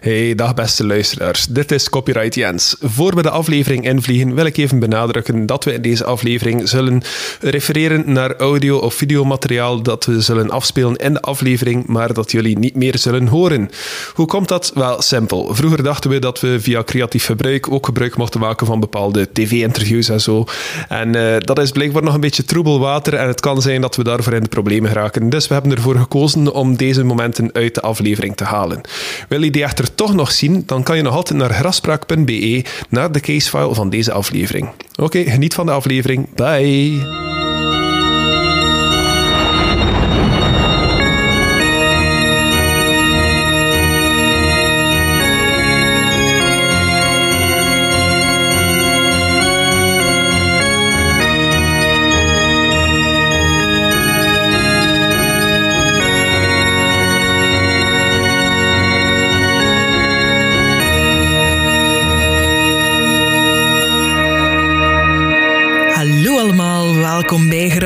Hey, 0.00 0.34
dag 0.34 0.54
beste 0.54 0.86
luisteraars. 0.86 1.46
Dit 1.46 1.72
is 1.72 1.88
Copyright 1.88 2.34
Jens. 2.34 2.76
Voor 2.80 3.14
we 3.14 3.22
de 3.22 3.30
aflevering 3.30 3.84
invliegen, 3.84 4.34
wil 4.34 4.44
ik 4.44 4.56
even 4.56 4.78
benadrukken 4.78 5.46
dat 5.46 5.64
we 5.64 5.72
in 5.72 5.82
deze 5.82 6.04
aflevering 6.04 6.68
zullen 6.68 7.02
refereren 7.40 8.12
naar 8.12 8.36
audio- 8.36 8.78
of 8.78 8.94
videomateriaal 8.94 9.82
dat 9.82 10.04
we 10.04 10.20
zullen 10.20 10.50
afspelen 10.50 10.96
in 10.96 11.12
de 11.12 11.20
aflevering, 11.20 11.86
maar 11.86 12.12
dat 12.12 12.30
jullie 12.30 12.58
niet 12.58 12.74
meer 12.74 12.98
zullen 12.98 13.26
horen. 13.26 13.70
Hoe 14.14 14.26
komt 14.26 14.48
dat? 14.48 14.70
Wel, 14.74 15.02
simpel. 15.02 15.54
Vroeger 15.54 15.82
dachten 15.82 16.10
we 16.10 16.18
dat 16.18 16.40
we 16.40 16.60
via 16.60 16.82
creatief 16.82 17.24
gebruik 17.24 17.70
ook 17.70 17.86
gebruik 17.86 18.16
mochten 18.16 18.40
maken 18.40 18.66
van 18.66 18.80
bepaalde 18.80 19.28
tv-interviews 19.32 20.08
en 20.08 20.20
zo. 20.20 20.44
En 20.88 21.16
uh, 21.16 21.36
dat 21.38 21.58
is 21.58 21.70
blijkbaar 21.70 22.02
nog 22.02 22.14
een 22.14 22.20
beetje 22.20 22.44
troebel 22.44 22.80
water 22.80 23.14
en 23.14 23.28
het 23.28 23.40
kan 23.40 23.62
zijn 23.62 23.80
dat 23.80 23.96
we 23.96 24.04
daarvoor 24.04 24.32
in 24.32 24.42
de 24.42 24.48
problemen 24.48 24.90
geraken. 24.90 25.30
Dus 25.30 25.48
we 25.48 25.54
hebben 25.54 25.72
ervoor 25.72 25.96
gekozen 25.96 26.52
om 26.52 26.76
deze 26.76 27.04
momenten 27.04 27.50
uit 27.52 27.74
de 27.74 27.80
aflevering 27.80 28.36
te 28.36 28.44
halen. 28.44 28.80
Wil 29.28 29.42
je 29.42 29.50
die 29.50 29.62
echter 29.62 29.86
toch 29.94 30.14
nog 30.14 30.32
zien, 30.32 30.62
dan 30.66 30.82
kan 30.82 30.96
je 30.96 31.02
nog 31.02 31.14
altijd 31.14 31.38
naar 31.38 31.50
graspraak.be 31.50 32.64
naar 32.88 33.12
de 33.12 33.20
casefile 33.20 33.74
van 33.74 33.90
deze 33.90 34.12
aflevering. 34.12 34.68
Oké, 35.00 35.22
geniet 35.22 35.54
van 35.54 35.66
de 35.66 35.72
aflevering. 35.72 36.34
Bye! 36.34 37.47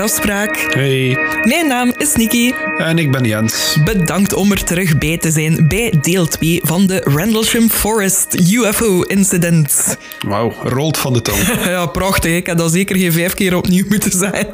Hey. 0.02 1.16
Mijn 1.42 1.68
naam 1.68 1.92
is 1.96 2.14
Nikki. 2.14 2.54
En 2.78 2.98
ik 2.98 3.10
ben 3.10 3.24
Jens. 3.24 3.76
Bedankt 3.84 4.32
om 4.32 4.50
er 4.50 4.64
terug 4.64 4.98
bij 4.98 5.18
te 5.18 5.30
zijn 5.30 5.68
bij 5.68 5.94
deel 6.00 6.26
2 6.26 6.60
van 6.64 6.86
de 6.86 7.02
Rendlesham 7.04 7.70
Forest 7.70 8.34
UFO-incident. 8.34 9.96
Wauw, 10.26 10.52
rolt 10.62 10.98
van 10.98 11.12
de 11.12 11.22
tong. 11.22 11.38
ja, 11.64 11.86
prachtig. 11.86 12.36
Ik 12.36 12.46
heb 12.46 12.58
dat 12.58 12.72
zeker 12.72 12.96
geen 12.96 13.12
vijf 13.12 13.34
keer 13.34 13.56
opnieuw 13.56 13.84
moeten 13.88 14.10
zijn. 14.10 14.46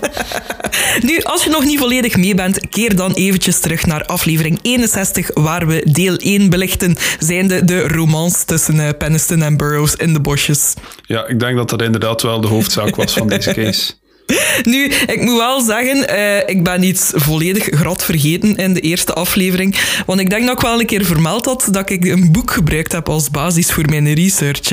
nu, 1.08 1.20
als 1.22 1.44
je 1.44 1.50
nog 1.50 1.64
niet 1.64 1.78
volledig 1.78 2.16
mee 2.16 2.34
bent, 2.34 2.68
keer 2.68 2.96
dan 2.96 3.12
eventjes 3.12 3.60
terug 3.60 3.86
naar 3.86 4.04
aflevering 4.04 4.58
61, 4.62 5.30
waar 5.34 5.66
we 5.66 5.82
deel 5.92 6.16
1 6.16 6.50
belichten, 6.50 6.96
zijnde 7.18 7.64
de 7.64 7.88
romance 7.88 8.44
tussen 8.44 8.76
uh, 8.76 8.88
Peniston 8.98 9.42
en 9.42 9.56
Burroughs 9.56 9.94
in 9.94 10.12
de 10.12 10.20
bosjes. 10.20 10.74
Ja, 11.02 11.26
ik 11.26 11.40
denk 11.40 11.56
dat 11.56 11.70
dat 11.70 11.82
inderdaad 11.82 12.22
wel 12.22 12.40
de 12.40 12.48
hoofdzaak 12.48 12.96
was 12.96 13.12
van 13.12 13.28
deze 13.28 13.54
case. 13.54 13.92
Nu, 14.62 14.84
ik 14.84 15.20
moet 15.20 15.36
wel 15.36 15.60
zeggen, 15.60 16.10
uh, 16.10 16.48
ik 16.48 16.64
ben 16.64 16.82
iets 16.82 17.10
volledig 17.14 17.68
grot 17.70 18.04
vergeten 18.04 18.56
in 18.56 18.74
de 18.74 18.80
eerste 18.80 19.12
aflevering. 19.12 19.78
Want 20.06 20.20
ik 20.20 20.30
denk 20.30 20.46
dat 20.46 20.52
ik 20.52 20.60
wel 20.60 20.80
een 20.80 20.86
keer 20.86 21.04
vermeld 21.04 21.44
had 21.44 21.68
dat 21.70 21.90
ik 21.90 22.04
een 22.04 22.32
boek 22.32 22.50
gebruikt 22.50 22.92
heb 22.92 23.08
als 23.08 23.30
basis 23.30 23.72
voor 23.72 23.84
mijn 23.88 24.14
research. 24.14 24.70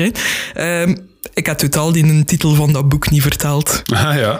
Uh, 0.54 0.82
ik 1.34 1.46
had 1.46 1.58
totaal 1.58 1.92
die 1.92 2.04
een 2.04 2.24
titel 2.24 2.54
van 2.54 2.72
dat 2.72 2.88
boek 2.88 3.10
niet 3.10 3.22
verteld. 3.22 3.82
Ah 3.96 4.14
ja. 4.14 4.38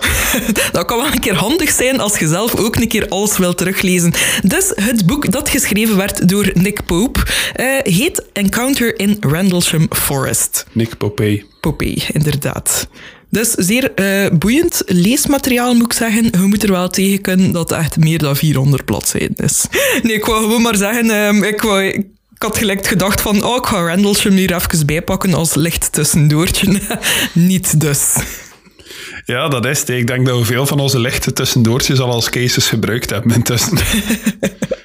dat 0.72 0.84
kan 0.84 0.98
wel 0.98 1.12
een 1.12 1.20
keer 1.20 1.34
handig 1.34 1.70
zijn 1.70 2.00
als 2.00 2.19
je 2.19 2.28
zelf 2.28 2.55
ook 2.55 2.77
een 2.77 2.89
keer 2.89 3.09
alles 3.09 3.39
wil 3.39 3.55
teruglezen. 3.55 4.12
Dus 4.42 4.72
het 4.75 5.06
boek 5.06 5.33
dat 5.33 5.48
geschreven 5.48 5.97
werd 5.97 6.28
door 6.28 6.50
Nick 6.55 6.84
Pope 6.84 7.20
uh, 7.56 7.67
heet 7.83 8.22
Encounter 8.33 8.98
in 8.98 9.17
Rendlesham 9.20 9.87
Forest. 9.91 10.67
Nick 10.72 10.97
Pope. 10.97 11.44
Pope, 11.61 11.97
inderdaad. 12.12 12.89
Dus 13.30 13.50
zeer 13.50 13.92
uh, 13.96 14.38
boeiend 14.38 14.82
leesmateriaal, 14.86 15.74
moet 15.74 15.84
ik 15.84 15.92
zeggen. 15.92 16.25
Je 16.25 16.38
moet 16.38 16.62
er 16.62 16.70
wel 16.70 16.88
tegen 16.88 17.20
kunnen 17.20 17.53
dat 17.53 17.70
het 17.70 17.78
echt 17.78 17.97
meer 17.97 18.19
dan 18.19 18.37
400 18.37 18.84
bladzijden 18.84 19.44
is. 19.44 19.64
Nee, 20.03 20.14
ik 20.14 20.25
wou 20.25 20.42
gewoon 20.42 20.62
maar 20.62 20.76
zeggen, 20.76 21.10
um, 21.10 21.42
ik, 21.42 21.62
wou, 21.62 21.82
ik 21.84 22.06
had 22.38 22.59
gelijk 22.59 22.87
gedacht 22.87 23.20
van, 23.20 23.44
oh, 23.44 23.56
ik 23.56 23.66
ga 23.66 23.87
Randallsham 23.87 24.32
hier 24.32 24.54
even 24.54 24.87
bijpakken 24.87 25.34
als 25.34 25.54
licht 25.54 25.92
tussendoortje. 25.92 26.81
Niet 27.32 27.81
dus. 27.81 28.14
Ja, 29.25 29.48
dat 29.48 29.66
is 29.66 29.78
het. 29.78 29.88
Ik 29.88 30.06
denk 30.06 30.26
dat 30.26 30.38
we 30.38 30.44
veel 30.44 30.66
van 30.66 30.81
onze 30.81 30.98
lichte 30.98 31.32
tussendoortjes 31.32 32.00
al 32.00 32.10
als 32.10 32.31
cases 32.31 32.69
gebruikt 32.69 33.10
hebben 33.10 33.34
intussen. 33.34 33.78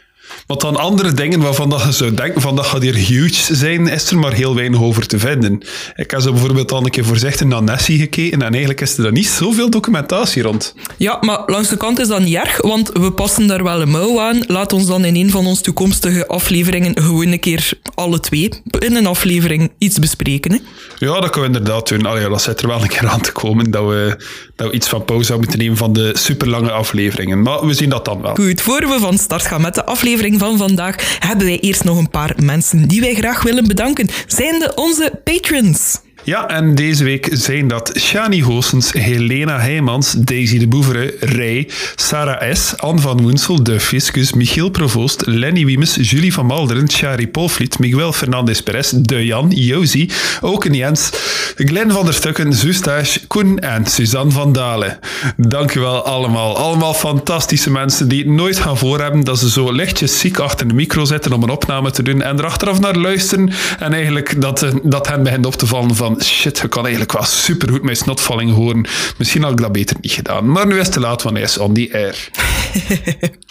Want 0.52 0.64
dan 0.64 0.76
andere 0.76 1.14
dingen 1.14 1.42
waarvan 1.42 1.70
dat 1.70 1.82
je 1.82 1.92
zou 1.92 2.14
denken 2.14 2.42
van 2.42 2.56
dat 2.56 2.66
gaat 2.66 2.82
hier 2.82 2.96
huge 2.96 3.56
zijn, 3.56 3.88
is 3.88 4.10
er 4.10 4.18
maar 4.18 4.34
heel 4.34 4.56
weinig 4.56 4.82
over 4.82 5.08
te 5.08 5.20
vinden. 5.20 5.62
Ik 5.96 6.12
heb 6.12 6.22
zo 6.22 6.32
bijvoorbeeld 6.32 6.72
al 6.72 6.84
een 6.84 6.90
keer 6.90 7.06
voorzichtig 7.06 7.48
naar 7.48 7.64
Nessie 7.64 8.00
gekeken 8.00 8.42
en 8.42 8.50
eigenlijk 8.52 8.82
is 8.82 8.98
er 8.98 9.04
dan 9.04 9.14
niet 9.14 9.28
zoveel 9.28 9.70
documentatie 9.70 10.44
rond. 10.44 10.76
Ja, 10.98 11.18
maar 11.22 11.44
langs 11.46 11.70
de 11.70 11.78
kant 11.78 12.00
is 12.00 12.08
dat 12.08 12.20
niet 12.20 12.36
erg, 12.36 12.62
want 12.62 12.92
we 12.94 13.12
passen 13.12 13.48
daar 13.48 13.64
wel 13.64 13.82
een 13.82 13.90
mouw 13.90 14.20
aan. 14.20 14.44
Laat 14.48 14.74
ons 14.74 14.86
dan 14.86 15.06
in 15.06 15.16
een 15.16 15.30
van 15.30 15.48
onze 15.48 15.62
toekomstige 15.62 16.28
afleveringen 16.28 17.02
gewoon 17.02 17.28
een 17.28 17.40
keer 17.40 17.72
alle 17.94 18.20
twee 18.20 18.50
in 18.80 18.96
een 18.96 19.08
aflevering 19.08 19.72
iets 19.78 20.00
bespreken. 20.00 20.52
Hè? 20.52 20.58
Ja, 20.98 21.20
dat 21.20 21.30
kunnen 21.30 21.52
we 21.52 21.58
inderdaad 21.58 21.88
doen. 21.88 22.06
Allee, 22.06 22.30
dat 22.30 22.42
zit 22.42 22.62
er 22.62 22.68
wel 22.68 22.82
een 22.82 22.88
keer 22.88 23.08
aan 23.08 23.22
te 23.22 23.32
komen 23.32 23.72
dat 23.72 23.88
we, 23.88 24.24
dat 24.56 24.68
we 24.68 24.74
iets 24.74 24.90
van 24.90 25.06
pauze 25.06 25.26
zouden 25.26 25.48
moeten 25.48 25.66
nemen 25.66 25.78
van 25.78 25.94
de 25.94 26.12
superlange 26.18 26.72
afleveringen. 26.72 27.42
Maar 27.42 27.66
we 27.66 27.74
zien 27.74 27.90
dat 27.90 28.06
dan 28.06 28.22
wel. 28.22 28.36
Goed, 28.36 28.62
voor 28.62 28.80
we 28.80 28.98
van 29.00 29.18
start 29.18 29.46
gaan 29.46 29.62
met 29.62 29.76
de 29.76 29.86
aflevering 29.86 30.40
van 30.42 30.58
vandaag 30.58 31.18
hebben 31.20 31.46
wij 31.46 31.60
eerst 31.60 31.84
nog 31.84 31.98
een 31.98 32.10
paar 32.10 32.36
mensen 32.44 32.88
die 32.88 33.02
wij 33.02 33.14
graag 33.14 33.44
willen 33.44 33.68
bedanken. 33.68 34.10
Zijn 34.28 34.60
de 34.60 34.72
onze 34.76 35.20
patrons. 35.24 36.00
Ja, 36.24 36.48
en 36.48 36.76
deze 36.76 37.04
week 37.04 37.30
zijn 37.32 37.68
dat 37.68 37.92
Shani 38.00 38.42
Goossens, 38.42 38.92
Helena 38.94 39.60
Heijmans, 39.60 40.14
Daisy 40.18 40.60
de 40.60 40.68
Boevere, 40.68 41.16
Rij, 41.20 41.68
Sarah 41.96 42.54
S., 42.54 42.78
Anne 42.78 43.02
van 43.02 43.22
Woensel, 43.22 43.64
De 43.64 43.80
Fiscus, 43.80 44.34
Michiel 44.34 44.70
Provoost, 44.70 45.26
Lenny 45.26 45.66
Wiemes, 45.66 45.98
Julie 46.02 46.34
van 46.34 46.46
Malderen, 46.46 46.90
Shari 46.90 47.28
Polvliet, 47.28 47.80
Miguel 47.80 48.14
Fernandez 48.14 48.60
Perez, 48.60 48.90
De 48.90 49.26
Jan, 49.26 49.50
Josie, 49.50 50.10
Oken 50.42 50.74
Jens, 50.74 51.10
Glenn 51.56 51.92
van 51.92 52.06
der 52.06 52.14
Stukken, 52.14 52.54
Zustage, 52.54 53.28
Koen 53.28 53.60
en 53.60 53.86
Suzanne 53.86 54.32
van 54.32 54.52
Dalen. 54.52 55.00
Dankjewel 55.38 56.06
allemaal. 56.06 56.58
Allemaal 56.58 56.94
fantastische 56.94 57.72
mensen 57.72 58.08
die 58.08 58.30
nooit 58.30 58.60
gaan 58.60 58.78
voorhebben 58.78 59.24
dat 59.24 59.40
ze 59.40 59.50
zo 59.50 59.72
lichtjes 59.72 60.20
ziek 60.20 60.40
achter 60.40 60.68
de 60.68 60.74
micro 60.74 61.06
zitten 61.06 61.34
om 61.34 61.44
een 61.44 61.50
opname 61.50 61.92
te 61.92 62.04
doen 62.04 62.22
en 62.22 62.38
er 62.38 62.46
achteraf 62.46 62.80
naar 62.80 62.96
luisteren 62.96 63.52
en 63.80 63.94
eigenlijk 63.94 64.42
dat, 64.42 64.66
dat 64.84 65.08
hen 65.08 65.24
begint 65.24 65.46
op 65.46 65.56
te 65.56 65.68
vallen 65.68 65.96
van 65.96 66.11
shit, 66.20 66.60
je 66.60 66.68
kan 66.68 66.82
eigenlijk 66.82 67.14
wel 67.14 67.24
supergoed 67.24 67.84
mijn 67.84 67.96
snotvalling 67.96 68.54
horen. 68.54 68.88
Misschien 69.18 69.44
had 69.44 69.52
ik 69.52 69.58
dat 69.58 69.72
beter 69.72 69.96
niet 70.02 70.12
gedaan. 70.12 70.52
Maar 70.52 70.68
nu 70.68 70.80
is 70.80 70.86
het 70.86 70.92
te 70.92 71.00
laat, 71.00 71.24
want 71.24 71.36
hij 71.36 71.46
is 71.46 71.58
on 71.58 71.74
the 71.74 71.90
air. 71.94 72.30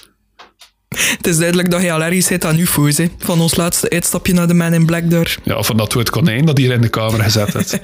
Het 1.17 1.27
is 1.27 1.37
duidelijk 1.37 1.71
dat 1.71 1.83
je 1.83 1.93
allergisch 1.93 2.29
bent 2.29 2.45
aan 2.45 2.59
UFO's, 2.59 2.97
hè? 2.97 3.07
van 3.19 3.41
ons 3.41 3.57
laatste 3.57 3.91
uitstapje 3.91 4.33
naar 4.33 4.47
de 4.47 4.55
Man 4.55 4.75
in 4.75 4.87
Black 4.87 5.11
door. 5.11 5.37
Ja, 5.43 5.63
van 5.63 5.77
dat 5.77 5.93
het 5.93 6.11
konijn 6.11 6.45
dat 6.45 6.59
hier 6.59 6.73
in 6.73 6.81
de 6.81 6.89
kamer 6.89 7.23
gezet 7.23 7.53
heeft. 7.53 7.79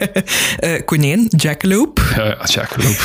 uh, 0.60 0.84
konijn, 0.84 1.26
jackalope. 1.36 2.02
Ja, 2.16 2.24
ja 2.24 2.44
jackalope. 2.44 3.02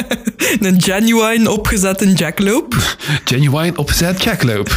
een 0.66 0.82
genuine 0.82 1.50
opgezette 1.50 2.12
jackalope. 2.12 2.76
genuine 3.24 3.76
opgezet 3.76 4.22
jackalope. 4.22 4.70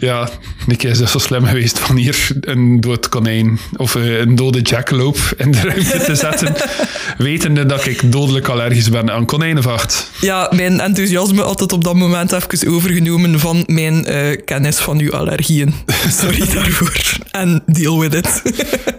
Ja, 0.00 0.28
Nick 0.66 0.82
is 0.82 0.98
dus 0.98 1.10
zo 1.10 1.18
slim 1.18 1.44
geweest 1.44 1.78
van 1.78 1.96
hier 1.96 2.28
een 2.40 2.80
dood 2.80 3.08
konijn 3.08 3.58
of 3.76 3.94
eh, 3.94 4.18
een 4.18 4.34
dode 4.34 4.60
jackalope 4.60 5.20
in 5.36 5.50
de 5.50 5.60
ruimte 5.60 5.98
te 6.04 6.14
zetten, 6.14 6.54
wetende 7.18 7.66
dat 7.66 7.86
ik 7.86 8.12
dodelijk 8.12 8.48
allergisch 8.48 8.90
ben 8.90 9.10
aan 9.10 9.24
konijnenvacht. 9.24 10.10
Ja, 10.20 10.50
mijn 10.54 10.80
enthousiasme 10.80 11.42
altijd 11.42 11.72
op 11.72 11.84
dat 11.84 11.94
moment 11.94 12.32
even 12.32 12.68
overgenomen 12.68 13.40
van 13.40 13.62
mijn 13.66 14.10
uh, 14.10 14.38
kennis 14.44 14.76
van 14.76 14.98
uw 14.98 15.12
allergieën. 15.12 15.74
Sorry 16.20 16.38
daarvoor. 16.54 17.00
En 17.30 17.62
deal 17.66 18.00
with 18.00 18.14
it. 18.14 18.42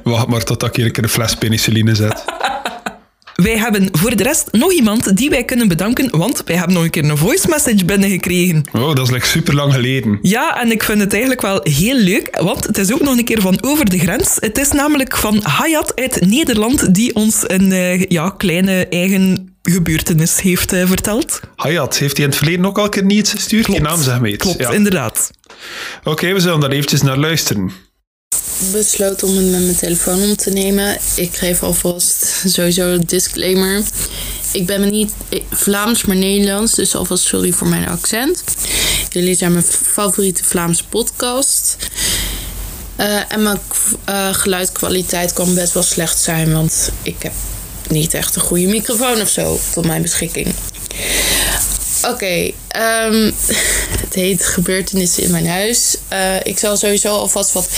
Wacht 0.03 0.27
maar 0.27 0.43
tot 0.43 0.63
ik 0.63 0.75
hier 0.75 0.85
een 0.85 0.91
keer 0.91 1.03
een 1.03 1.09
fles 1.09 1.35
penicilline 1.35 1.95
zet. 1.95 2.23
Wij 3.35 3.57
hebben 3.57 3.87
voor 3.91 4.15
de 4.15 4.23
rest 4.23 4.51
nog 4.51 4.71
iemand 4.71 5.17
die 5.17 5.29
wij 5.29 5.43
kunnen 5.43 5.67
bedanken, 5.67 6.17
want 6.17 6.41
wij 6.45 6.55
hebben 6.55 6.75
nog 6.75 6.83
een 6.83 6.89
keer 6.89 7.09
een 7.09 7.17
voice 7.17 7.47
message 7.49 7.85
binnengekregen. 7.85 8.63
Oh, 8.73 8.95
dat 8.95 8.99
is 8.99 9.09
like 9.09 9.25
super 9.25 9.55
lang 9.55 9.73
geleden. 9.73 10.19
Ja, 10.21 10.61
en 10.61 10.71
ik 10.71 10.83
vind 10.83 10.99
het 10.99 11.11
eigenlijk 11.11 11.41
wel 11.41 11.59
heel 11.63 11.97
leuk, 11.97 12.37
want 12.41 12.65
het 12.67 12.77
is 12.77 12.93
ook 12.93 13.01
nog 13.01 13.17
een 13.17 13.25
keer 13.25 13.41
van 13.41 13.57
over 13.61 13.89
de 13.89 13.99
grens. 13.99 14.37
Het 14.39 14.57
is 14.57 14.71
namelijk 14.71 15.17
van 15.17 15.39
Hayat 15.43 15.95
uit 15.95 16.25
Nederland 16.25 16.93
die 16.93 17.15
ons 17.15 17.43
een 17.47 17.71
uh, 17.71 18.05
ja, 18.05 18.29
kleine 18.29 18.87
eigen 18.87 19.55
gebeurtenis 19.61 20.41
heeft 20.41 20.73
uh, 20.73 20.87
verteld. 20.87 21.39
Hayat, 21.55 21.97
heeft 21.97 22.15
hij 22.15 22.25
in 22.25 22.31
het 22.31 22.39
verleden 22.39 22.65
ook 22.65 22.77
al 22.77 22.83
een 22.83 22.89
keer 22.89 23.05
niet 23.05 23.29
gestuurd? 23.29 23.65
Klopt, 23.65 23.81
naam 23.81 24.01
zeg 24.01 24.19
maar 24.19 24.31
Klopt, 24.31 24.59
ja. 24.59 24.71
inderdaad. 24.71 25.31
Oké, 25.99 26.09
okay, 26.09 26.33
we 26.33 26.39
zullen 26.39 26.59
daar 26.59 26.71
eventjes 26.71 27.01
naar 27.01 27.17
luisteren 27.17 27.71
besloten 28.71 29.27
om 29.27 29.35
het 29.35 29.45
met 29.51 29.61
mijn 29.61 29.75
telefoon 29.75 30.21
om 30.21 30.35
te 30.35 30.49
nemen. 30.49 30.97
Ik 31.15 31.35
geef 31.35 31.63
alvast 31.63 32.43
sowieso 32.45 32.87
een 32.87 33.05
disclaimer. 33.05 33.83
Ik 34.51 34.65
ben 34.65 34.89
niet 34.89 35.11
Vlaams, 35.51 36.05
maar 36.05 36.15
Nederlands, 36.15 36.75
dus 36.75 36.95
alvast 36.95 37.23
sorry 37.23 37.51
voor 37.51 37.67
mijn 37.67 37.87
accent. 37.87 38.43
Jullie 39.09 39.35
zijn 39.35 39.51
mijn 39.51 39.63
favoriete 39.63 40.43
Vlaamse 40.43 40.83
podcast. 40.89 41.77
Eh, 42.95 43.31
en 43.31 43.43
mijn 43.43 43.59
uh, 44.09 44.33
geluidkwaliteit 44.33 45.33
kan 45.33 45.55
best 45.55 45.73
wel 45.73 45.83
slecht 45.83 46.19
zijn, 46.19 46.53
want 46.53 46.91
ik 47.01 47.15
heb 47.19 47.33
niet 47.89 48.13
echt 48.13 48.35
een 48.35 48.41
goede 48.41 48.67
microfoon 48.67 49.21
of 49.21 49.29
zo 49.29 49.59
tot 49.73 49.85
mijn 49.85 50.01
beschikking. 50.01 50.53
Oké, 52.09 52.51
ehm, 52.67 53.31
het 54.03 54.13
heet 54.13 54.45
gebeurtenissen 54.45 55.23
in 55.23 55.31
mijn 55.31 55.47
huis. 55.47 55.97
Uh, 56.13 56.35
ik 56.43 56.57
zal 56.57 56.77
sowieso 56.77 57.15
alvast 57.15 57.51
wat 57.51 57.69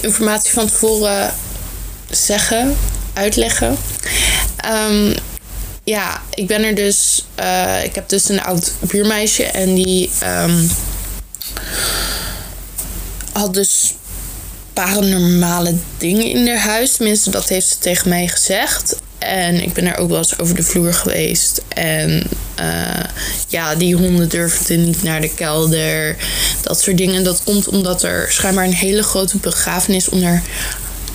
informatie 0.00 0.52
van 0.52 0.66
tevoren 0.66 1.34
zeggen, 2.10 2.76
uitleggen. 3.12 3.76
Um, 4.88 5.14
ja, 5.84 6.22
ik 6.34 6.46
ben 6.46 6.64
er 6.64 6.74
dus. 6.74 7.26
Uh, 7.40 7.84
ik 7.84 7.94
heb 7.94 8.08
dus 8.08 8.28
een 8.28 8.42
oud 8.42 8.72
buurmeisje 8.80 9.44
en 9.44 9.74
die 9.74 10.10
um, 10.24 10.70
had 13.32 13.54
dus 13.54 13.94
paranormale 14.72 15.74
dingen 15.98 16.26
in 16.26 16.48
haar 16.48 16.58
huis. 16.58 16.92
Tenminste, 16.92 17.30
dat 17.30 17.48
heeft 17.48 17.68
ze 17.68 17.78
tegen 17.78 18.08
mij 18.08 18.28
gezegd. 18.28 18.96
En 19.26 19.62
ik 19.62 19.72
ben 19.72 19.86
er 19.86 19.96
ook 19.96 20.08
wel 20.08 20.18
eens 20.18 20.38
over 20.38 20.54
de 20.54 20.62
vloer 20.62 20.94
geweest. 20.94 21.62
En 21.68 22.30
uh, 22.60 23.04
ja, 23.48 23.74
die 23.74 23.96
honden 23.96 24.28
durfden 24.28 24.84
niet 24.84 25.02
naar 25.02 25.20
de 25.20 25.34
kelder. 25.34 26.16
Dat 26.62 26.80
soort 26.80 26.96
dingen. 26.96 27.24
Dat 27.24 27.42
komt 27.44 27.68
omdat 27.68 28.02
er 28.02 28.32
schijnbaar 28.32 28.64
een 28.64 28.72
hele 28.72 29.02
grote 29.02 29.38
begrafenis 29.38 30.08
onder 30.08 30.42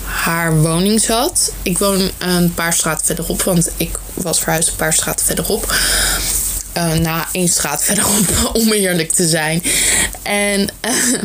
haar 0.04 0.60
woning 0.60 1.00
zat. 1.00 1.52
Ik 1.62 1.78
woon 1.78 2.10
een 2.18 2.54
paar 2.54 2.72
straten 2.72 3.06
verderop, 3.06 3.42
want 3.42 3.70
ik 3.76 3.98
was 4.14 4.40
verhuisd 4.40 4.68
een 4.68 4.76
paar 4.76 4.92
straten 4.92 5.26
verderop. 5.26 5.74
Uh, 6.76 6.92
na 6.92 7.28
één 7.32 7.48
straat 7.48 7.84
verderop, 7.88 8.50
om 8.52 8.72
eerlijk 8.72 9.12
te 9.12 9.28
zijn. 9.28 9.62
En 10.22 10.60
uh, 10.60 11.22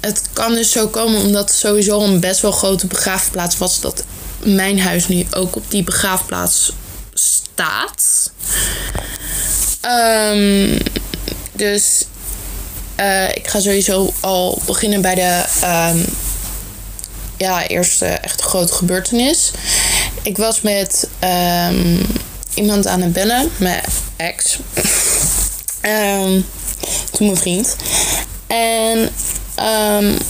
het 0.00 0.22
kan 0.32 0.54
dus 0.54 0.70
zo 0.70 0.88
komen 0.88 1.20
omdat 1.20 1.52
sowieso 1.52 2.00
een 2.00 2.20
best 2.20 2.40
wel 2.40 2.52
grote 2.52 2.86
begraafplaats 2.86 3.58
was. 3.58 3.80
Dat 3.80 4.04
mijn 4.38 4.80
huis 4.80 5.08
nu 5.08 5.26
ook 5.30 5.56
op 5.56 5.70
die 5.70 5.84
begraafplaats 5.84 6.72
staat. 7.14 8.30
Um, 10.32 10.78
dus 11.52 12.04
uh, 13.00 13.28
ik 13.28 13.48
ga 13.48 13.60
sowieso 13.60 14.12
al 14.20 14.62
beginnen 14.66 15.00
bij 15.00 15.14
de 15.14 15.44
um, 15.64 16.04
ja, 17.36 17.66
eerste 17.66 18.06
echt 18.06 18.40
grote 18.40 18.72
gebeurtenis. 18.72 19.50
Ik 20.22 20.36
was 20.36 20.60
met 20.60 21.08
um, 21.70 22.00
iemand 22.54 22.86
aan 22.86 23.02
het 23.02 23.12
bellen, 23.12 23.50
mijn 23.56 23.82
ex. 24.16 24.58
toen 27.12 27.26
mijn 27.26 27.36
vriend. 27.36 27.76
En 28.46 29.10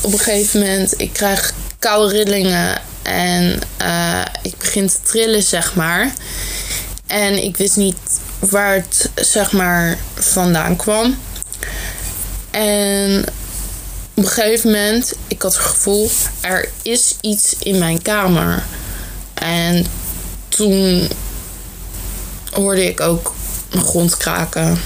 op 0.01 0.13
een 0.13 0.19
gegeven 0.19 0.61
moment, 0.61 1.01
ik 1.01 1.13
krijg 1.13 1.53
koude 1.79 2.15
rillingen 2.15 2.81
en 3.09 3.61
uh, 3.83 4.23
ik 4.43 4.59
begin 4.59 4.89
te 4.89 5.03
trillen, 5.03 5.43
zeg 5.43 5.75
maar. 5.75 6.13
En 7.07 7.45
ik 7.45 7.57
wist 7.57 7.77
niet 7.77 7.97
waar 8.39 8.75
het, 8.75 9.11
zeg 9.15 9.53
maar, 9.53 9.99
vandaan 10.15 10.77
kwam. 10.77 11.19
En 12.51 13.25
op 14.15 14.25
een 14.25 14.31
gegeven 14.31 14.71
moment, 14.71 15.15
ik 15.27 15.43
had 15.43 15.55
het 15.57 15.65
gevoel, 15.65 16.11
er 16.41 16.69
is 16.83 17.17
iets 17.21 17.57
in 17.59 17.79
mijn 17.79 18.03
kamer. 18.03 18.63
En 19.35 19.87
toen 20.49 21.09
hoorde 22.51 22.87
ik 22.87 23.01
ook 23.01 23.35
mijn 23.73 23.85
grond 23.85 24.17
kraken. 24.17 24.81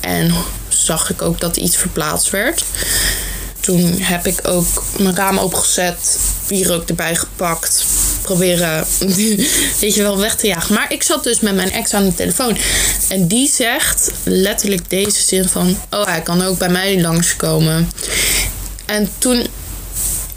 En 0.00 0.34
zag 0.68 1.10
ik 1.10 1.22
ook 1.22 1.40
dat 1.40 1.56
iets 1.56 1.76
verplaatst 1.76 2.30
werd. 2.30 2.64
Toen 3.60 4.00
heb 4.00 4.26
ik 4.26 4.48
ook 4.48 4.84
mijn 4.98 5.16
raam 5.16 5.38
opgezet, 6.44 6.70
ook 6.70 6.88
erbij 6.88 7.16
gepakt, 7.16 7.84
proberen, 8.22 8.86
weet 9.80 9.94
je 9.94 10.02
wel, 10.02 10.18
weg 10.18 10.36
te 10.36 10.46
jagen. 10.46 10.74
Maar 10.74 10.92
ik 10.92 11.02
zat 11.02 11.24
dus 11.24 11.40
met 11.40 11.54
mijn 11.54 11.72
ex 11.72 11.94
aan 11.94 12.04
de 12.04 12.14
telefoon. 12.14 12.56
En 13.08 13.26
die 13.26 13.48
zegt 13.48 14.10
letterlijk 14.22 14.90
deze 14.90 15.22
zin 15.22 15.48
van, 15.48 15.76
oh 15.90 16.06
hij 16.06 16.20
kan 16.22 16.42
ook 16.42 16.58
bij 16.58 16.68
mij 16.68 17.00
langskomen. 17.00 17.90
En 18.86 19.10
toen 19.18 19.46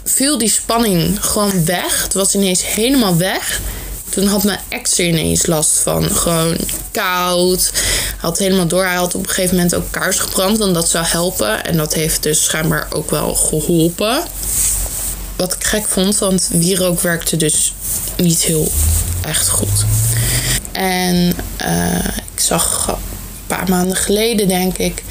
viel 0.04 0.38
die 0.38 0.50
spanning 0.50 1.24
gewoon 1.24 1.64
weg. 1.64 2.02
Het 2.02 2.14
was 2.14 2.34
ineens 2.34 2.66
helemaal 2.66 3.16
weg. 3.16 3.60
Toen 4.08 4.26
had 4.26 4.44
mijn 4.44 4.60
ex 4.68 4.98
er 4.98 5.04
ineens 5.04 5.46
last 5.46 5.78
van. 5.78 6.10
Gewoon 6.10 6.56
koud. 6.90 7.72
Had 8.16 8.38
helemaal 8.38 8.66
door. 8.66 8.84
Hij 8.84 8.94
had 8.94 9.14
op 9.14 9.22
een 9.22 9.28
gegeven 9.28 9.56
moment 9.56 9.74
ook 9.74 9.90
kaars 9.90 10.18
gebrand. 10.18 10.58
Want 10.58 10.74
dat 10.74 10.88
zou 10.88 11.04
helpen. 11.04 11.64
En 11.64 11.76
dat 11.76 11.94
heeft 11.94 12.22
dus 12.22 12.44
schijnbaar 12.44 12.86
ook 12.90 13.10
wel 13.10 13.34
geholpen. 13.34 14.22
Wat 15.38 15.54
ik 15.54 15.64
gek 15.64 15.86
vond. 15.88 16.18
Want 16.18 16.48
wierook 16.52 17.00
werkte 17.00 17.36
dus 17.36 17.74
niet 18.16 18.42
heel 18.42 18.72
echt 19.24 19.48
goed. 19.48 19.84
En 20.72 21.36
uh, 21.62 22.06
ik 22.34 22.40
zag 22.40 22.86
een 22.88 22.94
paar 23.46 23.68
maanden 23.68 23.96
geleden 23.96 24.48
denk 24.48 24.78
ik 24.78 25.02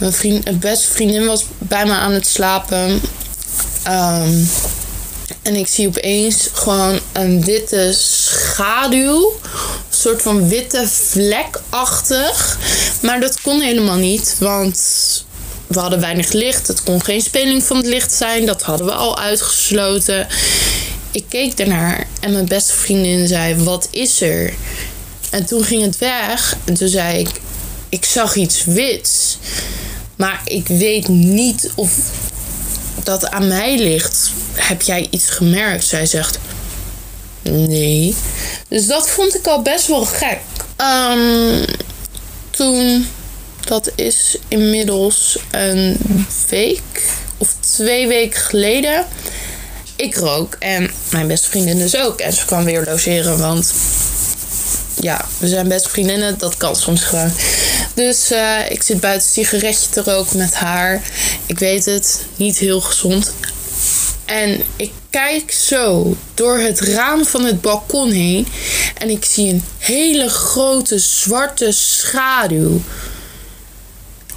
mijn 0.00 0.12
vriend, 0.12 0.60
beste 0.60 0.88
vriendin 0.88 1.26
was 1.26 1.44
bij 1.58 1.84
me 1.84 1.92
aan 1.92 2.12
het 2.12 2.26
slapen. 2.26 3.00
Um, 3.88 4.50
en 5.42 5.54
ik 5.54 5.66
zie 5.66 5.86
opeens 5.86 6.48
gewoon 6.52 7.00
een 7.12 7.44
witte 7.44 7.92
schaduw. 7.96 9.32
Een 9.42 9.96
soort 9.96 10.22
van 10.22 10.48
witte 10.48 10.88
vlekachtig. 10.88 12.58
Maar 13.02 13.20
dat 13.20 13.40
kon 13.40 13.60
helemaal 13.60 13.96
niet, 13.96 14.36
want 14.38 14.78
we 15.70 15.78
hadden 15.78 16.00
weinig 16.00 16.32
licht. 16.32 16.66
Het 16.66 16.82
kon 16.82 17.04
geen 17.04 17.20
speling 17.20 17.62
van 17.62 17.76
het 17.76 17.86
licht 17.86 18.12
zijn. 18.12 18.46
Dat 18.46 18.62
hadden 18.62 18.86
we 18.86 18.92
al 18.92 19.18
uitgesloten. 19.18 20.26
Ik 21.10 21.24
keek 21.28 21.58
ernaar 21.58 22.06
en 22.20 22.32
mijn 22.32 22.46
beste 22.46 22.74
vriendin 22.74 23.28
zei: 23.28 23.54
Wat 23.54 23.88
is 23.90 24.20
er? 24.20 24.54
En 25.30 25.46
toen 25.46 25.64
ging 25.64 25.82
het 25.82 25.98
weg. 25.98 26.56
En 26.64 26.74
toen 26.74 26.88
zei 26.88 27.18
ik: 27.18 27.40
Ik 27.88 28.04
zag 28.04 28.34
iets 28.34 28.64
wits. 28.64 29.38
Maar 30.16 30.40
ik 30.44 30.66
weet 30.66 31.08
niet 31.08 31.70
of 31.74 31.92
dat 33.02 33.30
aan 33.30 33.48
mij 33.48 33.78
ligt. 33.78 34.30
Heb 34.52 34.82
jij 34.82 35.06
iets 35.10 35.30
gemerkt? 35.30 35.84
Zij 35.84 36.06
zegt 36.06 36.38
nee. 37.42 38.14
Dus 38.68 38.86
dat 38.86 39.08
vond 39.08 39.34
ik 39.34 39.46
al 39.46 39.62
best 39.62 39.86
wel 39.86 40.04
gek. 40.04 40.38
Um, 40.76 41.64
toen, 42.50 43.06
dat 43.70 43.90
is 43.94 44.36
inmiddels 44.48 45.38
een 45.50 45.98
week 46.48 47.02
of 47.38 47.54
twee 47.60 48.06
weken 48.06 48.40
geleden. 48.40 49.06
Ik 49.96 50.16
rook 50.16 50.56
en 50.58 50.90
mijn 51.10 51.26
beste 51.26 51.48
vriendin 51.48 51.78
dus 51.78 51.96
ook. 51.96 52.20
En 52.20 52.32
ze 52.32 52.44
kwam 52.44 52.64
weer 52.64 52.84
logeren, 52.84 53.38
want 53.38 53.72
ja, 55.00 55.24
we 55.38 55.48
zijn 55.48 55.68
best 55.68 55.88
vriendinnen. 55.88 56.38
Dat 56.38 56.56
kan 56.56 56.76
soms 56.76 57.02
gewoon. 57.02 57.32
Dus 57.94 58.32
uh, 58.32 58.70
ik 58.70 58.82
zit 58.82 59.00
buiten 59.00 59.28
een 59.28 59.34
sigaretje 59.34 59.90
te 59.90 60.02
roken 60.02 60.38
met 60.38 60.54
haar. 60.54 61.02
Ik 61.46 61.58
weet 61.58 61.84
het, 61.84 62.24
niet 62.36 62.58
heel 62.58 62.80
gezond. 62.80 63.32
En 64.24 64.62
ik 64.76 64.92
kijk 65.10 65.52
zo 65.52 66.16
door 66.34 66.58
het 66.58 66.80
raam 66.80 67.24
van 67.24 67.44
het 67.44 67.60
balkon 67.60 68.10
heen. 68.10 68.46
En 68.98 69.10
ik 69.10 69.24
zie 69.24 69.52
een 69.52 69.64
hele 69.78 70.28
grote 70.28 70.98
zwarte 70.98 71.72
schaduw. 71.72 72.80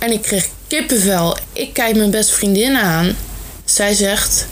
En 0.03 0.12
ik 0.12 0.22
kreeg 0.22 0.48
kippenvel. 0.67 1.38
Ik 1.53 1.74
kijk 1.74 1.95
mijn 1.95 2.12
beste 2.12 2.33
vriendin 2.33 2.77
aan. 2.77 3.15
Zij 3.65 3.93
zegt: 3.93 4.48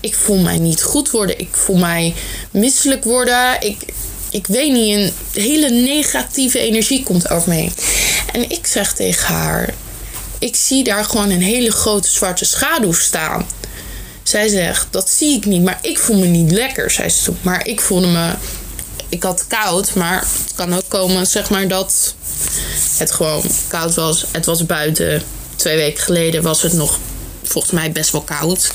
Ik 0.00 0.14
voel 0.14 0.38
mij 0.38 0.58
niet 0.58 0.82
goed 0.82 1.10
worden. 1.10 1.38
Ik 1.38 1.48
voel 1.50 1.76
mij 1.76 2.14
misselijk 2.50 3.04
worden. 3.04 3.60
Ik, 3.60 3.82
ik 4.30 4.46
weet 4.46 4.72
niet, 4.72 4.94
een 4.94 5.12
hele 5.42 5.70
negatieve 5.70 6.58
energie 6.58 7.02
komt 7.02 7.30
over 7.30 7.48
me. 7.48 7.70
En 8.32 8.50
ik 8.50 8.66
zeg 8.66 8.94
tegen 8.94 9.34
haar: 9.34 9.74
Ik 10.38 10.56
zie 10.56 10.84
daar 10.84 11.04
gewoon 11.04 11.30
een 11.30 11.42
hele 11.42 11.72
grote 11.72 12.08
zwarte 12.08 12.44
schaduw 12.44 12.92
staan. 12.92 13.46
Zij 14.22 14.48
zegt: 14.48 14.86
Dat 14.90 15.10
zie 15.10 15.36
ik 15.36 15.44
niet, 15.44 15.62
maar 15.62 15.78
ik 15.82 15.98
voel 15.98 16.18
me 16.18 16.26
niet 16.26 16.50
lekker, 16.50 16.90
zei 16.90 17.08
ze 17.08 17.24
toen. 17.24 17.38
Maar 17.42 17.66
ik 17.66 17.80
voelde 17.80 18.06
me. 18.06 18.32
Ik 19.14 19.22
had 19.22 19.46
koud, 19.46 19.94
maar 19.94 20.20
het 20.20 20.54
kan 20.54 20.74
ook 20.74 20.88
komen, 20.88 21.26
zeg 21.26 21.50
maar, 21.50 21.68
dat 21.68 22.14
het 22.96 23.10
gewoon 23.10 23.42
koud 23.68 23.94
was. 23.94 24.24
Het 24.30 24.46
was 24.46 24.66
buiten. 24.66 25.22
Twee 25.56 25.76
weken 25.76 26.02
geleden 26.02 26.42
was 26.42 26.62
het 26.62 26.72
nog 26.72 26.98
volgens 27.42 27.72
mij 27.72 27.92
best 27.92 28.10
wel 28.10 28.20
koud. 28.20 28.70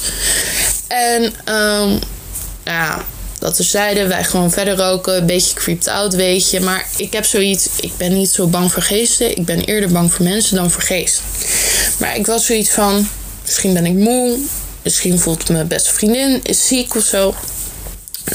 En 0.87 1.23
um, 1.55 1.99
ja, 2.63 3.05
dat 3.39 3.57
we 3.57 3.63
zeiden, 3.63 4.07
wij 4.07 4.23
gewoon 4.23 4.51
verder 4.51 4.75
roken. 4.77 5.17
Een 5.17 5.25
beetje 5.25 5.55
creeped 5.55 5.87
out, 5.87 6.13
weet 6.13 6.49
je. 6.49 6.59
Maar 6.59 6.87
ik 6.97 7.13
heb 7.13 7.25
zoiets, 7.25 7.67
ik 7.79 7.97
ben 7.97 8.13
niet 8.13 8.29
zo 8.29 8.47
bang 8.47 8.71
voor 8.71 8.83
geesten. 8.83 9.37
Ik 9.37 9.45
ben 9.45 9.59
eerder 9.59 9.91
bang 9.91 10.13
voor 10.13 10.25
mensen 10.25 10.55
dan 10.55 10.71
voor 10.71 10.81
geesten. 10.81 11.23
Maar 11.97 12.15
ik 12.15 12.25
was 12.25 12.45
zoiets 12.45 12.69
van, 12.69 13.09
misschien 13.45 13.73
ben 13.73 13.85
ik 13.85 13.93
moe. 13.93 14.37
Misschien 14.81 15.19
voelt 15.19 15.49
mijn 15.49 15.67
beste 15.67 15.93
vriendin 15.93 16.39
is 16.43 16.67
ziek 16.67 16.95
of 16.95 17.03
zo. 17.03 17.35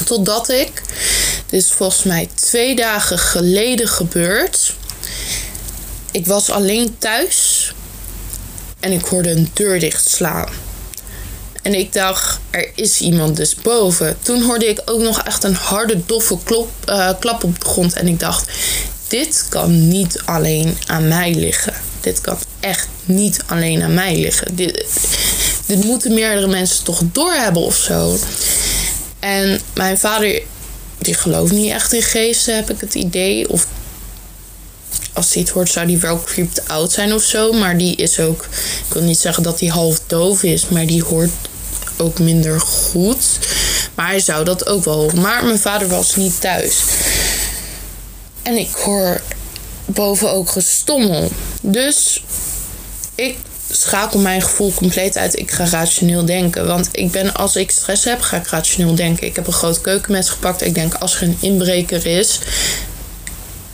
Totdat 0.03 0.49
ik, 0.49 0.81
dit 1.45 1.61
is 1.61 1.71
volgens 1.71 2.03
mij 2.03 2.29
twee 2.33 2.75
dagen 2.75 3.19
geleden 3.19 3.87
gebeurd. 3.87 4.73
Ik 6.11 6.25
was 6.25 6.49
alleen 6.49 6.95
thuis 6.97 7.73
en 8.79 8.91
ik 8.91 9.05
hoorde 9.05 9.29
een 9.29 9.49
deur 9.53 9.79
dicht 9.79 10.09
slaan. 10.09 10.49
En 11.61 11.73
ik 11.73 11.93
dacht, 11.93 12.39
er 12.49 12.71
is 12.75 12.99
iemand 12.99 13.35
dus 13.35 13.55
boven. 13.55 14.17
Toen 14.21 14.41
hoorde 14.41 14.67
ik 14.67 14.81
ook 14.85 15.01
nog 15.01 15.21
echt 15.21 15.43
een 15.43 15.55
harde, 15.55 16.05
doffe 16.05 16.37
klop, 16.43 16.69
uh, 16.89 17.09
klap 17.19 17.43
op 17.43 17.59
de 17.59 17.65
grond. 17.65 17.93
En 17.93 18.07
ik 18.07 18.19
dacht, 18.19 18.51
dit 19.07 19.45
kan 19.49 19.87
niet 19.87 20.21
alleen 20.25 20.77
aan 20.85 21.07
mij 21.07 21.33
liggen. 21.33 21.73
Dit 22.01 22.21
kan 22.21 22.37
echt 22.59 22.87
niet 23.05 23.43
alleen 23.45 23.81
aan 23.81 23.93
mij 23.93 24.15
liggen. 24.15 24.55
Dit, 24.55 24.85
dit 25.65 25.83
moeten 25.83 26.13
meerdere 26.13 26.47
mensen 26.47 26.83
toch 26.83 27.01
doorhebben 27.11 27.61
of 27.61 27.75
zo. 27.75 28.17
En 29.25 29.59
mijn 29.73 29.97
vader, 29.97 30.41
die 30.97 31.13
gelooft 31.13 31.51
niet 31.51 31.71
echt 31.71 31.93
in 31.93 32.01
geesten, 32.01 32.55
heb 32.55 32.69
ik 32.69 32.81
het 32.81 32.95
idee. 32.95 33.49
Of 33.49 33.67
als 35.13 35.33
hij 35.33 35.41
het 35.41 35.51
hoort, 35.51 35.69
zou 35.69 35.87
die 35.87 35.97
wel 35.97 36.23
creeped 36.23 36.67
out 36.67 36.91
zijn 36.91 37.13
of 37.13 37.23
zo. 37.23 37.51
Maar 37.51 37.77
die 37.77 37.95
is 37.95 38.19
ook, 38.19 38.45
ik 38.87 38.93
wil 38.93 39.01
niet 39.01 39.19
zeggen 39.19 39.43
dat 39.43 39.59
hij 39.59 39.69
half 39.69 39.99
doof 40.07 40.43
is, 40.43 40.67
maar 40.69 40.85
die 40.85 41.03
hoort 41.03 41.31
ook 41.97 42.19
minder 42.19 42.59
goed. 42.59 43.39
Maar 43.95 44.07
hij 44.07 44.19
zou 44.19 44.45
dat 44.45 44.67
ook 44.67 44.83
wel 44.83 44.95
horen. 44.95 45.21
Maar 45.21 45.45
mijn 45.45 45.59
vader 45.59 45.87
was 45.87 46.15
niet 46.15 46.41
thuis. 46.41 46.83
En 48.41 48.57
ik 48.57 48.71
hoor 48.71 49.21
boven 49.85 50.31
ook 50.31 50.49
gestommel. 50.49 51.31
Dus 51.61 52.23
ik 53.15 53.37
schakel 53.75 54.19
mijn 54.19 54.41
gevoel 54.41 54.73
compleet 54.73 55.17
uit. 55.17 55.39
Ik 55.39 55.51
ga 55.51 55.65
rationeel 55.65 56.25
denken. 56.25 56.67
Want 56.67 56.89
ik 56.91 57.11
ben, 57.11 57.33
als 57.33 57.55
ik 57.55 57.71
stress 57.71 58.03
heb, 58.03 58.21
ga 58.21 58.37
ik 58.37 58.47
rationeel 58.47 58.95
denken. 58.95 59.27
Ik 59.27 59.35
heb 59.35 59.47
een 59.47 59.53
groot 59.53 59.81
keukenmes 59.81 60.29
gepakt. 60.29 60.61
Ik 60.61 60.73
denk, 60.73 60.93
als 60.93 61.15
er 61.15 61.21
een 61.21 61.37
inbreker 61.39 62.05
is 62.05 62.39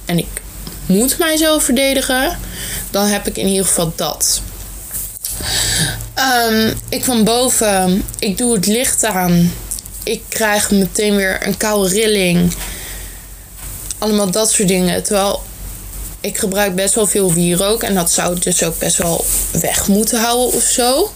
en 0.05 0.17
ik 0.17 0.41
moet 0.85 1.17
mijzelf 1.17 1.63
verdedigen, 1.63 2.37
dan 2.89 3.05
heb 3.05 3.27
ik 3.27 3.37
in 3.37 3.47
ieder 3.47 3.65
geval 3.65 3.93
dat. 3.95 4.41
Um, 6.49 6.73
ik 6.89 7.03
van 7.03 7.23
boven, 7.23 8.05
ik 8.19 8.37
doe 8.37 8.53
het 8.53 8.65
licht 8.65 9.05
aan. 9.05 9.53
Ik 10.03 10.21
krijg 10.29 10.71
meteen 10.71 11.15
weer 11.15 11.47
een 11.47 11.57
koude 11.57 11.89
rilling. 11.89 12.53
Allemaal 13.97 14.31
dat 14.31 14.51
soort 14.51 14.67
dingen. 14.67 15.03
Terwijl 15.03 15.43
ik 16.21 16.37
gebruik 16.37 16.75
best 16.75 16.95
wel 16.95 17.07
veel 17.07 17.33
wierook. 17.33 17.83
En 17.83 17.93
dat 17.93 18.11
zou 18.11 18.39
dus 18.39 18.63
ook 18.63 18.79
best 18.79 18.97
wel 18.97 19.25
weg 19.51 19.87
moeten 19.87 20.19
houden 20.19 20.55
of 20.55 20.63
zo. 20.63 21.11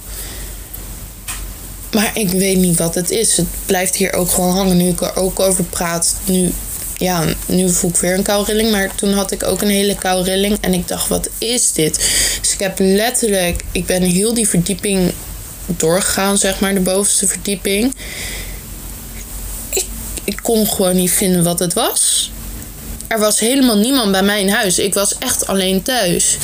Maar 1.92 2.12
ik 2.14 2.30
weet 2.30 2.58
niet 2.58 2.78
wat 2.78 2.96
het 2.96 3.10
is. 3.10 3.38
Het 3.38 3.48
blijft 3.66 3.96
hier 3.96 4.14
ook 4.14 4.30
gewoon 4.30 4.56
hangen. 4.56 4.78
Nu 4.78 4.88
ik 4.88 5.02
er 5.02 5.16
ook 5.16 5.40
over 5.40 5.64
praat. 5.64 6.16
Nu, 6.26 6.52
ja, 6.98 7.24
nu 7.46 7.70
voel 7.70 7.90
ik 7.90 7.96
weer 7.96 8.14
een 8.14 8.24
koude 8.24 8.52
rilling. 8.52 8.72
Maar 8.72 8.96
toen 8.96 9.14
had 9.14 9.32
ik 9.32 9.44
ook 9.44 9.62
een 9.62 9.70
hele 9.70 9.96
koude 9.96 10.32
rilling. 10.32 10.58
En 10.62 10.74
ik 10.74 10.88
dacht, 10.88 11.08
wat 11.08 11.30
is 11.38 11.72
dit? 11.72 11.96
Dus 12.42 12.54
ik 12.54 12.60
heb 12.60 12.80
letterlijk... 12.80 13.64
Ik 13.72 13.86
ben 13.86 14.02
heel 14.02 14.34
die 14.34 14.48
verdieping 14.48 15.14
doorgegaan, 15.66 16.38
zeg 16.38 16.60
maar. 16.60 16.74
De 16.74 16.80
bovenste 16.80 17.28
verdieping. 17.28 17.94
Ik, 19.70 19.86
ik 20.24 20.40
kon 20.42 20.68
gewoon 20.68 20.96
niet 20.96 21.12
vinden 21.12 21.44
wat 21.44 21.60
het 21.60 21.74
was 21.74 22.30
er 23.16 23.22
was 23.22 23.40
helemaal 23.40 23.78
niemand 23.78 24.12
bij 24.12 24.24
mij 24.24 24.42
in 24.42 24.50
huis. 24.50 24.80
Ik 24.80 24.94
was 24.94 25.18
echt 25.18 25.48
alleen 25.48 25.82
thuis. 25.82 26.38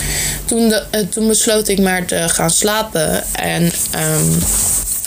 Toen, 0.45 0.69
de, 0.69 0.83
uh, 0.91 1.01
toen 1.01 1.27
besloot 1.27 1.67
ik 1.67 1.79
maar 1.79 2.05
te 2.05 2.29
gaan 2.29 2.49
slapen. 2.49 3.23
En 3.33 3.63
um, 3.63 4.41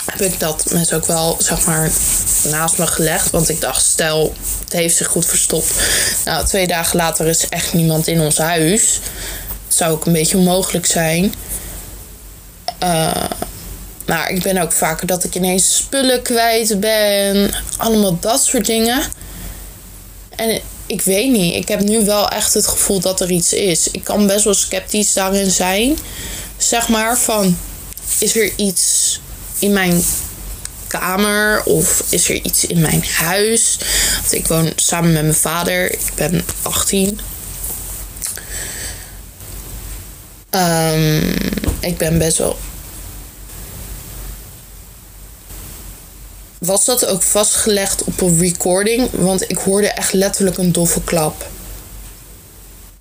heb 0.05 0.21
ik 0.21 0.39
dat 0.39 0.65
mes 0.71 0.93
ook 0.93 1.05
wel, 1.05 1.37
zeg 1.39 1.65
maar, 1.65 1.89
naast 2.49 2.77
me 2.77 2.87
gelegd. 2.87 3.29
Want 3.29 3.49
ik 3.49 3.61
dacht, 3.61 3.85
stel, 3.85 4.33
het 4.63 4.73
heeft 4.73 4.95
zich 4.95 5.07
goed 5.07 5.25
verstopt. 5.25 5.73
Nou, 6.25 6.45
twee 6.45 6.67
dagen 6.67 6.97
later 6.97 7.27
is 7.27 7.49
echt 7.49 7.73
niemand 7.73 8.07
in 8.07 8.19
ons 8.21 8.37
huis. 8.37 8.99
Zou 9.67 9.91
ook 9.91 10.05
een 10.05 10.13
beetje 10.13 10.37
onmogelijk 10.37 10.85
zijn. 10.85 11.33
Uh, 12.83 13.23
maar 14.05 14.29
ik 14.29 14.43
ben 14.43 14.57
ook 14.57 14.71
vaker 14.71 15.07
dat 15.07 15.23
ik 15.23 15.35
ineens 15.35 15.75
spullen 15.75 16.21
kwijt 16.21 16.79
ben. 16.79 17.51
Allemaal 17.77 18.19
dat 18.19 18.43
soort 18.43 18.65
dingen. 18.65 19.01
En 20.35 20.61
ik 20.85 21.01
weet 21.01 21.31
niet. 21.31 21.55
Ik 21.55 21.67
heb 21.67 21.81
nu 21.81 22.05
wel 22.05 22.29
echt 22.29 22.53
het 22.53 22.67
gevoel 22.67 22.99
dat 22.99 23.21
er 23.21 23.31
iets 23.31 23.53
is. 23.53 23.91
Ik 23.91 24.03
kan 24.03 24.27
best 24.27 24.43
wel 24.43 24.53
sceptisch 24.53 25.13
daarin 25.13 25.51
zijn. 25.51 25.97
Zeg 26.57 26.89
maar 26.89 27.17
van, 27.17 27.57
is 28.19 28.35
er 28.35 28.51
iets 28.55 29.19
in 29.59 29.73
mijn 29.73 30.03
kamer 30.87 31.63
of 31.63 32.03
is 32.09 32.29
er 32.29 32.43
iets 32.43 32.65
in 32.65 32.81
mijn 32.81 33.03
huis? 33.03 33.77
Want 34.21 34.33
ik 34.33 34.47
woon 34.47 34.71
samen 34.75 35.13
met 35.13 35.21
mijn 35.21 35.35
vader. 35.35 35.91
Ik 35.91 36.11
ben 36.15 36.45
18. 36.61 37.19
Um, 40.49 41.33
ik 41.79 41.97
ben 41.97 42.17
best 42.17 42.37
wel 42.37 42.57
was 46.65 46.85
dat 46.85 47.05
ook 47.05 47.21
vastgelegd 47.21 48.03
op 48.03 48.21
een 48.21 48.39
recording? 48.39 49.09
Want 49.11 49.49
ik 49.49 49.57
hoorde 49.57 49.87
echt 49.87 50.13
letterlijk 50.13 50.57
een 50.57 50.71
doffe 50.71 51.01
klap. 51.03 51.47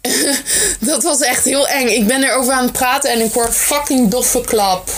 dat 0.80 1.02
was 1.02 1.20
echt 1.20 1.44
heel 1.44 1.68
eng. 1.68 1.88
Ik 1.88 2.06
ben 2.06 2.22
erover 2.22 2.52
aan 2.52 2.64
het 2.64 2.72
praten 2.72 3.10
en 3.10 3.20
ik 3.20 3.32
hoor 3.32 3.52
fucking 3.52 4.10
doffe 4.10 4.40
klap. 4.40 4.90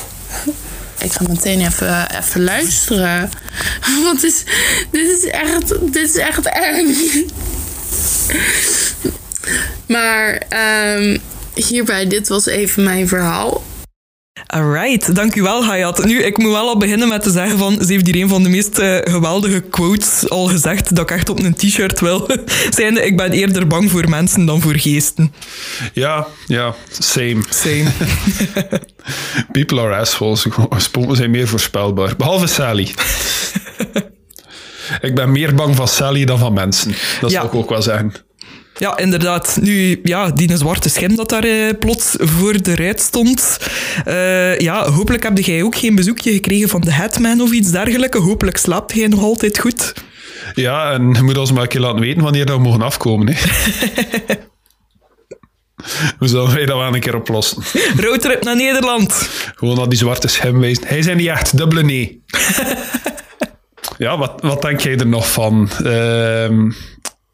ik 0.99 1.12
ga 1.12 1.25
meteen 1.28 1.66
even, 1.66 2.08
even 2.18 2.44
luisteren. 2.44 3.30
Want 4.04 4.20
dit 4.20 4.32
is, 4.32 4.44
dit 4.90 5.18
is 5.18 5.30
echt, 5.30 5.68
dit 5.92 6.08
is 6.08 6.16
echt 6.16 6.46
eng. 6.46 6.96
maar 9.96 10.42
um, 10.96 11.20
hierbij, 11.54 12.06
dit 12.06 12.28
was 12.28 12.46
even 12.46 12.82
mijn 12.82 13.08
verhaal. 13.08 13.62
Alright, 14.47 15.14
dankjewel 15.14 15.64
Hayat. 15.64 16.05
Nu, 16.05 16.23
ik 16.23 16.38
moet 16.38 16.52
wel 16.52 16.69
al 16.69 16.76
beginnen 16.76 17.09
met 17.09 17.23
te 17.23 17.31
zeggen 17.31 17.59
van, 17.59 17.78
ze 17.85 17.93
heeft 17.93 18.07
hier 18.07 18.23
een 18.23 18.28
van 18.28 18.43
de 18.43 18.49
meest 18.49 18.78
uh, 18.78 18.97
geweldige 19.02 19.61
quotes 19.61 20.28
al 20.28 20.47
gezegd 20.47 20.95
dat 20.95 21.11
ik 21.11 21.16
echt 21.16 21.28
op 21.28 21.38
een 21.38 21.55
t-shirt 21.55 22.00
wil. 22.00 22.28
Zijnde, 22.76 23.07
ik 23.07 23.16
ben 23.16 23.33
eerder 23.33 23.66
bang 23.66 23.90
voor 23.90 24.09
mensen 24.09 24.47
dan 24.47 24.61
voor 24.61 24.75
geesten. 24.75 25.35
Ja, 25.93 26.26
ja, 26.47 26.75
same. 27.00 27.43
Same. 27.49 27.85
People 29.52 29.81
are 29.81 29.97
assholes. 29.97 30.47
We 30.93 31.14
zijn 31.14 31.31
meer 31.31 31.49
voorspelbaar. 31.49 32.16
Behalve 32.16 32.47
Sally. 32.47 32.95
ik 35.09 35.14
ben 35.14 35.33
meer 35.33 35.55
bang 35.55 35.76
van 35.76 35.88
Sally 35.88 36.25
dan 36.25 36.38
van 36.38 36.52
mensen. 36.52 36.95
Dat 37.21 37.31
ja. 37.31 37.40
zou 37.40 37.47
ik 37.47 37.55
ook 37.55 37.71
wel 37.71 37.83
zeggen. 37.83 38.12
Ja, 38.78 38.97
inderdaad. 38.99 39.59
Nu, 39.61 40.00
ja, 40.02 40.30
die 40.30 40.56
zwarte 40.56 40.88
schim 40.88 41.16
dat 41.16 41.28
daar 41.28 41.45
eh, 41.45 41.78
plots 41.78 42.14
voor 42.18 42.62
de 42.62 42.75
ruit 42.75 43.00
stond. 43.00 43.59
Uh, 44.06 44.59
ja, 44.59 44.90
hopelijk 44.90 45.23
heb 45.23 45.38
jij 45.38 45.62
ook 45.62 45.76
geen 45.76 45.95
bezoekje 45.95 46.33
gekregen 46.33 46.68
van 46.68 46.80
de 46.80 46.92
Headman 46.92 47.40
of 47.40 47.50
iets 47.50 47.71
dergelijks. 47.71 48.18
Hopelijk 48.18 48.56
slaapt 48.56 48.95
jij 48.95 49.06
nog 49.06 49.23
altijd 49.23 49.59
goed. 49.59 49.95
Ja, 50.54 50.92
en 50.92 51.12
je 51.12 51.23
moet 51.23 51.38
ons 51.38 51.52
maar 51.52 51.62
een 51.62 51.68
keer 51.68 51.80
laten 51.80 52.00
weten 52.00 52.23
wanneer 52.23 52.47
we 52.47 52.59
mogen 52.59 52.83
afkomen. 52.83 53.28
Hè. 53.28 53.40
We 56.18 56.28
zullen 56.28 56.54
wij 56.54 56.66
dat 56.66 56.78
wel 56.78 56.95
een 56.95 57.00
keer 57.00 57.16
oplossen. 57.16 57.62
Roadtrip 57.97 58.45
naar 58.45 58.56
Nederland. 58.56 59.28
Gewoon 59.54 59.76
naar 59.76 59.88
die 59.88 59.99
zwarte 59.99 60.28
schim 60.28 60.59
wezen. 60.59 60.87
Hij 60.87 61.02
zijn 61.02 61.16
niet 61.16 61.26
echt, 61.26 61.56
dubbele 61.56 61.83
nee. 61.83 62.23
ja, 63.99 64.18
wat, 64.18 64.40
wat 64.40 64.62
denk 64.62 64.80
jij 64.80 64.97
er 64.97 65.06
nog 65.06 65.33
van? 65.33 65.71
Uh, 65.83 66.49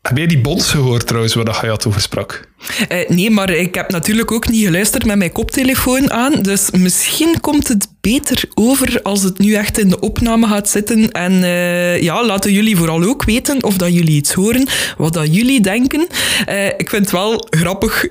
heb 0.02 0.16
jij 0.16 0.26
die 0.26 0.40
bonds 0.40 0.70
gehoord 0.70 1.06
trouwens, 1.06 1.34
waar 1.34 1.58
je 1.62 1.68
had 1.68 1.86
over 1.86 2.00
sprak? 2.00 2.50
Uh, 2.88 3.08
nee, 3.08 3.30
maar 3.30 3.50
ik 3.50 3.74
heb 3.74 3.90
natuurlijk 3.90 4.32
ook 4.32 4.48
niet 4.48 4.64
geluisterd 4.64 5.04
met 5.04 5.16
mijn 5.16 5.32
koptelefoon 5.32 6.12
aan. 6.12 6.42
Dus 6.42 6.70
misschien 6.70 7.40
komt 7.40 7.68
het 7.68 7.88
beter 8.00 8.44
over 8.54 9.00
als 9.02 9.22
het 9.22 9.38
nu 9.38 9.54
echt 9.54 9.78
in 9.78 9.88
de 9.88 10.00
opname 10.00 10.46
gaat 10.46 10.68
zitten. 10.68 11.10
En 11.10 11.32
uh, 11.32 12.02
ja, 12.02 12.26
laten 12.26 12.52
jullie 12.52 12.76
vooral 12.76 13.02
ook 13.02 13.24
weten 13.24 13.62
of 13.62 13.76
dat 13.76 13.94
jullie 13.94 14.16
iets 14.16 14.32
horen, 14.32 14.66
wat 14.96 15.12
dat 15.12 15.34
jullie 15.34 15.60
denken. 15.60 16.06
Uh, 16.48 16.66
ik 16.66 16.90
vind 16.90 17.02
het 17.02 17.10
wel 17.10 17.46
grappig. 17.50 18.06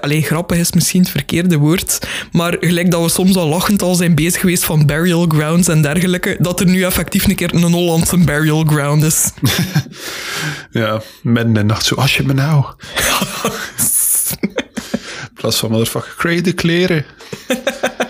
alleen 0.00 0.22
grappig 0.22 0.58
is 0.58 0.72
misschien 0.72 1.00
het 1.00 1.10
verkeerde 1.10 1.56
woord. 1.56 1.98
Maar 2.32 2.56
gelijk 2.60 2.90
dat 2.90 3.02
we 3.02 3.08
soms 3.08 3.36
al 3.36 3.48
lachend 3.48 3.82
al 3.82 3.94
zijn 3.94 4.14
bezig 4.14 4.40
geweest 4.40 4.64
van 4.64 4.86
burial 4.86 5.26
grounds 5.28 5.68
en 5.68 5.82
dergelijke, 5.82 6.36
dat 6.38 6.60
er 6.60 6.66
nu 6.66 6.82
effectief 6.82 7.26
een 7.26 7.34
keer 7.34 7.54
een 7.54 7.72
Hollandse 7.72 8.18
burial 8.18 8.64
ground 8.64 9.02
is. 9.02 9.30
ja, 10.70 11.02
de 11.34 11.62
nacht 11.62 11.84
zo, 11.84 11.94
als 11.94 12.16
je 12.16 12.22
me 12.22 12.32
nou. 12.32 12.64
In 14.40 15.34
plaats 15.34 15.58
van 15.58 15.70
motherfucker, 15.70 16.42
de 16.42 16.52
kleren. 16.52 17.04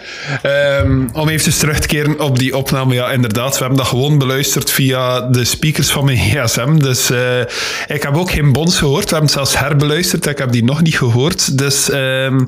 um, 0.83 1.09
om 1.13 1.29
even 1.29 1.59
terug 1.59 1.79
te 1.79 1.87
keren 1.87 2.21
op 2.21 2.39
die 2.39 2.57
opname. 2.57 2.95
Ja, 2.95 3.11
inderdaad, 3.11 3.53
we 3.53 3.59
hebben 3.59 3.79
dat 3.79 3.87
gewoon 3.87 4.19
beluisterd 4.19 4.71
via 4.71 5.21
de 5.21 5.45
speakers 5.45 5.91
van 5.91 6.05
mijn 6.05 6.19
gsm. 6.31 6.79
Dus 6.79 7.11
uh, 7.11 7.41
ik 7.87 8.03
heb 8.03 8.17
ook 8.17 8.31
geen 8.31 8.53
bons 8.53 8.79
gehoord. 8.79 9.05
We 9.05 9.17
hebben 9.17 9.21
het 9.21 9.33
zelfs 9.33 9.59
herbeluisterd. 9.59 10.27
Ik 10.27 10.39
heb 10.39 10.53
die 10.53 10.65
nog 10.65 10.83
niet 10.83 10.99
gehoord. 10.99 11.59
Dus 11.59 11.93
um, 11.93 12.45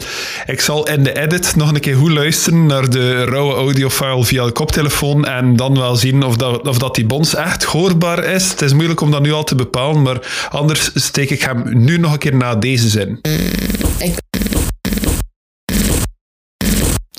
ik 0.47 0.61
zal 0.61 0.89
in 0.89 1.03
de 1.03 1.21
edit 1.21 1.57
nog 1.57 1.73
een 1.73 1.81
keer 1.81 1.97
goed 1.97 2.11
luisteren 2.11 2.67
naar 2.67 2.91
de 2.91 3.25
rauwe 3.25 3.55
audiofile 3.55 4.25
via 4.25 4.45
de 4.45 4.53
koptelefoon. 4.53 5.25
En 5.27 5.57
dan 5.57 5.79
wel 5.79 5.97
zien 5.97 6.23
of 6.23 6.37
dat, 6.37 6.69
of 6.69 6.79
dat 6.79 6.95
die 6.95 7.07
bons 7.07 7.35
echt 7.35 7.65
hoorbaar 7.65 8.25
is. 8.25 8.51
Het 8.51 8.63
is 8.63 8.73
moeilijk 8.73 9.01
om 9.01 9.11
dat 9.11 9.23
nu 9.23 9.33
al 9.33 9.45
te 9.45 9.55
bepalen. 9.55 10.03
Maar 10.03 10.49
anders 10.51 10.91
steek 10.95 11.31
ik 11.31 11.43
hem 11.43 11.63
nu 11.85 11.99
nog 11.99 12.13
een 12.13 12.19
keer 12.19 12.37
na 12.37 12.55
deze 12.55 12.89
zin. 12.89 13.21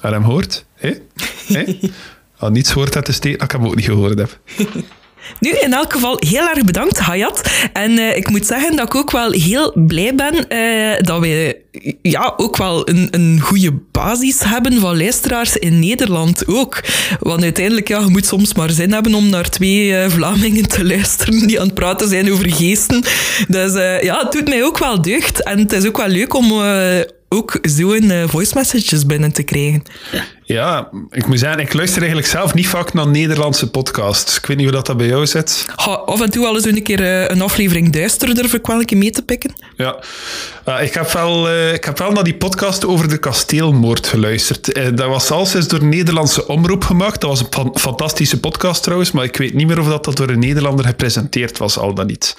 Hij 0.01 0.11
hem 0.11 0.23
hoort. 0.23 0.65
Hé? 0.75 0.93
Hé? 1.47 1.77
niets 2.49 2.71
hoort 2.71 2.95
uit 2.95 3.05
te 3.05 3.13
steken 3.13 3.39
dat 3.39 3.53
ik 3.53 3.59
hem 3.59 3.67
ook 3.67 3.75
niet 3.75 3.85
gehoord 3.85 4.19
heb. 4.19 4.39
Nu, 5.39 5.49
in 5.49 5.73
elk 5.73 5.93
geval 5.93 6.17
heel 6.19 6.49
erg 6.49 6.63
bedankt, 6.63 6.99
Hayat. 6.99 7.41
En 7.73 7.91
uh, 7.91 8.15
ik 8.17 8.29
moet 8.29 8.45
zeggen 8.45 8.75
dat 8.75 8.85
ik 8.85 8.95
ook 8.95 9.11
wel 9.11 9.31
heel 9.31 9.71
blij 9.75 10.15
ben 10.15 10.45
uh, 10.49 10.99
dat 10.99 11.19
we 11.19 11.61
ja, 12.01 12.33
ook 12.37 12.57
wel 12.57 12.89
een, 12.89 13.07
een 13.11 13.39
goede 13.39 13.71
basis 13.91 14.39
hebben 14.43 14.79
van 14.79 14.97
luisteraars 14.97 15.57
in 15.57 15.79
Nederland 15.79 16.47
ook. 16.47 16.83
Want 17.19 17.43
uiteindelijk, 17.43 17.87
ja, 17.87 17.99
je 17.99 18.09
moet 18.09 18.25
soms 18.25 18.53
maar 18.53 18.69
zin 18.69 18.93
hebben 18.93 19.13
om 19.13 19.29
naar 19.29 19.49
twee 19.49 19.87
uh, 19.87 20.09
Vlamingen 20.09 20.67
te 20.67 20.85
luisteren 20.85 21.47
die 21.47 21.59
aan 21.59 21.65
het 21.65 21.75
praten 21.75 22.07
zijn 22.07 22.31
over 22.31 22.51
geesten. 22.51 23.03
Dus 23.47 23.73
ja, 24.03 24.19
het 24.19 24.31
doet 24.31 24.49
mij 24.49 24.63
ook 24.63 24.77
wel 24.77 25.01
deugd. 25.01 25.43
En 25.43 25.59
het 25.59 25.71
is 25.71 25.87
ook 25.87 25.97
wel 25.97 26.07
leuk 26.07 26.33
om 26.33 26.51
ook 27.33 27.59
zo'n 27.61 28.03
uh, 28.03 28.27
voice 28.27 28.51
messages 28.55 29.05
binnen 29.05 29.31
te 29.31 29.43
krijgen. 29.43 29.83
Ja, 30.43 30.89
ik 31.09 31.27
moet 31.27 31.39
zeggen, 31.39 31.59
ik 31.59 31.73
luister 31.73 31.97
eigenlijk 31.97 32.31
zelf 32.31 32.53
niet 32.53 32.67
vaak 32.67 32.93
naar 32.93 33.07
Nederlandse 33.07 33.69
podcasts. 33.69 34.37
Ik 34.37 34.45
weet 34.45 34.57
niet 34.57 34.65
hoe 34.65 34.75
dat, 34.75 34.85
dat 34.85 34.97
bij 34.97 35.07
jou 35.07 35.25
zit. 35.25 35.65
Ha, 35.75 35.91
af 35.91 36.21
en 36.21 36.29
toe 36.29 36.45
al 36.45 36.55
eens 36.55 36.65
een 36.65 36.83
keer 36.83 36.99
uh, 36.99 37.27
een 37.27 37.41
aflevering 37.41 37.91
duister 37.91 38.35
durf 38.35 38.53
ik 38.53 38.67
wel 38.67 38.79
een 38.79 38.85
keer 38.85 38.97
mee 38.97 39.11
te 39.11 39.23
pikken. 39.23 39.53
Ja, 39.77 39.95
uh, 40.67 40.83
ik, 40.83 40.93
heb 40.93 41.11
wel, 41.11 41.53
ik 41.73 41.85
heb 41.85 41.97
wel 41.97 42.11
naar 42.11 42.23
die 42.23 42.35
podcast 42.35 42.85
over 42.85 43.09
de 43.09 43.17
kasteelmoord 43.17 44.07
geluisterd. 44.07 44.75
dat 44.97 45.07
was 45.07 45.31
al 45.31 45.47
eens 45.55 45.67
door 45.67 45.79
een 45.79 45.89
Nederlandse 45.89 46.47
omroep 46.47 46.83
gemaakt. 46.83 47.21
Dat 47.21 47.29
was 47.29 47.39
een 47.39 47.71
fantastische 47.73 48.39
podcast 48.39 48.83
trouwens, 48.83 49.11
maar 49.11 49.23
ik 49.23 49.37
weet 49.37 49.53
niet 49.53 49.67
meer 49.67 49.79
of 49.79 49.87
dat, 49.87 50.05
dat 50.05 50.17
door 50.17 50.29
een 50.29 50.39
Nederlander 50.39 50.85
gepresenteerd 50.85 51.57
was, 51.57 51.77
al 51.77 51.93
dan 51.93 52.07
niet. 52.07 52.35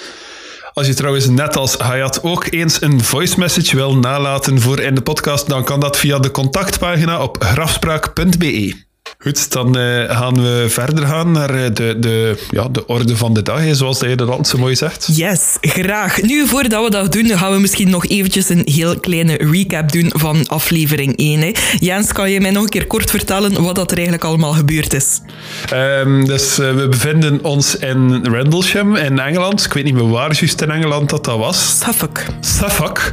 Als 0.72 0.86
je 0.86 0.94
trouwens 0.94 1.28
net 1.28 1.56
als 1.56 1.76
Hayat 1.76 2.22
ook 2.22 2.46
eens 2.50 2.82
een 2.82 3.04
voice 3.04 3.38
message 3.38 3.76
wil 3.76 3.96
nalaten 3.96 4.60
voor 4.60 4.80
in 4.80 4.94
de 4.94 5.02
podcast, 5.02 5.48
dan 5.48 5.64
kan 5.64 5.80
dat 5.80 5.98
via 5.98 6.18
de 6.18 6.30
contactpagina 6.30 7.22
op 7.22 7.42
grafspraak.be. 7.42 8.90
Goed, 9.22 9.52
dan 9.52 9.78
uh, 9.78 10.10
gaan 10.10 10.34
we 10.34 10.66
verder 10.68 11.06
gaan 11.06 11.30
naar 11.30 11.54
eh, 11.54 11.74
de, 11.74 11.96
de, 11.98 12.46
ja, 12.50 12.68
de 12.68 12.86
orde 12.86 13.16
van 13.16 13.34
de 13.34 13.42
dag, 13.42 13.60
zoals 13.70 13.98
de 13.98 14.06
Nederland 14.06 14.48
zo 14.48 14.58
mooi 14.58 14.76
zegt. 14.76 15.08
Yes, 15.12 15.56
graag. 15.60 16.22
Nu, 16.22 16.46
voordat 16.46 16.84
we 16.84 16.90
dat 16.90 17.12
doen, 17.12 17.26
gaan 17.26 17.52
we 17.52 17.58
misschien 17.58 17.90
nog 17.90 18.06
eventjes 18.06 18.48
een 18.48 18.62
heel 18.64 19.00
kleine 19.00 19.36
recap 19.36 19.92
doen 19.92 20.10
van 20.14 20.46
aflevering 20.46 21.16
1. 21.16 21.40
Hè. 21.40 21.50
Jens, 21.78 22.12
kan 22.12 22.30
je 22.30 22.40
mij 22.40 22.50
nog 22.50 22.62
een 22.62 22.68
keer 22.68 22.86
kort 22.86 23.10
vertellen 23.10 23.62
wat 23.62 23.74
dat 23.74 23.90
er 23.90 23.96
eigenlijk 23.96 24.26
allemaal 24.26 24.52
gebeurd 24.52 24.94
is? 24.94 25.20
Um, 25.74 26.26
dus 26.26 26.58
uh, 26.58 26.74
we 26.74 26.88
bevinden 26.88 27.44
ons 27.44 27.76
in 27.76 28.26
Rendlesham 28.26 28.96
in 28.96 29.18
Engeland. 29.18 29.64
Ik 29.64 29.72
weet 29.72 29.84
niet 29.84 29.94
meer 29.94 30.08
waar 30.08 30.34
juist 30.34 30.62
in 30.62 30.70
Engeland 30.70 31.10
dat 31.10 31.24
dat 31.24 31.38
was. 31.38 31.78
Suffolk. 31.78 32.20
Suffolk. 32.40 33.12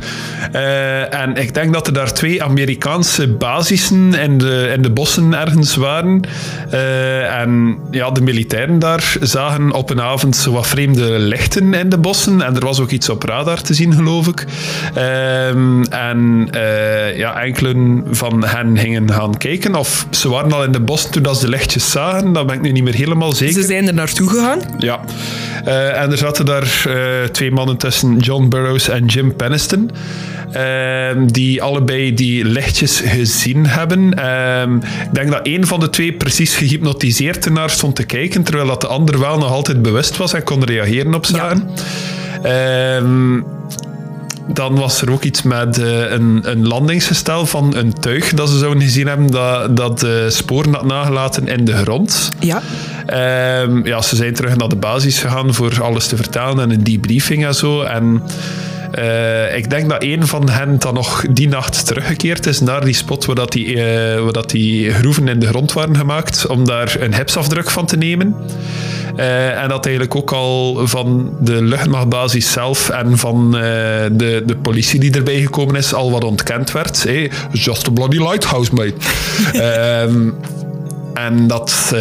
En 1.10 1.36
ik 1.36 1.53
denk 1.53 1.74
dat 1.74 1.88
er 1.88 1.93
daar 1.93 2.13
twee 2.13 2.43
Amerikaanse 2.43 3.27
basissen 3.27 4.13
in 4.13 4.38
de, 4.38 4.72
in 4.75 4.81
de 4.81 4.91
bossen 4.91 5.34
ergens 5.34 5.75
waren 5.75 5.88
uh, 5.98 7.39
en 7.41 7.77
ja, 7.91 8.12
de 8.12 8.22
militairen 8.22 8.79
daar 8.79 9.15
zagen 9.22 9.72
op 9.72 9.89
een 9.89 10.01
avond 10.01 10.36
zo 10.36 10.51
wat 10.51 10.67
vreemde 10.67 11.19
lichten 11.19 11.74
in 11.74 11.89
de 11.89 11.98
bossen. 11.98 12.41
En 12.41 12.55
er 12.55 12.65
was 12.65 12.79
ook 12.79 12.89
iets 12.89 13.10
op 13.10 13.24
radar 13.24 13.62
te 13.62 13.74
zien, 13.74 13.93
geloof 13.93 14.27
ik. 14.27 14.46
Um, 14.98 15.84
en 15.84 16.50
uh, 16.55 17.17
ja, 17.17 17.41
enkelen 17.41 18.03
van 18.12 18.46
hen 18.46 18.77
gingen 18.77 19.12
gaan 19.12 19.38
kijken. 19.38 19.75
Of 19.75 20.08
ze 20.10 20.29
waren 20.29 20.51
al 20.51 20.63
in 20.63 20.72
de 20.72 20.79
bossen 20.79 21.12
toen 21.12 21.36
ze 21.36 21.46
de 21.46 21.50
lichtjes 21.50 21.91
zagen. 21.91 22.34
Dat 22.34 22.46
ben 22.46 22.55
ik 22.55 22.62
nu 22.62 22.72
niet 22.72 22.84
meer 22.84 22.96
helemaal 22.96 23.34
zeker. 23.34 23.53
Ze 23.53 23.63
zijn 23.63 23.88
er 23.88 23.93
naartoe 23.93 24.29
gegaan? 24.29 24.60
Ja. 24.77 25.00
Uh, 25.67 26.01
en 26.01 26.12
er 26.12 26.17
zaten 26.17 26.46
daar 26.46 26.88
twee 27.31 27.51
mannen 27.51 27.77
tussen, 27.77 28.17
John 28.17 28.48
Burroughs 28.48 28.89
en 28.89 29.05
Jim 29.05 29.36
Peniston. 29.36 29.91
Ehm, 30.51 31.27
die 31.27 31.62
allebei 31.62 32.13
die 32.13 32.46
lichtjes 32.46 33.01
gezien 33.06 33.65
hebben. 33.65 34.29
Um, 34.29 34.75
ik 34.75 35.13
denk 35.13 35.32
dat 35.32 35.39
een 35.44 35.68
van 35.68 35.79
de 35.79 35.89
twee 35.89 36.13
precies 36.13 36.56
gehypnotiseerd 36.56 37.46
ernaar 37.46 37.70
stond 37.70 37.96
te 37.96 38.03
kijken, 38.03 38.44
terwijl 38.44 38.68
dat 38.68 38.82
de 38.82 38.88
ander 38.88 39.20
wel 39.20 39.38
nog 39.38 39.51
altijd 39.51 39.82
bewust 39.82 40.18
was 40.18 40.34
en 40.34 40.44
kon 40.44 40.63
reageren 40.63 41.13
op 41.13 41.25
zaken. 41.25 41.70
Ja. 42.43 42.95
Um, 42.95 43.45
dan 44.54 44.76
was 44.76 45.02
er 45.02 45.12
ook 45.12 45.23
iets 45.23 45.41
met 45.41 45.78
uh, 45.78 46.12
een, 46.12 46.39
een 46.43 46.67
landingsgestel 46.67 47.45
van 47.45 47.76
een 47.76 47.93
tuig 47.93 48.34
dat 48.34 48.50
ze 48.50 48.58
zouden 48.58 48.84
gezien 48.84 49.08
hebben 49.08 49.28
dat, 49.28 49.78
dat 49.78 50.00
de 50.00 50.28
sporen 50.30 50.73
had 50.73 50.86
nagelaten 50.86 51.47
in 51.47 51.65
de 51.65 51.76
grond. 51.76 52.30
Ja. 52.39 52.62
Ja, 53.84 54.02
ze 54.02 54.15
zijn 54.15 54.34
terug 54.34 54.56
naar 54.56 54.69
de 54.69 54.76
basis 54.76 55.19
gegaan 55.19 55.54
voor 55.54 55.84
alles 55.84 56.08
te 56.08 56.15
vertellen 56.15 56.60
en 56.60 56.71
een 56.71 56.84
debriefing 56.84 57.45
en 57.45 57.56
zo. 57.56 57.82
En 57.82 58.23
uh, 58.97 59.56
ik 59.56 59.69
denk 59.69 59.89
dat 59.89 60.04
een 60.04 60.28
van 60.28 60.49
hen 60.49 60.80
dan 60.80 60.93
nog 60.93 61.25
die 61.32 61.47
nacht 61.47 61.86
teruggekeerd 61.86 62.45
is 62.45 62.60
naar 62.60 62.86
die 62.86 62.93
spot 62.93 63.25
waar, 63.25 63.36
dat 63.36 63.52
die, 63.52 63.75
uh, 63.75 64.19
waar 64.19 64.32
dat 64.32 64.49
die 64.49 64.93
groeven 64.93 65.28
in 65.28 65.39
de 65.39 65.47
grond 65.47 65.73
waren 65.73 65.95
gemaakt, 65.95 66.47
om 66.47 66.65
daar 66.65 66.95
een 66.99 67.15
hipsafdruk 67.15 67.69
van 67.69 67.86
te 67.86 67.97
nemen. 67.97 68.36
Uh, 69.17 69.62
en 69.62 69.69
dat 69.69 69.86
eigenlijk 69.86 70.15
ook 70.15 70.32
al 70.32 70.88
van 70.88 71.34
de 71.41 71.63
luchtmachtbasis 71.63 72.52
zelf 72.52 72.89
en 72.89 73.17
van 73.17 73.52
de, 73.52 74.43
de 74.45 74.58
politie 74.62 74.99
die 74.99 75.12
erbij 75.12 75.41
gekomen 75.41 75.75
is, 75.75 75.93
al 75.93 76.12
wat 76.12 76.23
ontkend 76.23 76.71
werd. 76.71 77.04
Hey, 77.04 77.32
just 77.52 77.88
a 77.88 77.91
bloody 77.91 78.17
lighthouse, 78.17 78.73
mate. 78.73 78.93
Ehm, 79.54 80.30
en 81.13 81.47
dat 81.47 81.93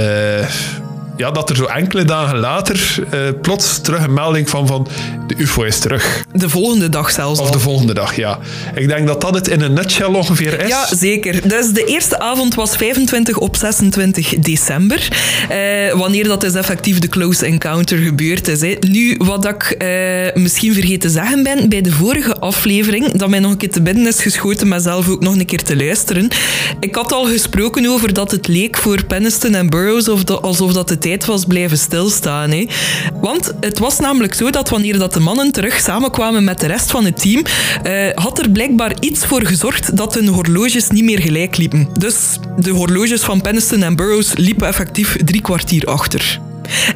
ja, 1.19 1.31
dat 1.31 1.51
er 1.51 1.57
zo 1.57 1.65
enkele 1.65 2.05
dagen 2.05 2.39
later 2.39 2.95
uh, 3.15 3.21
plots 3.43 3.81
terug 3.81 4.05
een 4.05 4.13
melding 4.13 4.51
van, 4.51 4.67
van 4.67 4.87
de 5.27 5.35
UFO 5.39 5.63
is 5.63 5.79
terug. 5.79 6.25
De 6.33 6.49
volgende 6.49 6.89
dag 6.89 7.11
zelfs 7.11 7.41
Of 7.41 7.47
al. 7.47 7.53
de 7.53 7.59
volgende 7.59 7.95
dag, 7.95 8.17
ja. 8.17 8.39
Ik 8.75 8.89
denk 8.89 9.07
dat 9.07 9.21
dat 9.21 9.35
het 9.35 9.49
in 9.49 9.61
een 9.61 9.73
nutshell 9.73 10.07
ongeveer 10.07 10.61
is. 10.61 10.69
Ja, 10.69 10.87
zeker. 10.97 11.49
Dus 11.49 11.73
de 11.73 11.85
eerste 11.85 12.19
avond 12.19 12.55
was 12.55 12.77
25 12.77 13.37
op 13.37 13.57
26 13.57 14.35
december. 14.39 15.09
Uh, 15.51 15.93
wanneer 15.99 16.25
dat 16.25 16.41
dus 16.41 16.55
effectief 16.55 16.99
de 16.99 17.09
close 17.09 17.47
encounter 17.47 17.99
gebeurd 17.99 18.49
is. 18.49 18.61
Hè. 18.61 18.77
Nu, 18.81 19.15
wat 19.19 19.45
ik 19.45 19.75
uh, 19.83 20.43
misschien 20.43 20.73
vergeten 20.73 20.99
te 20.99 21.09
zeggen 21.09 21.43
ben, 21.43 21.69
bij 21.69 21.81
de 21.81 21.93
vorige 21.93 22.39
aflevering, 22.39 23.13
dat 23.13 23.29
mij 23.29 23.39
nog 23.39 23.51
een 23.51 23.57
keer 23.57 23.71
te 23.71 23.83
binnen 23.83 24.07
is 24.07 24.23
geschoten, 24.23 24.69
maar 24.69 24.81
zelf 24.81 25.09
ook 25.09 25.21
nog 25.21 25.35
een 25.35 25.47
keer 25.47 25.63
te 25.63 25.77
luisteren. 25.77 26.29
Ik 26.81 26.95
had 26.95 27.13
al 27.13 27.25
gesproken 27.25 27.87
over 27.87 28.13
dat 28.13 28.31
het 28.31 28.49
leek 28.49 28.77
voor 28.77 29.05
Peniston 29.05 29.55
en 29.55 29.71
Burroughs 29.71 30.09
of 30.09 30.25
de, 30.25 30.41
alsof 30.41 30.73
dat 30.73 30.89
het 30.89 31.03
was 31.17 31.45
blijven 31.45 31.79
stilstaan. 31.79 32.51
Hè. 32.51 32.67
Want 33.21 33.53
het 33.61 33.79
was 33.79 33.99
namelijk 33.99 34.35
zo 34.35 34.51
dat 34.51 34.69
wanneer 34.69 34.99
dat 34.99 35.13
de 35.13 35.21
mannen 35.21 35.53
terug 35.53 35.81
samenkwamen 35.81 36.45
met 36.45 36.61
de 36.61 36.67
rest 36.67 36.91
van 36.91 37.05
het 37.05 37.21
team, 37.21 37.43
uh, 37.87 38.09
had 38.15 38.39
er 38.39 38.51
blijkbaar 38.51 38.93
iets 39.01 39.27
voor 39.27 39.47
gezorgd 39.47 39.97
dat 39.97 40.15
hun 40.15 40.29
horloges 40.29 40.89
niet 40.91 41.05
meer 41.05 41.21
gelijk 41.21 41.57
liepen. 41.57 41.89
Dus 41.93 42.39
de 42.59 42.71
horloges 42.71 43.21
van 43.21 43.41
Peniston 43.41 43.83
en 43.83 43.97
Burroughs 43.97 44.37
liepen 44.37 44.67
effectief 44.67 45.17
drie 45.25 45.41
kwartier 45.41 45.85
achter. 45.85 46.41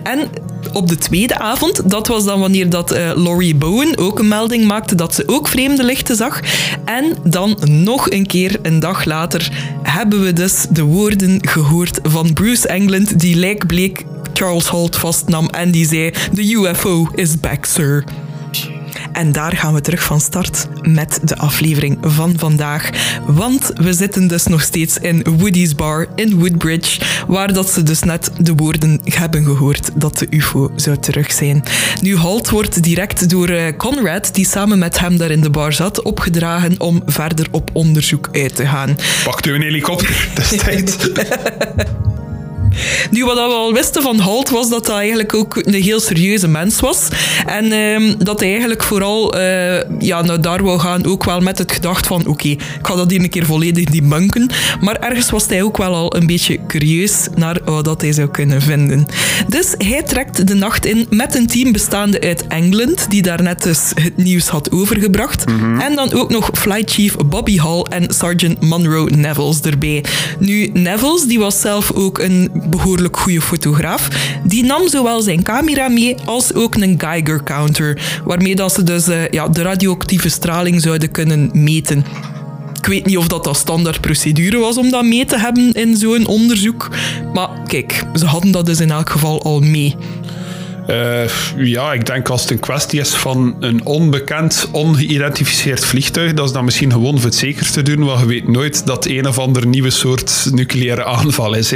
En 0.03 0.29
op 0.72 0.88
de 0.88 0.96
tweede 0.96 1.38
avond, 1.38 1.90
dat 1.90 2.07
was 2.07 2.25
dan 2.25 2.40
wanneer 2.40 2.70
dat 2.70 2.92
uh, 2.92 3.11
Laurie 3.14 3.55
Bowen 3.55 3.98
ook 3.98 4.18
een 4.18 4.29
melding 4.29 4.64
maakte 4.64 4.94
dat 4.94 5.14
ze 5.14 5.22
ook 5.27 5.48
vreemde 5.48 5.85
lichten 5.85 6.16
zag. 6.16 6.40
En 6.85 7.16
dan 7.25 7.59
nog 7.66 8.11
een 8.11 8.27
keer, 8.27 8.59
een 8.62 8.81
dag 8.81 9.05
later, 9.05 9.51
hebben 9.83 10.22
we 10.22 10.33
dus 10.33 10.66
de 10.70 10.83
woorden 10.83 11.48
gehoord 11.48 12.01
van 12.03 12.33
Bruce 12.33 12.68
England, 12.68 13.20
die 13.20 13.37
lijkbleek 13.37 14.05
Charles 14.33 14.66
Holt 14.66 14.96
vastnam 14.96 15.48
en 15.48 15.70
die 15.70 15.87
zei: 15.87 16.12
The 16.35 16.53
UFO 16.53 17.09
is 17.14 17.40
back, 17.40 17.64
sir. 17.64 18.05
En 19.12 19.33
daar 19.33 19.57
gaan 19.57 19.75
we 19.75 19.81
terug 19.81 20.03
van 20.03 20.20
start 20.20 20.68
met 20.83 21.20
de 21.22 21.37
aflevering 21.37 21.98
van 22.01 22.35
vandaag. 22.37 22.90
Want 23.27 23.72
we 23.75 23.92
zitten 23.92 24.29
dus 24.29 24.46
nog 24.46 24.62
steeds 24.62 24.98
in 24.98 25.27
Woody's 25.38 25.75
Bar 25.75 26.07
in 26.14 26.38
Woodbridge, 26.38 27.01
waar 27.27 27.53
dat 27.53 27.70
ze 27.70 27.83
dus 27.83 28.03
net 28.03 28.31
de 28.38 28.55
woorden 28.55 29.01
hebben 29.05 29.44
gehoord 29.44 29.90
dat 29.94 30.18
de 30.18 30.27
UFO 30.31 30.70
zou 30.77 30.96
terug 30.98 31.33
zijn. 31.33 31.62
Nu, 32.01 32.16
Holt 32.16 32.51
wordt 32.51 32.83
direct 32.83 33.31
door 33.31 33.77
Conrad, 33.77 34.35
die 34.35 34.46
samen 34.46 34.79
met 34.79 34.98
hem 34.98 35.16
daar 35.16 35.31
in 35.31 35.40
de 35.40 35.51
bar 35.51 35.72
zat, 35.72 36.03
opgedragen 36.03 36.81
om 36.81 37.03
verder 37.07 37.46
op 37.51 37.70
onderzoek 37.72 38.29
uit 38.33 38.57
te 38.57 38.66
gaan. 38.66 38.96
Pakt 39.25 39.46
u 39.46 39.55
een 39.55 39.62
helikopter, 39.62 40.29
destijds. 40.35 40.96
Nu, 43.11 43.24
wat 43.24 43.35
we 43.35 43.40
al 43.40 43.72
wisten 43.72 44.02
van 44.02 44.18
Halt 44.18 44.50
was 44.50 44.68
dat 44.68 44.87
hij 44.87 44.96
eigenlijk 44.96 45.35
ook 45.35 45.56
een 45.56 45.74
heel 45.82 46.00
serieuze 46.00 46.48
mens 46.48 46.80
was. 46.80 47.08
En 47.46 47.72
uh, 47.72 48.14
dat 48.18 48.40
hij 48.40 48.48
eigenlijk 48.48 48.82
vooral 48.82 49.37
uh, 49.37 50.00
ja, 50.00 50.22
nou, 50.22 50.40
daar 50.40 50.62
wou 50.62 50.78
gaan 50.78 51.06
ook 51.06 51.24
wel 51.24 51.40
met 51.40 51.58
het 51.58 51.72
gedacht 51.72 52.06
van 52.06 52.20
oké, 52.20 52.30
okay, 52.30 52.50
ik 52.50 52.78
ga 52.82 52.94
dat 52.94 53.11
hier 53.11 53.20
een 53.20 53.28
keer 53.28 53.46
volledig 53.46 53.85
debunken. 53.85 54.50
Maar 54.80 54.96
ergens 54.96 55.30
was 55.30 55.46
hij 55.46 55.62
ook 55.62 55.76
wel 55.76 55.94
al 55.94 56.16
een 56.16 56.26
beetje 56.26 56.58
curieus 56.66 57.28
naar 57.35 57.61
wat 57.64 57.85
dat 57.85 58.00
hij 58.00 58.12
zou 58.12 58.28
kunnen 58.28 58.62
vinden. 58.62 59.06
Dus 59.48 59.74
hij 59.78 60.02
trekt 60.02 60.46
de 60.48 60.54
nacht 60.54 60.87
in 60.87 61.06
met 61.11 61.35
een 61.35 61.46
team 61.46 61.72
bestaande 61.72 62.20
uit 62.20 62.46
Engeland, 62.46 63.11
die 63.11 63.22
daarnet 63.22 63.62
dus 63.62 63.92
het 63.94 64.16
nieuws 64.16 64.48
had 64.48 64.70
overgebracht. 64.70 65.46
Mm 65.46 65.58
-hmm. 65.58 65.80
En 65.80 65.94
dan 65.94 66.12
ook 66.12 66.30
nog 66.30 66.50
Flight 66.52 66.90
Chief 66.90 67.16
Bobby 67.26 67.58
Hall 67.58 67.82
en 67.90 68.14
Sergeant 68.14 68.61
Monroe 68.61 69.11
Nevels 69.11 69.61
erbij. 69.61 70.04
Nu, 70.38 70.70
Nevels 70.72 71.26
die 71.26 71.38
was 71.38 71.61
zelf 71.61 71.92
ook 71.92 72.18
een 72.18 72.50
behoorlijk 72.70 73.16
goede 73.16 73.40
fotograaf. 73.40 74.09
Die 74.44 74.64
nam 74.64 74.88
zowel 74.88 75.22
zijn 75.22 75.42
camera 75.42 75.88
mee 75.88 76.16
als 76.25 76.55
ook 76.55 76.75
een 76.75 77.01
Geiger 77.01 77.42
counter, 77.42 78.20
waarmee 78.25 78.57
dat 78.57 78.72
ze 78.72 78.83
dus 78.83 79.09
uh, 79.09 79.29
ja, 79.29 79.48
de 79.48 79.62
radioactieve 79.62 80.29
straling 80.29 80.81
zouden 80.81 81.11
kunnen 81.11 81.51
meten. 81.53 82.05
ik 82.79 82.87
weet 82.87 83.07
niet 83.07 83.16
of 83.16 83.29
dat, 83.29 83.44
dat 83.44 83.57
standaard 83.57 84.01
procedure 84.01 84.59
was 84.59 84.77
om 84.77 84.90
dat 84.90 85.05
mee 85.05 85.25
te 85.25 85.38
hebben 85.38 85.72
in 85.72 85.96
zo'n 85.96 86.27
onderzoek. 86.27 86.88
Maar 87.33 87.48
kijk, 87.66 88.05
ze 88.14 88.27
hadden 88.27 88.51
dat 88.51 88.66
dus 88.66 88.81
in 88.81 88.90
elk 88.90 89.11
geval 89.11 89.42
al 89.42 89.61
mee. 89.61 89.96
Uh, 90.88 91.29
ja, 91.57 91.92
ik 91.92 92.07
denk 92.07 92.29
als 92.29 92.40
het 92.40 92.51
een 92.51 92.61
kwestie 92.61 93.01
is 93.01 93.14
van 93.14 93.57
een 93.61 93.85
onbekend, 93.85 94.68
ongeïdentificeerd 94.72 95.85
vliegtuig, 95.85 96.35
dat 96.35 96.46
is 96.46 96.53
dan 96.53 96.64
misschien 96.64 96.92
gewoon 96.92 97.14
voor 97.14 97.25
het 97.25 97.35
zeker 97.35 97.70
te 97.70 97.83
doen, 97.83 98.05
want 98.05 98.20
je 98.20 98.27
weet 98.27 98.48
nooit 98.48 98.87
dat 98.87 99.07
een 99.07 99.29
of 99.29 99.38
ander 99.38 99.66
nieuwe 99.66 99.90
soort 99.90 100.48
nucleaire 100.53 101.05
aanval 101.05 101.55
is. 101.55 101.72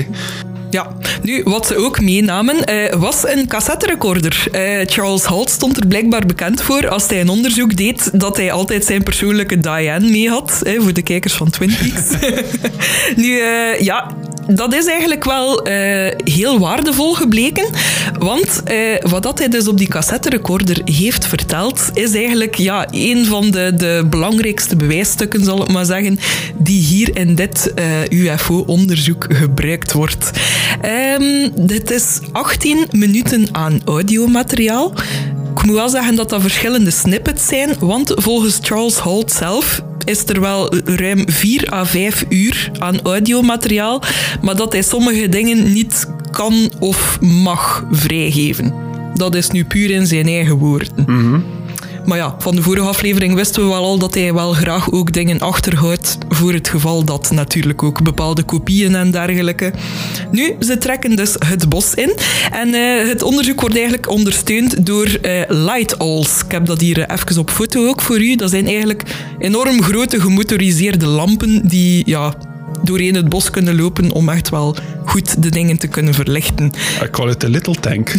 Ja, 0.70 0.96
nu, 1.22 1.42
wat 1.44 1.66
ze 1.66 1.76
ook 1.76 2.00
meenamen 2.00 2.56
uh, 2.70 2.92
was 2.92 3.28
een 3.28 3.46
cassetterecorder. 3.46 4.46
Uh, 4.52 4.80
Charles 4.86 5.24
Halt 5.24 5.50
stond 5.50 5.76
er 5.76 5.86
blijkbaar 5.86 6.26
bekend 6.26 6.62
voor 6.62 6.88
als 6.88 7.08
hij 7.08 7.20
een 7.20 7.28
onderzoek 7.28 7.76
deed 7.76 8.20
dat 8.20 8.36
hij 8.36 8.52
altijd 8.52 8.84
zijn 8.84 9.02
persoonlijke 9.02 9.58
Diane 9.58 10.10
mee 10.10 10.28
had, 10.28 10.60
uh, 10.64 10.80
voor 10.82 10.92
de 10.92 11.02
kijkers 11.02 11.32
van 11.32 11.50
Twin 11.50 11.74
Peaks. 11.78 12.10
nu, 13.22 13.42
ja, 13.78 14.16
dat 14.46 14.74
is 14.74 14.86
eigenlijk 14.86 15.24
wel 15.24 15.66
heel 16.24 16.58
waardevol 16.58 17.14
gebleken, 17.14 17.66
want 18.18 18.62
wat 19.00 19.22
dat 19.22 19.38
hij 19.38 19.48
dus 19.48 19.68
op 19.68 19.78
die 19.78 19.88
cassetterecorder 19.88 20.80
heeft 20.84 21.26
verteld, 21.26 21.90
is 21.92 22.14
eigenlijk 22.14 22.54
ja, 22.54 22.86
een 22.90 23.26
van 23.26 23.50
de, 23.50 23.72
de 23.74 24.06
belangrijkste 24.10 24.76
bewijsstukken, 24.76 25.44
zal 25.44 25.62
ik 25.62 25.72
maar 25.72 25.84
zeggen, 25.84 26.18
die 26.56 26.82
hier 26.82 27.16
in 27.16 27.34
dit 27.34 27.72
UFO-onderzoek 28.08 29.26
gebruikt 29.28 29.92
wordt. 29.92 30.30
Um, 31.20 31.50
dit 31.66 31.90
is 31.90 32.20
18 32.32 32.86
minuten 32.90 33.48
aan 33.52 33.80
audiomateriaal. 33.84 34.92
Ik 35.56 35.64
moet 35.64 35.74
wel 35.74 35.88
zeggen 35.88 36.16
dat 36.16 36.30
dat 36.30 36.40
verschillende 36.40 36.90
snippets 36.90 37.46
zijn, 37.46 37.74
want 37.78 38.12
volgens 38.16 38.58
Charles 38.62 38.98
Holt 38.98 39.32
zelf 39.32 39.82
is 40.06 40.24
er 40.26 40.40
wel 40.40 40.74
ruim 40.84 41.30
4 41.30 41.72
à 41.72 41.84
5 41.84 42.24
uur 42.28 42.70
aan 42.78 43.00
audiomateriaal, 43.02 44.02
maar 44.42 44.56
dat 44.56 44.72
hij 44.72 44.82
sommige 44.82 45.28
dingen 45.28 45.72
niet 45.72 46.06
kan 46.30 46.70
of 46.78 47.20
mag 47.20 47.86
vrijgeven. 47.90 48.74
Dat 49.14 49.34
is 49.34 49.50
nu 49.50 49.64
puur 49.64 49.90
in 49.90 50.06
zijn 50.06 50.26
eigen 50.26 50.56
woorden. 50.56 51.04
Mm 51.06 51.55
maar 52.06 52.18
ja, 52.18 52.34
van 52.38 52.54
de 52.54 52.62
vorige 52.62 52.86
aflevering 52.86 53.34
wisten 53.34 53.62
we 53.62 53.68
wel 53.68 53.84
al 53.84 53.98
dat 53.98 54.14
hij 54.14 54.34
wel 54.34 54.52
graag 54.52 54.90
ook 54.90 55.12
dingen 55.12 55.40
achterhoudt 55.40 56.18
voor 56.28 56.52
het 56.52 56.68
geval 56.68 57.04
dat 57.04 57.30
natuurlijk 57.30 57.82
ook 57.82 58.02
bepaalde 58.02 58.42
kopieën 58.42 58.94
en 58.94 59.10
dergelijke. 59.10 59.72
Nu, 60.30 60.56
ze 60.60 60.78
trekken 60.78 61.16
dus 61.16 61.34
het 61.38 61.68
bos 61.68 61.94
in 61.94 62.14
en 62.50 62.68
uh, 62.68 63.08
het 63.08 63.22
onderzoek 63.22 63.60
wordt 63.60 63.76
eigenlijk 63.76 64.10
ondersteund 64.10 64.86
door 64.86 65.06
uh, 65.22 65.42
light 65.48 65.96
owls. 65.96 66.42
Ik 66.44 66.52
heb 66.52 66.66
dat 66.66 66.80
hier 66.80 66.98
uh, 66.98 67.04
even 67.08 67.38
op 67.38 67.50
foto 67.50 67.88
ook 67.88 68.00
voor 68.00 68.20
u. 68.20 68.36
Dat 68.36 68.50
zijn 68.50 68.66
eigenlijk 68.66 69.02
enorm 69.38 69.82
grote 69.82 70.20
gemotoriseerde 70.20 71.06
lampen 71.06 71.68
die 71.68 72.02
ja, 72.06 72.34
doorheen 72.86 73.14
het 73.14 73.28
bos 73.28 73.50
kunnen 73.50 73.76
lopen 73.76 74.10
om 74.10 74.28
echt 74.28 74.48
wel 74.48 74.76
goed 75.04 75.42
de 75.42 75.50
dingen 75.50 75.76
te 75.76 75.86
kunnen 75.86 76.14
verlichten. 76.14 76.72
I 77.02 77.10
call 77.10 77.30
it 77.30 77.44
a 77.44 77.48
little 77.48 77.74
tank. 77.74 78.14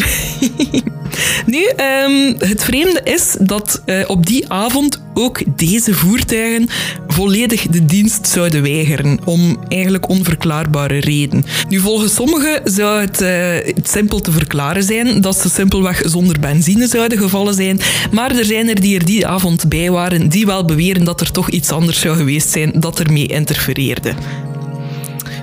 nu, 1.54 1.70
um, 2.06 2.36
het 2.40 2.64
vreemde 2.64 3.02
is 3.04 3.36
dat 3.40 3.82
uh, 3.86 4.04
op 4.08 4.26
die 4.26 4.50
avond 4.50 5.02
ook 5.14 5.42
deze 5.58 5.94
voertuigen 5.94 6.70
volledig 7.08 7.68
de 7.68 7.86
dienst 7.86 8.28
zouden 8.28 8.62
weigeren, 8.62 9.20
om 9.26 9.60
eigenlijk 9.68 10.10
onverklaarbare 10.10 10.98
reden. 11.00 11.46
Nu, 11.70 11.80
volgens 11.80 12.14
sommigen 12.14 12.62
zou 12.64 13.02
het, 13.02 13.22
uh, 13.22 13.30
het 13.76 13.90
simpel 13.90 14.20
te 14.20 14.32
verklaren 14.32 14.84
zijn 14.84 15.22
dat 15.22 15.38
ze 15.38 15.50
simpelweg 15.50 16.02
zonder 16.06 16.40
benzine 16.40 16.88
zouden 16.88 17.18
gevallen 17.18 17.54
zijn, 17.54 17.80
maar 18.12 18.36
er 18.36 18.46
zijn 18.46 18.70
er 18.70 18.82
die 18.82 19.00
er 19.00 19.06
die 19.06 19.28
avond 19.28 19.70
bij 19.70 19.92
waren 19.92 20.30
die 20.30 20.46
wel 20.46 20.66
beweren 20.66 21.04
dat 21.04 21.22
er 21.22 21.32
toch 21.32 21.50
iets 21.50 21.72
anders 21.72 22.00
zou 22.00 22.16
geweest 22.16 22.50
zijn 22.50 22.72
dat 22.76 23.00
ermee 23.00 23.28
interfereerde. 23.28 24.14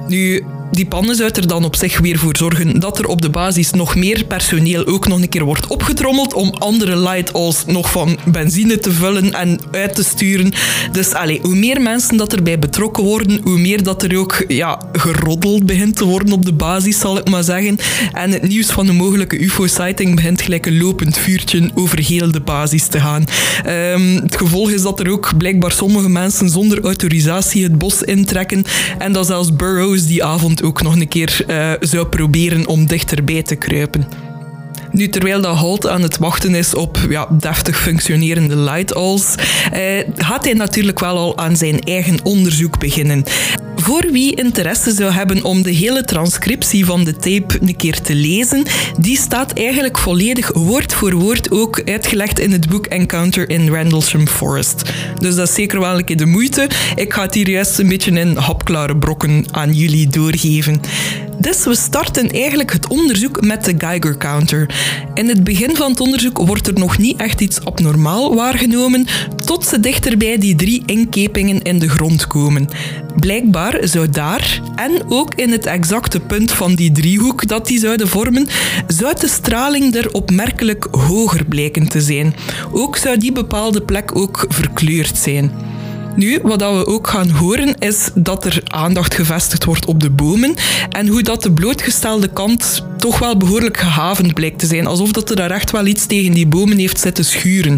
Nu, 0.08 0.63
die 0.74 0.86
pannen 0.86 1.16
zou 1.16 1.30
er 1.32 1.46
dan 1.46 1.64
op 1.64 1.76
zich 1.76 1.98
weer 1.98 2.18
voor 2.18 2.36
zorgen 2.36 2.80
dat 2.80 2.98
er 2.98 3.06
op 3.06 3.22
de 3.22 3.30
basis 3.30 3.70
nog 3.70 3.94
meer 3.94 4.24
personeel 4.24 4.86
ook 4.86 5.08
nog 5.08 5.20
een 5.20 5.28
keer 5.28 5.44
wordt 5.44 5.66
opgetrommeld 5.66 6.34
om 6.34 6.50
andere 6.50 6.96
light-alls 6.96 7.64
nog 7.66 7.90
van 7.90 8.18
benzine 8.24 8.78
te 8.78 8.92
vullen 8.92 9.32
en 9.32 9.60
uit 9.70 9.94
te 9.94 10.04
sturen. 10.04 10.52
Dus 10.92 11.12
allez, 11.12 11.38
hoe 11.42 11.54
meer 11.54 11.80
mensen 11.80 12.16
dat 12.16 12.32
erbij 12.32 12.58
betrokken 12.58 13.04
worden, 13.04 13.40
hoe 13.42 13.58
meer 13.58 13.82
dat 13.82 14.02
er 14.02 14.18
ook 14.18 14.44
ja, 14.48 14.80
geroddeld 14.92 15.66
begint 15.66 15.96
te 15.96 16.04
worden 16.04 16.32
op 16.32 16.44
de 16.44 16.52
basis, 16.52 16.98
zal 16.98 17.18
ik 17.18 17.30
maar 17.30 17.44
zeggen. 17.44 17.78
En 18.12 18.30
het 18.30 18.48
nieuws 18.48 18.70
van 18.70 18.88
een 18.88 18.96
mogelijke 18.96 19.38
UFO-sighting 19.38 20.14
begint 20.14 20.42
gelijk 20.42 20.66
een 20.66 20.78
lopend 20.78 21.18
vuurtje 21.18 21.70
over 21.74 21.98
heel 21.98 22.32
de 22.32 22.40
basis 22.40 22.86
te 22.86 23.00
gaan. 23.00 23.24
Um, 23.66 24.16
het 24.16 24.36
gevolg 24.36 24.70
is 24.70 24.82
dat 24.82 25.00
er 25.00 25.10
ook 25.10 25.36
blijkbaar 25.36 25.72
sommige 25.72 26.08
mensen 26.08 26.48
zonder 26.48 26.84
autorisatie 26.84 27.62
het 27.62 27.78
bos 27.78 28.02
intrekken 28.02 28.64
en 28.98 29.12
dat 29.12 29.26
zelfs 29.26 29.56
Burroughs 29.56 30.06
die 30.06 30.24
avond 30.24 30.62
ook 30.64 30.82
nog 30.82 30.94
een 30.96 31.08
keer 31.08 31.44
uh, 31.46 31.72
zou 31.80 32.06
proberen 32.06 32.66
om 32.66 32.86
dichterbij 32.86 33.42
te 33.42 33.54
kruipen. 33.54 34.08
Nu, 34.90 35.08
terwijl 35.08 35.40
dat 35.40 35.56
Holt 35.56 35.88
aan 35.88 36.02
het 36.02 36.18
wachten 36.18 36.54
is 36.54 36.74
op 36.74 36.98
ja, 37.08 37.28
deftig 37.30 37.80
functionerende 37.80 38.56
light 38.56 38.94
alls, 38.94 39.34
eh, 39.72 39.80
gaat 40.16 40.44
hij 40.44 40.54
natuurlijk 40.54 41.00
wel 41.00 41.16
al 41.16 41.38
aan 41.38 41.56
zijn 41.56 41.80
eigen 41.80 42.18
onderzoek 42.22 42.78
beginnen. 42.78 43.24
Voor 43.76 44.08
wie 44.12 44.34
interesse 44.34 44.92
zou 44.92 45.12
hebben 45.12 45.44
om 45.44 45.62
de 45.62 45.70
hele 45.70 46.04
transcriptie 46.04 46.84
van 46.84 47.04
de 47.04 47.16
tape 47.16 47.58
een 47.60 47.76
keer 47.76 48.00
te 48.00 48.14
lezen, 48.14 48.62
die 48.98 49.16
staat 49.16 49.52
eigenlijk 49.52 49.98
volledig 49.98 50.52
woord 50.52 50.94
voor 50.94 51.14
woord 51.14 51.50
ook 51.50 51.82
uitgelegd 51.84 52.38
in 52.38 52.52
het 52.52 52.68
boek 52.68 52.86
Encounter 52.86 53.50
in 53.50 53.68
Randlesham 53.68 54.26
Forest. 54.26 54.82
Dus 55.18 55.34
dat 55.34 55.48
is 55.48 55.54
zeker 55.54 55.80
wel 55.80 55.98
een 55.98 56.04
keer 56.04 56.16
de 56.16 56.26
moeite. 56.26 56.68
Ik 56.96 57.12
ga 57.12 57.22
het 57.22 57.34
hier 57.34 57.48
juist 57.48 57.78
een 57.78 57.88
beetje 57.88 58.10
in 58.10 58.36
hapklare 58.36 58.96
brokken 58.96 59.44
aan 59.50 59.72
jullie 59.72 60.08
doorgeven. 60.08 60.80
Dus 61.38 61.64
we 61.64 61.76
starten 61.76 62.30
eigenlijk 62.30 62.72
het 62.72 62.88
onderzoek 62.88 63.40
met 63.40 63.64
de 63.64 63.74
Geiger 63.78 64.16
counter. 64.16 64.74
In 65.14 65.28
het 65.28 65.44
begin 65.44 65.76
van 65.76 65.90
het 65.90 66.00
onderzoek 66.00 66.38
wordt 66.38 66.66
er 66.66 66.74
nog 66.74 66.98
niet 66.98 67.20
echt 67.20 67.40
iets 67.40 67.64
abnormaal 67.64 68.34
waargenomen, 68.34 69.06
tot 69.44 69.66
ze 69.66 69.80
dichter 69.80 70.16
bij 70.16 70.38
die 70.38 70.54
drie 70.54 70.82
inkepingen 70.86 71.62
in 71.62 71.78
de 71.78 71.88
grond 71.88 72.26
komen. 72.26 72.68
Blijkbaar 73.16 73.63
zou 73.80 74.10
daar, 74.10 74.60
en 74.74 75.02
ook 75.08 75.34
in 75.34 75.50
het 75.50 75.66
exacte 75.66 76.20
punt 76.20 76.52
van 76.52 76.74
die 76.74 76.92
driehoek 76.92 77.46
dat 77.46 77.66
die 77.66 77.78
zouden 77.78 78.08
vormen, 78.08 78.46
zou 78.86 79.14
de 79.18 79.28
straling 79.28 79.94
er 79.94 80.12
opmerkelijk 80.12 80.86
hoger 80.90 81.44
blijken 81.44 81.88
te 81.88 82.00
zijn. 82.00 82.34
Ook 82.72 82.96
zou 82.96 83.16
die 83.16 83.32
bepaalde 83.32 83.82
plek 83.82 84.16
ook 84.16 84.44
verkleurd 84.48 85.16
zijn. 85.16 85.50
Nu, 86.16 86.38
wat 86.42 86.60
we 86.60 86.86
ook 86.86 87.08
gaan 87.08 87.30
horen, 87.30 87.74
is 87.78 88.10
dat 88.14 88.44
er 88.44 88.60
aandacht 88.64 89.14
gevestigd 89.14 89.64
wordt 89.64 89.86
op 89.86 90.00
de 90.00 90.10
bomen 90.10 90.54
en 90.88 91.06
hoe 91.06 91.22
dat 91.22 91.42
de 91.42 91.52
blootgestelde 91.52 92.28
kant 92.28 92.84
toch 92.96 93.18
wel 93.18 93.36
behoorlijk 93.36 93.76
gehavend 93.76 94.34
blijkt 94.34 94.58
te 94.58 94.66
zijn. 94.66 94.86
Alsof 94.86 95.12
dat 95.12 95.30
er 95.30 95.36
daar 95.36 95.50
echt 95.50 95.70
wel 95.70 95.86
iets 95.86 96.06
tegen 96.06 96.32
die 96.32 96.46
bomen 96.46 96.78
heeft 96.78 97.00
zitten 97.00 97.24
schuren. 97.24 97.72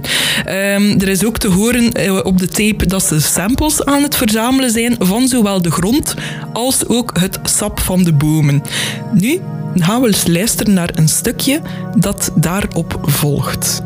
Um, 0.49 1.01
er 1.01 1.09
is 1.09 1.25
ook 1.25 1.38
te 1.38 1.49
horen 1.49 2.01
uh, 2.01 2.25
op 2.25 2.38
de 2.38 2.49
tape 2.49 2.87
dat 2.87 3.05
ze 3.05 3.20
samples 3.20 3.85
aan 3.85 4.03
het 4.03 4.16
verzamelen 4.16 4.70
zijn 4.70 4.96
van 4.99 5.29
zowel 5.29 5.62
de 5.62 5.70
grond 5.70 6.14
als 6.53 6.88
ook 6.88 7.18
het 7.18 7.38
sap 7.42 7.81
van 7.81 8.05
de 8.05 8.12
bomen. 8.12 8.62
Nu 9.12 9.40
gaan 9.75 10.01
we 10.01 10.07
eens 10.07 10.27
luisteren 10.27 10.75
naar 10.75 10.90
een 10.94 11.09
stukje 11.09 11.61
dat 11.99 12.31
daarop 12.35 12.99
volgt. 13.03 13.83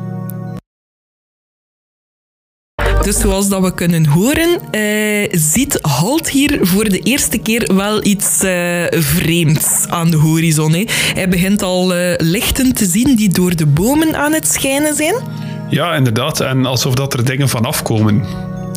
Dus 3.02 3.18
zoals 3.18 3.48
dat 3.48 3.62
we 3.62 3.74
kunnen 3.74 4.06
horen, 4.06 4.48
uh, 4.72 5.28
ziet 5.30 5.78
Halt 5.82 6.30
hier 6.30 6.58
voor 6.62 6.88
de 6.88 6.98
eerste 6.98 7.38
keer 7.38 7.74
wel 7.74 8.04
iets 8.04 8.44
uh, 8.44 8.84
vreemds 8.90 9.86
aan 9.88 10.10
de 10.10 10.16
horizon. 10.16 10.72
Hè. 10.72 10.84
Hij 11.14 11.28
begint 11.28 11.62
al 11.62 11.96
uh, 11.96 12.14
lichten 12.16 12.74
te 12.74 12.84
zien 12.84 13.16
die 13.16 13.28
door 13.28 13.56
de 13.56 13.66
bomen 13.66 14.16
aan 14.16 14.32
het 14.32 14.48
schijnen 14.48 14.94
zijn. 14.94 15.14
Ja, 15.68 15.94
inderdaad. 15.94 16.40
En 16.40 16.66
alsof 16.66 16.94
dat 16.94 17.12
er 17.12 17.24
dingen 17.24 17.48
vanaf 17.48 17.82
komen. 17.82 18.24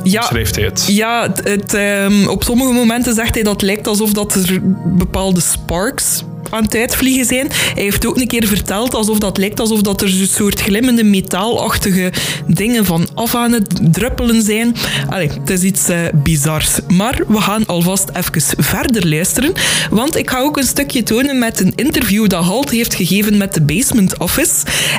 Ja, 0.03 0.21
schrijft 0.21 0.55
hij 0.55 0.65
het. 0.65 0.85
Ja, 0.87 1.31
het, 1.43 1.73
um, 1.73 2.27
op 2.27 2.43
sommige 2.43 2.71
momenten 2.71 3.13
zegt 3.13 3.33
hij 3.33 3.43
dat 3.43 3.53
het 3.53 3.61
lijkt 3.61 3.87
alsof 3.87 4.13
dat 4.13 4.35
er 4.35 4.59
bepaalde 4.85 5.41
sparks 5.41 6.23
aan 6.53 6.63
het 6.63 6.75
uitvliegen 6.75 7.25
zijn. 7.25 7.47
Hij 7.73 7.83
heeft 7.83 8.05
ook 8.05 8.17
een 8.17 8.27
keer 8.27 8.47
verteld 8.47 8.93
alsof 8.93 9.19
dat 9.19 9.37
lijkt 9.37 9.59
alsof 9.59 9.81
dat 9.81 10.01
er 10.01 10.07
een 10.07 10.27
soort 10.27 10.61
glimmende 10.61 11.03
metaalachtige 11.03 12.11
dingen 12.47 12.85
van 12.85 13.07
af 13.13 13.35
aan 13.35 13.51
het 13.51 13.93
druppelen 13.93 14.41
zijn. 14.41 14.75
Allee, 15.09 15.29
het 15.29 15.49
is 15.49 15.61
iets 15.61 15.89
uh, 15.89 15.97
bizars. 16.13 16.69
Maar 16.87 17.21
we 17.27 17.41
gaan 17.41 17.65
alvast 17.65 18.09
even 18.13 18.63
verder 18.63 19.07
luisteren, 19.07 19.53
want 19.89 20.17
ik 20.17 20.29
ga 20.29 20.39
ook 20.39 20.57
een 20.57 20.63
stukje 20.63 21.03
tonen 21.03 21.39
met 21.39 21.59
een 21.59 21.73
interview 21.75 22.27
dat 22.27 22.43
Halt 22.43 22.69
heeft 22.69 22.95
gegeven 22.95 23.37
met 23.37 23.53
de 23.53 23.61
Basement 23.61 24.17
Office. 24.17 24.51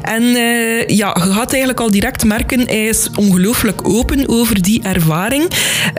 En 0.03 0.23
uh, 0.23 0.87
ja, 0.87 1.17
je 1.25 1.33
gaat 1.33 1.51
eigenlijk 1.51 1.81
al 1.81 1.91
direct 1.91 2.25
merken, 2.25 2.61
hij 2.61 2.87
is 2.87 3.09
ongelooflijk 3.17 3.89
open 3.89 4.29
over 4.29 4.63
die 4.63 4.83
ervaring. 4.83 5.51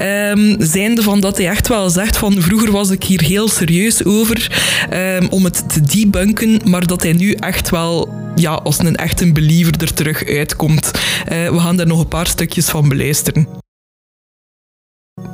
Um, 0.01 0.55
zijnde 0.59 1.01
van 1.01 1.19
dat 1.19 1.37
hij 1.37 1.47
echt 1.47 1.67
wel 1.67 1.89
zegt 1.89 2.17
van 2.17 2.41
vroeger 2.41 2.71
was 2.71 2.89
ik 2.89 3.03
hier 3.03 3.21
heel 3.21 3.49
serieus 3.49 4.03
over 4.03 4.51
um, 4.93 5.27
om 5.29 5.43
het 5.45 5.69
te 5.69 5.81
debunken, 5.81 6.61
maar 6.69 6.85
dat 6.85 7.03
hij 7.03 7.13
nu 7.13 7.31
echt 7.31 7.69
wel 7.69 8.09
ja, 8.35 8.53
als 8.53 8.79
een 8.79 8.95
echte 8.95 9.31
believer 9.31 9.81
er 9.81 9.93
terug 9.93 10.25
uitkomt. 10.25 10.91
Uh, 11.31 11.49
we 11.49 11.59
gaan 11.59 11.77
daar 11.77 11.87
nog 11.87 11.99
een 11.99 12.07
paar 12.07 12.27
stukjes 12.27 12.65
van 12.65 12.89
beluisteren. 12.89 13.47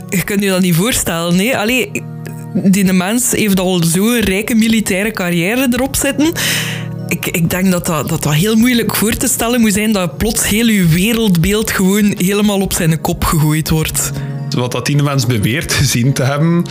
je 0.09 0.23
kunt 0.23 0.43
je 0.43 0.49
dat 0.49 0.61
niet 0.61 0.75
voorstellen. 0.75 1.35
Nee? 1.35 1.57
Allee, 1.57 1.91
die 2.53 2.93
mens 2.93 3.31
heeft 3.31 3.59
al 3.59 3.83
zo'n 3.83 4.19
rijke 4.19 4.55
militaire 4.55 5.11
carrière 5.11 5.67
erop 5.71 5.95
zitten. 5.95 6.31
Ik, 7.07 7.27
ik 7.27 7.49
denk 7.49 7.71
dat 7.71 7.85
dat, 7.85 8.09
dat 8.09 8.23
dat 8.23 8.33
heel 8.33 8.55
moeilijk 8.55 8.95
voor 8.95 9.15
te 9.15 9.27
stellen 9.27 9.61
moet 9.61 9.73
zijn 9.73 9.91
dat 9.91 10.17
plots 10.17 10.47
heel 10.47 10.67
je 10.67 10.85
wereldbeeld 10.85 11.71
gewoon 11.71 12.13
helemaal 12.17 12.61
op 12.61 12.73
zijn 12.73 13.01
kop 13.01 13.23
gegooid 13.23 13.69
wordt 13.69 14.11
wat 14.53 14.71
dat 14.71 14.85
die 14.85 15.03
mens 15.03 15.25
beweert 15.25 15.73
gezien 15.81 16.13
te 16.13 16.23
hebben, 16.23 16.65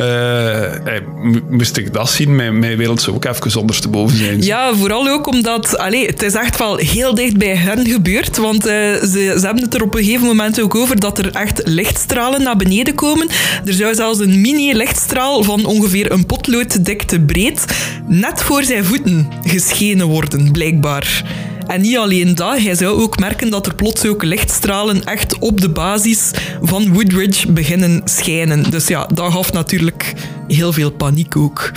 uh, 0.00 1.00
moest 1.48 1.76
ik 1.76 1.92
dat 1.92 2.10
zien. 2.10 2.36
Mijn, 2.36 2.58
mijn 2.58 2.76
wereld 2.76 3.02
zou 3.02 3.16
ook 3.16 3.24
even 3.24 3.60
ondersteboven 3.60 4.16
zijn. 4.16 4.42
Ja, 4.42 4.74
vooral 4.74 5.08
ook 5.08 5.26
omdat 5.26 5.78
allee, 5.78 6.06
het 6.06 6.22
is 6.22 6.34
echt 6.34 6.58
wel 6.58 6.76
heel 6.76 7.14
dicht 7.14 7.36
bij 7.36 7.56
hen 7.56 7.86
gebeurd. 7.86 8.36
Want 8.36 8.66
uh, 8.66 8.72
ze, 8.72 9.34
ze 9.38 9.46
hebben 9.46 9.62
het 9.62 9.74
er 9.74 9.82
op 9.82 9.94
een 9.94 10.04
gegeven 10.04 10.26
moment 10.26 10.60
ook 10.60 10.74
over 10.74 11.00
dat 11.00 11.18
er 11.18 11.30
echt 11.34 11.60
lichtstralen 11.64 12.42
naar 12.42 12.56
beneden 12.56 12.94
komen. 12.94 13.28
Er 13.64 13.72
zou 13.72 13.94
zelfs 13.94 14.18
een 14.18 14.40
mini-lichtstraal 14.40 15.42
van 15.42 15.64
ongeveer 15.64 16.12
een 16.12 16.26
potlooddikte 16.26 17.20
breed 17.20 17.64
net 18.06 18.42
voor 18.42 18.64
zijn 18.64 18.84
voeten 18.84 19.28
geschenen 19.42 20.06
worden, 20.06 20.52
blijkbaar. 20.52 21.24
En 21.70 21.80
niet 21.80 21.96
alleen 21.96 22.34
dat, 22.34 22.58
hij 22.58 22.74
zou 22.74 23.00
ook 23.02 23.18
merken 23.18 23.50
dat 23.50 23.66
er 23.66 23.74
plots 23.74 24.06
ook 24.06 24.22
lichtstralen 24.22 25.04
echt 25.04 25.38
op 25.38 25.60
de 25.60 25.68
basis 25.68 26.30
van 26.62 26.92
Woodridge 26.92 27.52
beginnen 27.52 28.00
schijnen. 28.04 28.70
Dus 28.70 28.86
ja, 28.86 29.06
dat 29.14 29.32
gaf 29.32 29.52
natuurlijk 29.52 30.14
heel 30.48 30.72
veel 30.72 30.90
paniek 30.90 31.36
ook. 31.36 31.72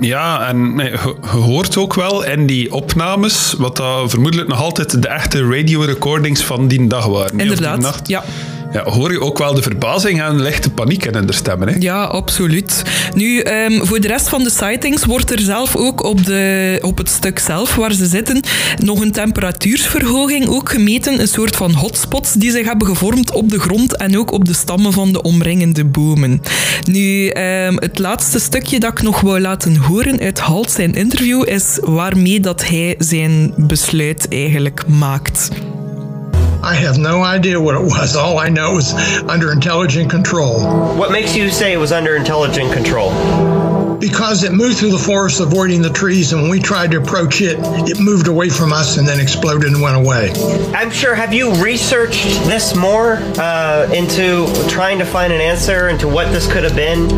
Ja, 0.00 0.48
en 0.48 0.76
je 0.76 0.98
hoort 1.22 1.76
ook 1.76 1.94
wel 1.94 2.24
in 2.24 2.46
die 2.46 2.72
opnames, 2.72 3.54
wat 3.58 3.76
dat 3.76 4.10
vermoedelijk 4.10 4.48
nog 4.48 4.60
altijd 4.60 5.02
de 5.02 5.08
echte 5.08 5.48
radio 5.48 5.80
recordings 5.80 6.42
van 6.42 6.68
die 6.68 6.86
dag 6.86 7.06
waren. 7.06 7.38
Inderdaad, 7.38 8.00
ja 8.08 8.24
ja, 8.72 8.84
hoor 8.84 9.12
je 9.12 9.20
ook 9.20 9.38
wel 9.38 9.54
de 9.54 9.62
verbazing 9.62 10.22
en 10.22 10.42
lichte 10.42 10.70
paniek 10.70 11.04
in 11.04 11.26
de 11.26 11.32
stemmen. 11.32 11.68
Hè? 11.68 11.74
Ja, 11.78 12.04
absoluut. 12.04 12.82
Nu, 13.14 13.44
um, 13.44 13.86
voor 13.86 14.00
de 14.00 14.08
rest 14.08 14.28
van 14.28 14.42
de 14.42 14.50
sightings 14.50 15.04
wordt 15.04 15.30
er 15.30 15.40
zelf 15.40 15.76
ook 15.76 16.04
op, 16.04 16.24
de, 16.24 16.78
op 16.82 16.98
het 16.98 17.08
stuk 17.08 17.38
zelf 17.38 17.74
waar 17.74 17.92
ze 17.92 18.06
zitten 18.06 18.40
nog 18.82 19.00
een 19.00 19.12
temperatuursverhoging 19.12 20.48
ook 20.48 20.70
gemeten. 20.70 21.20
Een 21.20 21.28
soort 21.28 21.56
van 21.56 21.72
hotspots 21.72 22.32
die 22.32 22.50
zich 22.50 22.66
hebben 22.66 22.86
gevormd 22.86 23.32
op 23.32 23.50
de 23.50 23.60
grond 23.60 23.96
en 23.96 24.18
ook 24.18 24.30
op 24.30 24.44
de 24.44 24.54
stammen 24.54 24.92
van 24.92 25.12
de 25.12 25.22
omringende 25.22 25.84
bomen. 25.84 26.42
Nu, 26.84 27.26
um, 27.28 27.76
het 27.76 27.98
laatste 27.98 28.38
stukje 28.38 28.80
dat 28.80 28.90
ik 28.90 29.02
nog 29.02 29.20
wou 29.20 29.40
laten 29.40 29.76
horen 29.76 30.20
uit 30.20 30.38
Halt 30.38 30.70
zijn 30.70 30.94
interview 30.94 31.48
is 31.48 31.78
waarmee 31.82 32.40
dat 32.40 32.66
hij 32.66 32.94
zijn 32.98 33.54
besluit 33.56 34.28
eigenlijk 34.28 34.88
maakt. 34.88 35.50
I 36.68 36.74
have 36.74 36.98
no 36.98 37.22
idea 37.22 37.58
what 37.58 37.76
it 37.76 37.82
was. 37.82 38.14
All 38.14 38.38
I 38.38 38.50
know 38.50 38.76
is 38.76 38.92
under 39.26 39.50
intelligent 39.52 40.10
control. 40.10 40.60
What 40.98 41.10
makes 41.10 41.34
you 41.34 41.48
say 41.48 41.72
it 41.72 41.78
was 41.78 41.92
under 41.92 42.14
intelligent 42.14 42.74
control? 42.74 43.08
Because 44.00 44.44
it 44.44 44.52
moved 44.52 44.78
through 44.78 44.92
the 44.92 44.98
forest, 44.98 45.40
avoiding 45.40 45.82
the 45.82 45.90
trees, 45.90 46.32
and 46.32 46.42
when 46.42 46.50
we 46.50 46.60
tried 46.60 46.90
to 46.92 46.98
approach 46.98 47.40
it, 47.40 47.58
it 47.88 48.00
moved 48.00 48.28
away 48.28 48.48
from 48.48 48.72
us 48.72 48.96
and 48.96 49.06
then 49.06 49.20
exploded 49.20 49.72
and 49.72 49.82
went 49.82 49.96
away. 49.96 50.32
I'm 50.74 50.90
sure. 50.90 51.14
Have 51.14 51.34
you 51.34 51.52
researched 51.62 52.24
this 52.46 52.76
more 52.76 53.14
uh, 53.38 53.90
into 53.92 54.46
trying 54.68 54.98
to 54.98 55.04
find 55.04 55.32
an 55.32 55.40
answer 55.40 55.88
into 55.88 56.08
what 56.08 56.30
this 56.32 56.50
could 56.50 56.64
have 56.64 56.76
been? 56.76 57.08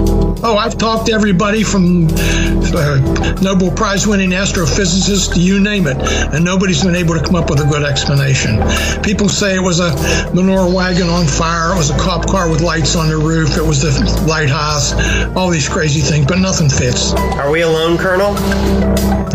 Oh, 0.43 0.57
I've 0.57 0.79
talked 0.79 1.07
to 1.07 1.13
everybody 1.13 1.63
from 1.63 2.09
uh, 2.09 3.37
Nobel 3.43 3.71
Prize 3.73 4.07
winning 4.07 4.31
astrophysicists 4.31 5.35
to 5.35 5.41
you 5.41 5.61
name 5.61 5.87
it, 5.87 5.99
and 6.33 6.43
nobody's 6.43 6.83
been 6.83 6.95
able 6.95 7.13
to 7.13 7.23
come 7.23 7.35
up 7.35 7.51
with 7.51 7.61
a 7.61 7.67
good 7.67 7.83
explanation. 7.83 8.57
People 9.03 9.29
say 9.29 9.55
it 9.55 9.61
was 9.61 9.81
a 9.81 9.91
manure 10.35 10.75
wagon 10.75 11.09
on 11.09 11.27
fire, 11.27 11.75
it 11.75 11.77
was 11.77 11.91
a 11.91 11.99
cop 11.99 12.27
car 12.27 12.51
with 12.51 12.63
lights 12.63 12.97
on 12.97 13.11
the 13.11 13.19
roof, 13.19 13.59
it 13.59 13.63
was 13.63 13.83
the 13.83 14.25
lighthouse, 14.27 14.95
all 15.37 15.51
these 15.51 15.69
crazy 15.69 16.01
things, 16.01 16.25
but 16.25 16.39
nothing 16.39 16.70
fits. 16.71 17.13
Are 17.13 17.51
we 17.51 17.63
alone, 17.63 17.97
Colonel? 17.97 18.33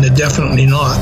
No, 0.00 0.12
definitely 0.14 0.64
not. 0.64 0.98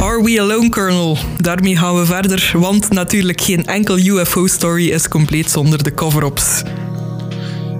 Are 0.00 0.22
we 0.22 0.38
alone, 0.38 0.68
Colonel? 0.68 1.16
Daarmee 1.36 1.76
gaan 1.76 1.98
we 1.98 2.04
verder, 2.04 2.52
want 2.54 2.90
natuurlijk 2.92 3.40
geen 3.40 3.66
enkel 3.66 3.98
UFO-story 3.98 4.90
is 4.90 5.08
compleet 5.08 5.50
zonder 5.50 5.82
de 5.82 5.94
cover-ups. 5.94 6.62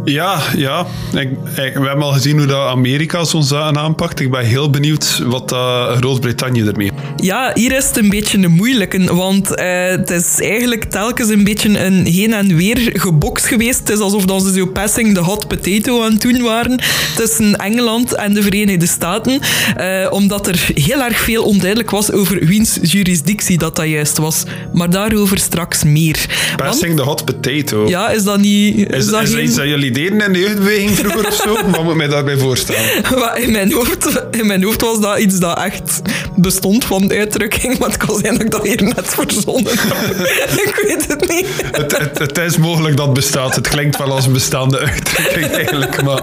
Ja, 0.04 0.42
ja. 0.56 0.86
Ik, 1.12 1.28
we 1.54 1.86
hebben 1.86 2.02
al 2.02 2.12
gezien 2.12 2.38
hoe 2.38 2.46
dat 2.46 2.68
Amerika 2.68 3.24
zo'n 3.24 3.42
zaken 3.42 3.78
aanpakt. 3.78 4.20
Ik 4.20 4.30
ben 4.30 4.44
heel 4.44 4.70
benieuwd 4.70 5.22
wat 5.26 5.52
uh, 5.52 5.96
Groot-Brittannië 5.96 6.62
ermee. 6.62 6.90
Ja, 7.16 7.50
hier 7.54 7.72
is 7.76 7.86
het 7.86 7.96
een 7.96 8.08
beetje 8.08 8.38
een 8.38 8.50
moeilijke, 8.50 9.14
want 9.14 9.50
uh, 9.50 9.86
het 9.86 10.10
is 10.10 10.40
eigenlijk 10.40 10.84
telkens 10.84 11.28
een 11.28 11.44
beetje 11.44 11.78
een 11.78 12.06
heen 12.06 12.32
en 12.32 12.56
weer 12.56 12.90
geboks 12.92 13.46
geweest. 13.46 13.78
Het 13.78 13.88
is 13.88 13.98
alsof 13.98 14.24
dat 14.24 14.42
ze 14.42 14.52
zo 14.52 14.66
passing 14.66 15.14
de 15.14 15.20
hot 15.20 15.48
potato 15.48 16.02
aan 16.02 16.12
het 16.12 16.20
doen 16.20 16.42
waren 16.42 16.80
tussen 17.16 17.56
Engeland 17.56 18.14
en 18.14 18.34
de 18.34 18.42
Verenigde 18.42 18.86
Staten, 18.86 19.40
uh, 19.80 20.06
omdat 20.10 20.46
er 20.46 20.70
heel 20.74 21.02
erg 21.02 21.18
veel 21.18 21.44
onduidelijk 21.44 21.90
was 21.90 22.12
over 22.12 22.46
wiens 22.46 22.78
jurisdictie 22.82 23.58
dat 23.58 23.76
dat 23.76 23.86
juist 23.86 24.18
was. 24.18 24.42
Maar 24.72 24.90
daarover 24.90 25.38
straks 25.38 25.84
meer. 25.84 26.16
Passing 26.56 26.96
de 26.96 27.02
hot 27.02 27.24
potato? 27.24 27.88
Ja, 27.88 28.10
is 28.10 28.24
dat 28.24 28.40
niet... 28.40 28.78
Is, 28.78 28.96
is 28.96 29.06
dat, 29.06 29.22
is 29.22 29.30
geen... 29.30 29.44
iets 29.44 29.54
dat 29.54 29.66
jullie 29.66 29.92
deden 29.94 30.20
in 30.20 30.33
de 30.33 30.38
jeugdbeweging 30.38 30.90
vroeger 30.90 31.26
of 31.26 31.35
zo? 31.35 31.54
Wat 31.70 31.85
moet 31.85 31.94
mij 31.94 32.09
daarbij 32.09 32.37
voorstellen? 32.37 33.42
in, 33.42 33.52
mijn 33.52 33.72
hoofd, 33.72 34.26
in 34.30 34.46
mijn 34.46 34.62
hoofd 34.62 34.80
was 34.80 35.00
dat 35.00 35.18
iets 35.18 35.38
dat 35.38 35.59
echt 35.59 36.02
bestond 36.37 36.85
van 36.85 37.11
uitdrukking, 37.11 37.78
maar 37.78 37.88
het 37.88 37.96
kan 37.96 38.18
zijn 38.18 38.35
dat 38.35 38.42
ik 38.42 38.50
dat 38.50 38.66
hier 38.66 38.83
net 38.83 39.14
verzonnen 39.14 39.72
ik 40.66 40.80
weet 40.87 41.07
het 41.07 41.28
niet. 41.28 41.46
Het, 41.72 41.98
het, 41.98 42.18
het, 42.18 42.38
is 42.38 42.57
mogelijk 42.57 42.96
dat 42.96 43.07
het 43.07 43.14
bestaat. 43.14 43.54
Het 43.54 43.68
klinkt 43.68 43.98
wel 43.98 44.12
als 44.12 44.26
een 44.26 44.33
bestaande 44.33 44.78
uitdrukking 44.78 45.46
eigenlijk, 45.46 46.02
maar 46.02 46.22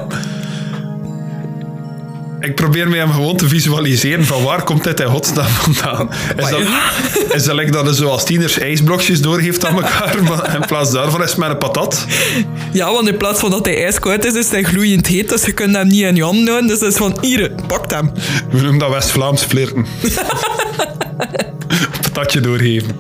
ik 2.42 2.56
probeer 2.56 2.90
me 2.90 2.98
hem 2.98 3.12
gewoon 3.12 3.38
te 3.38 3.48
visualiseren 3.48 4.26
van 4.26 4.44
waar 4.44 4.64
komt 4.64 4.84
dit 4.84 5.00
in 5.00 5.06
godsnaam 5.06 5.48
vandaan. 5.48 6.10
Is 6.38 6.50
dat, 6.50 6.62
is 7.34 7.44
dat 7.44 7.56
like 7.56 7.72
dat 7.72 7.88
er 7.88 7.94
zoals 7.94 8.26
tieners 8.26 8.60
ijsblokjes 8.60 9.22
doorgeeft 9.22 9.66
aan 9.66 9.76
elkaar, 9.76 10.24
maar 10.30 10.56
in 10.56 10.66
plaats 10.66 10.92
daarvan 10.92 11.24
is 11.24 11.30
het 11.30 11.40
met 11.40 11.50
een 11.50 11.58
patat? 11.58 12.06
Ja, 12.72 12.92
want 12.92 13.08
in 13.08 13.18
plaats 13.18 13.40
van 13.40 13.50
dat 13.50 13.66
hij 13.66 13.84
ijskoud 13.84 14.26
is, 14.26 14.34
is 14.34 14.50
hij 14.50 14.64
gloeiend 14.64 15.08
heet, 15.08 15.30
dus 15.30 15.46
je 15.46 15.52
kunt 15.52 15.76
hem 15.76 15.88
niet 15.88 16.02
in 16.02 16.16
je 16.16 16.24
hand 16.24 16.48
houden. 16.48 16.68
Dus 16.68 16.80
het 16.80 16.92
is 16.92 16.98
van, 16.98 17.18
hier, 17.22 17.52
pak 17.68 17.92
hem. 17.92 18.12
We 18.52 18.62
noemen 18.62 18.80
dat 18.80 18.90
West-Vlaams 18.90 19.44
flirten. 19.44 19.86
Patatje 22.02 22.40
doorgeven. 22.40 22.96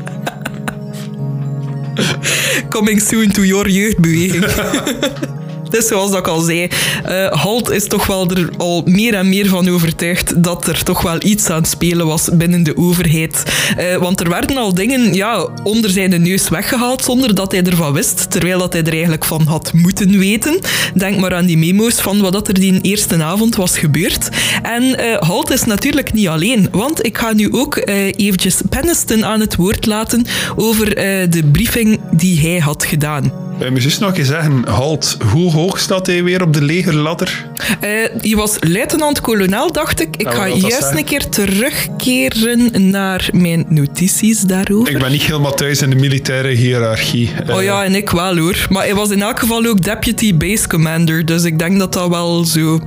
Coming 2.69 3.01
soon 3.01 3.31
to 3.31 3.43
your 3.43 3.69
jeugdbeweging. 3.69 4.45
Dus 5.71 5.87
zoals 5.87 6.13
ik 6.13 6.27
al 6.27 6.41
zei, 6.41 6.67
uh, 7.09 7.27
Halt 7.31 7.69
is 7.69 7.87
toch 7.87 8.07
wel 8.07 8.29
er 8.29 8.49
al 8.57 8.81
meer 8.85 9.13
en 9.13 9.29
meer 9.29 9.47
van 9.47 9.69
overtuigd 9.69 10.43
dat 10.43 10.67
er 10.67 10.83
toch 10.83 11.01
wel 11.01 11.17
iets 11.19 11.49
aan 11.49 11.57
het 11.61 11.67
spelen 11.67 12.07
was 12.07 12.29
binnen 12.33 12.63
de 12.63 12.77
overheid. 12.77 13.43
Uh, 13.79 13.95
want 13.95 14.19
er 14.19 14.29
werden 14.29 14.57
al 14.57 14.73
dingen 14.73 15.13
ja, 15.13 15.47
onder 15.63 15.89
zijn 15.89 16.21
neus 16.21 16.49
weggehaald 16.49 17.03
zonder 17.03 17.35
dat 17.35 17.51
hij 17.51 17.63
ervan 17.63 17.93
wist, 17.93 18.31
terwijl 18.31 18.59
dat 18.59 18.73
hij 18.73 18.83
er 18.83 18.91
eigenlijk 18.91 19.25
van 19.25 19.41
had 19.41 19.73
moeten 19.73 20.17
weten. 20.19 20.59
Denk 20.93 21.19
maar 21.19 21.35
aan 21.35 21.45
die 21.45 21.57
memo's 21.57 22.01
van 22.01 22.21
wat 22.21 22.47
er 22.47 22.53
die 22.53 22.81
eerste 22.81 23.23
avond 23.23 23.55
was 23.55 23.77
gebeurd. 23.77 24.29
En 24.61 24.83
uh, 24.83 25.17
Halt 25.17 25.51
is 25.51 25.63
natuurlijk 25.63 26.13
niet 26.13 26.27
alleen, 26.27 26.67
want 26.71 27.05
ik 27.05 27.17
ga 27.17 27.33
nu 27.33 27.51
ook 27.51 27.81
eventjes 28.15 28.61
Penniston 28.69 29.25
aan 29.25 29.39
het 29.39 29.55
woord 29.55 29.85
laten 29.85 30.25
over 30.55 30.95
de 31.29 31.49
briefing 31.51 31.99
die 32.11 32.39
hij 32.39 32.59
had 32.59 32.85
gedaan. 32.85 33.50
Uh, 33.61 33.69
moet 33.69 33.83
je 33.83 33.99
nog 33.99 34.17
eens 34.17 34.27
zeggen, 34.27 34.63
Halt, 34.67 35.17
hoe 35.31 35.51
hoog 35.51 35.79
staat 35.79 36.07
hij 36.07 36.23
weer 36.23 36.41
op 36.41 36.53
de 36.53 36.61
legerladder? 36.61 37.45
Uh, 37.83 38.21
je 38.21 38.35
was 38.35 38.57
luitenant-kolonel, 38.59 39.71
dacht 39.71 40.01
ik. 40.01 40.15
Ik 40.17 40.29
ga 40.29 40.47
juist 40.47 40.91
een 40.91 41.03
keer 41.03 41.29
terugkeren 41.29 42.89
naar 42.89 43.29
mijn 43.33 43.65
notities 43.69 44.39
daarover. 44.39 44.93
Ik 44.93 44.99
ben 44.99 45.11
niet 45.11 45.21
helemaal 45.21 45.53
thuis 45.53 45.81
in 45.81 45.89
de 45.89 45.95
militaire 45.95 46.47
hiërarchie. 46.47 47.29
Uh, 47.47 47.55
oh 47.55 47.63
ja, 47.63 47.83
en 47.83 47.95
ik 47.95 48.09
wel 48.09 48.37
hoor. 48.37 48.67
Maar 48.69 48.83
hij 48.83 48.95
was 48.95 49.09
in 49.09 49.21
elk 49.21 49.39
geval 49.39 49.65
ook 49.65 49.83
deputy 49.83 50.37
base 50.37 50.67
commander, 50.67 51.25
dus 51.25 51.43
ik 51.43 51.59
denk 51.59 51.79
dat 51.79 51.93
dat 51.93 52.09
wel 52.09 52.45
zo... 52.45 52.81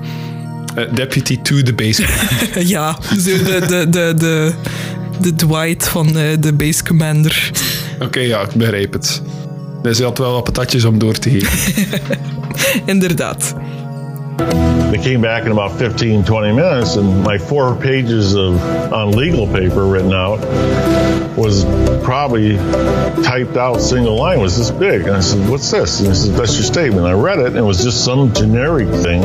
deputy 0.94 1.38
to 1.42 1.62
the 1.62 1.72
base 1.72 2.02
commander. 2.04 2.66
ja, 2.76 2.98
zo 3.18 3.37
de, 3.44 3.66
de, 3.68 3.88
de, 3.88 4.14
de, 4.16 4.52
de 5.20 5.34
Dwight 5.34 5.88
van 5.88 6.12
de 6.40 6.52
base 6.56 6.84
commander. 6.84 7.50
Oké, 8.00 8.20
ja, 8.20 8.40
ik 8.40 8.54
begrijp 8.54 8.92
het. 8.92 9.22
Dus 9.85 9.99
je 9.99 10.05
had 10.05 10.18
wel 10.18 10.33
wat 10.33 10.44
patatjes 10.44 10.85
om 10.85 10.99
door 10.99 11.18
te 11.18 11.31
geven. 11.31 12.18
Inderdaad. 12.94 13.55
They 14.37 14.99
came 15.03 15.20
back 15.20 15.44
in 15.44 15.53
about 15.53 15.79
15, 15.79 16.25
20 16.25 16.53
minutes, 16.55 16.97
and 16.97 17.23
my 17.23 17.38
four 17.38 17.77
pages 17.77 18.35
of 18.35 18.61
on 18.92 19.12
legal 19.12 19.47
paper 19.47 19.87
written 19.87 20.12
out 20.12 20.40
was 21.37 21.64
probably 22.05 22.57
typed 23.25 23.57
out 23.57 23.81
single 23.81 24.16
line 24.16 24.40
was 24.40 24.57
this 24.57 24.70
big. 24.70 25.03
And 25.03 25.16
I 25.16 25.20
said, 25.20 25.49
"What's 25.49 25.70
this?" 25.70 26.01
And 26.01 26.09
he 26.09 26.14
said, 26.14 26.35
"That's 26.35 26.55
your 26.55 26.64
statement." 26.64 27.07
I 27.07 27.12
read 27.12 27.38
it, 27.38 27.47
and 27.47 27.57
it 27.57 27.62
was 27.62 27.83
just 27.83 28.05
some 28.05 28.33
generic 28.33 28.88
thing 28.88 29.23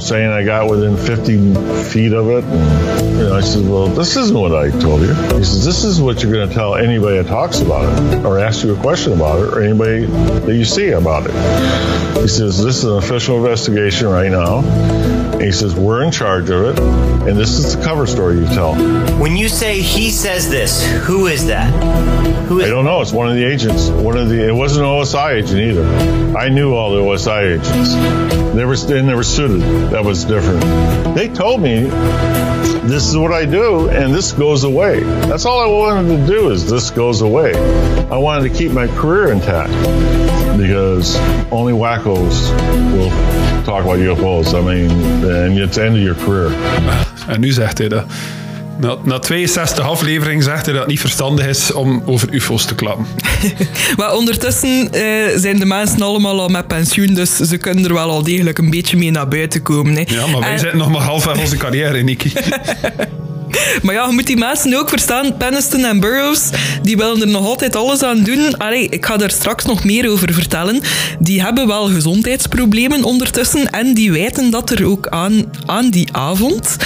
saying 0.00 0.30
I 0.30 0.44
got 0.44 0.70
within 0.70 0.96
50 0.96 1.54
feet 1.84 2.12
of 2.12 2.28
it. 2.28 2.44
And 2.44 3.18
you 3.18 3.24
know, 3.24 3.36
I 3.36 3.40
said, 3.40 3.68
"Well, 3.68 3.88
this 3.88 4.16
isn't 4.16 4.38
what 4.38 4.54
I 4.54 4.70
told 4.70 5.02
you." 5.02 5.12
He 5.12 5.44
says, 5.44 5.64
"This 5.64 5.84
is 5.84 6.00
what 6.00 6.22
you're 6.22 6.32
going 6.32 6.48
to 6.48 6.54
tell 6.54 6.74
anybody 6.74 7.18
that 7.18 7.26
talks 7.26 7.60
about 7.60 7.84
it, 7.84 8.24
or 8.24 8.38
asks 8.38 8.64
you 8.64 8.74
a 8.74 8.76
question 8.80 9.12
about 9.12 9.40
it, 9.40 9.52
or 9.52 9.62
anybody 9.62 10.06
that 10.06 10.54
you 10.54 10.64
see 10.64 10.90
about 10.90 11.26
it." 11.26 11.34
He 12.22 12.28
says, 12.28 12.62
"This 12.62 12.78
is 12.78 12.84
an 12.84 12.96
official 12.96 13.36
investigation 13.36 14.08
right 14.08 14.25
now." 14.28 14.60
And 14.60 15.42
he 15.42 15.52
says, 15.52 15.74
"We're 15.74 16.02
in 16.02 16.10
charge 16.10 16.50
of 16.50 16.64
it, 16.64 16.78
and 17.28 17.38
this 17.38 17.58
is 17.58 17.76
the 17.76 17.82
cover 17.82 18.06
story 18.06 18.38
you 18.38 18.46
tell." 18.46 18.74
When 19.20 19.36
you 19.36 19.48
say 19.48 19.80
he 19.80 20.10
says 20.10 20.48
this, 20.50 20.84
who 21.04 21.26
is 21.26 21.46
that? 21.46 21.72
Who 22.46 22.62
I 22.62 22.68
don't 22.68 22.84
know. 22.84 23.00
It's 23.00 23.12
one 23.12 23.28
of 23.28 23.34
the 23.34 23.44
agents. 23.44 23.88
One 23.88 24.16
of 24.16 24.28
the. 24.28 24.48
It 24.48 24.54
wasn't 24.54 24.86
an 24.86 24.92
OSI 24.92 25.34
agent 25.34 25.60
either. 25.60 26.36
I 26.36 26.48
knew 26.48 26.74
all 26.74 26.92
the 26.92 27.00
OSI 27.00 27.54
agents. 27.54 27.94
They 28.54 28.64
were 28.64 28.76
they 28.76 29.02
never 29.02 29.22
suited. 29.22 29.62
That 29.90 30.04
was 30.04 30.24
different. 30.24 30.62
They 31.14 31.28
told 31.28 31.60
me 31.60 31.88
this 32.86 33.08
is 33.08 33.16
what 33.16 33.32
I 33.32 33.46
do, 33.46 33.88
and 33.88 34.14
this 34.14 34.32
goes 34.32 34.64
away. 34.64 35.00
That's 35.00 35.44
all 35.44 35.60
I 35.60 35.66
wanted 35.66 36.18
to 36.18 36.26
do. 36.26 36.50
Is 36.50 36.70
this 36.70 36.90
goes 36.90 37.20
away? 37.20 37.54
I 38.10 38.16
wanted 38.16 38.48
to 38.48 38.56
keep 38.56 38.70
my 38.70 38.86
career 38.86 39.32
intact 39.32 39.72
because 40.56 41.16
only 41.50 41.72
wackos 41.72 42.50
will 42.92 43.10
talk 43.66 43.80
about 43.80 43.98
UFOs. 43.98 44.52
I 44.52 44.60
mean, 44.62 44.90
and 45.44 45.58
it's 45.58 45.74
the 45.76 45.82
end 45.82 45.94
of 45.96 46.00
your 46.02 46.16
career. 46.24 46.50
En 47.28 47.40
nu 47.40 47.50
zegt 47.52 47.78
hij 47.78 47.88
dat. 47.88 48.04
Na, 48.80 48.96
na 49.04 49.18
62 49.18 49.84
afleveringen 49.84 50.42
zegt 50.42 50.64
hij 50.64 50.72
dat 50.72 50.82
het 50.82 50.90
niet 50.90 51.00
verstandig 51.00 51.46
is 51.46 51.72
om 51.72 52.02
over 52.06 52.28
UFO's 52.32 52.64
te 52.64 52.74
klappen. 52.74 53.06
Maar 53.96 54.14
ondertussen 54.14 54.92
eh, 54.92 55.02
zijn 55.36 55.58
de 55.58 55.64
mensen 55.64 56.02
allemaal 56.02 56.40
al 56.40 56.48
met 56.48 56.66
pensioen, 56.66 57.14
dus 57.14 57.36
ze 57.36 57.56
kunnen 57.56 57.84
er 57.84 57.94
wel 57.94 58.10
al 58.10 58.22
degelijk 58.22 58.58
een 58.58 58.70
beetje 58.70 58.96
mee 58.96 59.10
naar 59.10 59.28
buiten 59.28 59.62
komen. 59.62 59.94
Hè. 59.94 60.02
Ja, 60.06 60.26
maar 60.26 60.40
wij 60.40 60.52
En- 60.52 60.58
zitten 60.58 60.78
nog 60.78 60.90
maar 60.90 61.02
half 61.02 61.28
aan 61.28 61.38
onze 61.38 61.56
carrière, 61.56 62.02
Nicky. 62.02 62.32
Maar 63.82 63.94
ja, 63.94 64.06
je 64.06 64.12
moet 64.12 64.26
die 64.26 64.36
mensen 64.36 64.74
ook 64.74 64.88
verstaan. 64.88 65.36
Penniston 65.36 65.84
en 65.84 66.00
Burroughs, 66.00 66.50
die 66.82 66.96
willen 66.96 67.20
er 67.20 67.28
nog 67.28 67.46
altijd 67.46 67.76
alles 67.76 68.02
aan 68.02 68.22
doen. 68.22 68.56
Allee, 68.58 68.88
ik 68.88 69.06
ga 69.06 69.16
daar 69.16 69.30
straks 69.30 69.64
nog 69.64 69.84
meer 69.84 70.10
over 70.10 70.32
vertellen. 70.32 70.80
Die 71.18 71.42
hebben 71.42 71.66
wel 71.66 71.88
gezondheidsproblemen 71.88 73.04
ondertussen 73.04 73.70
en 73.70 73.94
die 73.94 74.12
wijten 74.12 74.50
dat 74.50 74.70
er 74.70 74.86
ook 74.86 75.08
aan, 75.08 75.44
aan 75.66 75.90
die 75.90 76.08
avond. 76.12 76.76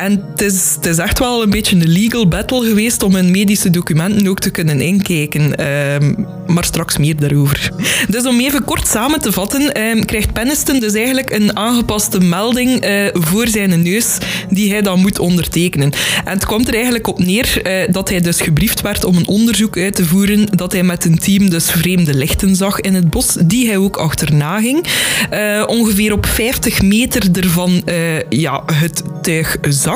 En 0.00 0.24
het 0.30 0.42
is, 0.86 0.98
echt 0.98 1.18
wel 1.18 1.42
een 1.42 1.50
beetje 1.50 1.76
een 1.76 1.88
legal 1.88 2.28
battle 2.28 2.66
geweest 2.66 3.02
om 3.02 3.16
in 3.16 3.30
medische 3.30 3.70
documenten 3.70 4.28
ook 4.28 4.38
te 4.38 4.50
kunnen 4.50 4.80
inkijken. 4.80 5.56
Ehm, 5.56 6.14
maar 6.46 6.64
straks 6.64 6.98
meer 6.98 7.16
daarover. 7.16 7.72
Dus 8.08 8.26
om 8.26 8.40
even 8.40 8.64
kort 8.64 8.88
samen 8.88 9.20
te 9.20 9.32
vatten, 9.32 9.72
ehm, 9.72 10.04
krijgt 10.04 10.32
Penniston 10.32 10.80
dus 10.80 10.92
eigenlijk 10.92 11.30
een 11.30 11.56
aangepaste 11.56 12.20
melding 12.20 12.80
eh, 12.80 13.06
voor 13.12 13.48
zijn 13.48 13.82
neus 13.82 14.18
die 14.50 14.70
hij 14.70 14.82
dan 14.82 15.00
moet 15.00 15.18
ondertekenen. 15.18 15.92
En 16.24 16.32
het 16.32 16.44
komt 16.44 16.68
er 16.68 16.74
eigenlijk 16.74 17.06
op 17.06 17.18
neer 17.18 17.62
eh, 17.62 17.92
dat 17.92 18.08
hij 18.08 18.20
dus 18.20 18.40
gebriefd 18.40 18.80
werd 18.80 19.04
om 19.04 19.16
een 19.16 19.28
onderzoek 19.28 19.76
uit 19.76 19.94
te 19.94 20.04
voeren, 20.04 20.46
dat 20.56 20.72
hij 20.72 20.82
met 20.82 21.04
een 21.04 21.18
team 21.18 21.50
dus 21.50 21.70
vreemde 21.70 22.14
lichten 22.14 22.56
zag 22.56 22.80
in 22.80 22.94
het 22.94 23.10
bos, 23.10 23.36
die 23.44 23.66
hij 23.66 23.76
ook 23.76 23.96
achterna 23.96 24.60
ging. 24.60 24.86
Eh, 25.30 25.64
ongeveer 25.66 26.12
op 26.12 26.26
50 26.26 26.82
meter 26.82 27.28
ervan 27.32 27.82
ja, 28.28 28.62
het 28.72 29.02
tuig 29.22 29.56
zag. 29.68 29.89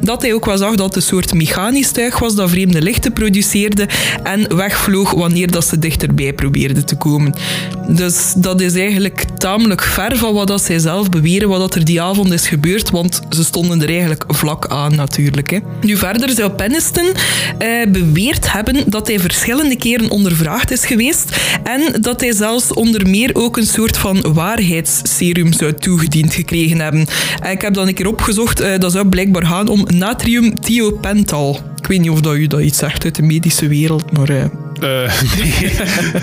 Dat 0.00 0.22
hij 0.22 0.34
ook 0.34 0.44
wel 0.44 0.56
zag 0.56 0.74
dat 0.74 0.86
het 0.86 0.96
een 0.96 1.02
soort 1.02 1.34
mechanisch 1.34 1.90
tuig 1.90 2.18
was 2.18 2.34
dat 2.34 2.50
vreemde 2.50 2.82
lichten 2.82 3.12
produceerde 3.12 3.88
en 4.22 4.56
wegvloog 4.56 5.10
wanneer 5.10 5.50
dat 5.50 5.66
ze 5.66 5.78
dichterbij 5.78 6.32
probeerde 6.32 6.84
te 6.84 6.96
komen. 6.96 7.34
Dus 7.88 8.32
dat 8.36 8.60
is 8.60 8.74
eigenlijk 8.74 9.24
tamelijk 9.38 9.82
ver 9.82 10.16
van 10.16 10.34
wat 10.34 10.46
dat 10.46 10.62
zij 10.62 10.78
zelf 10.78 11.08
beweren, 11.08 11.48
wat 11.48 11.60
dat 11.60 11.74
er 11.74 11.84
die 11.84 12.02
avond 12.02 12.32
is 12.32 12.48
gebeurd, 12.48 12.90
want 12.90 13.20
ze 13.30 13.44
stonden 13.44 13.82
er 13.82 13.88
eigenlijk 13.88 14.24
vlak 14.28 14.66
aan 14.66 14.94
natuurlijk. 14.94 15.50
Hè. 15.50 15.58
Nu 15.80 15.96
verder 15.96 16.30
zou 16.30 16.50
Penniston 16.50 17.06
eh, 17.58 17.68
beweerd 17.88 18.52
hebben 18.52 18.90
dat 18.90 19.06
hij 19.06 19.18
verschillende 19.18 19.76
keren 19.76 20.10
ondervraagd 20.10 20.70
is 20.70 20.86
geweest 20.86 21.36
en 21.62 22.00
dat 22.00 22.20
hij 22.20 22.32
zelfs 22.32 22.72
onder 22.72 23.08
meer 23.08 23.30
ook 23.32 23.56
een 23.56 23.66
soort 23.66 23.96
van 23.96 24.34
waarheidsserum 24.34 25.52
zou 25.52 25.74
toegediend 25.74 26.34
gekregen 26.34 26.80
hebben. 26.80 27.06
En 27.42 27.50
ik 27.50 27.60
heb 27.60 27.74
dan 27.74 27.88
een 27.88 27.94
keer 27.94 28.06
opgezocht, 28.06 28.60
eh, 28.60 28.78
dat 28.78 28.92
zou 28.92 29.08
blijkbaar 29.08 29.35
gaan 29.44 29.68
om 29.68 29.86
natriumthiopental. 29.94 31.60
Ik 31.76 31.86
weet 31.86 32.00
niet 32.00 32.10
of 32.10 32.20
dat 32.20 32.34
u 32.34 32.46
dat 32.46 32.60
iets 32.60 32.78
zegt 32.78 33.04
uit 33.04 33.14
de 33.14 33.22
medische 33.22 33.68
wereld, 33.68 34.12
maar... 34.12 34.28
eh, 34.28 34.44
Eh, 34.80 35.12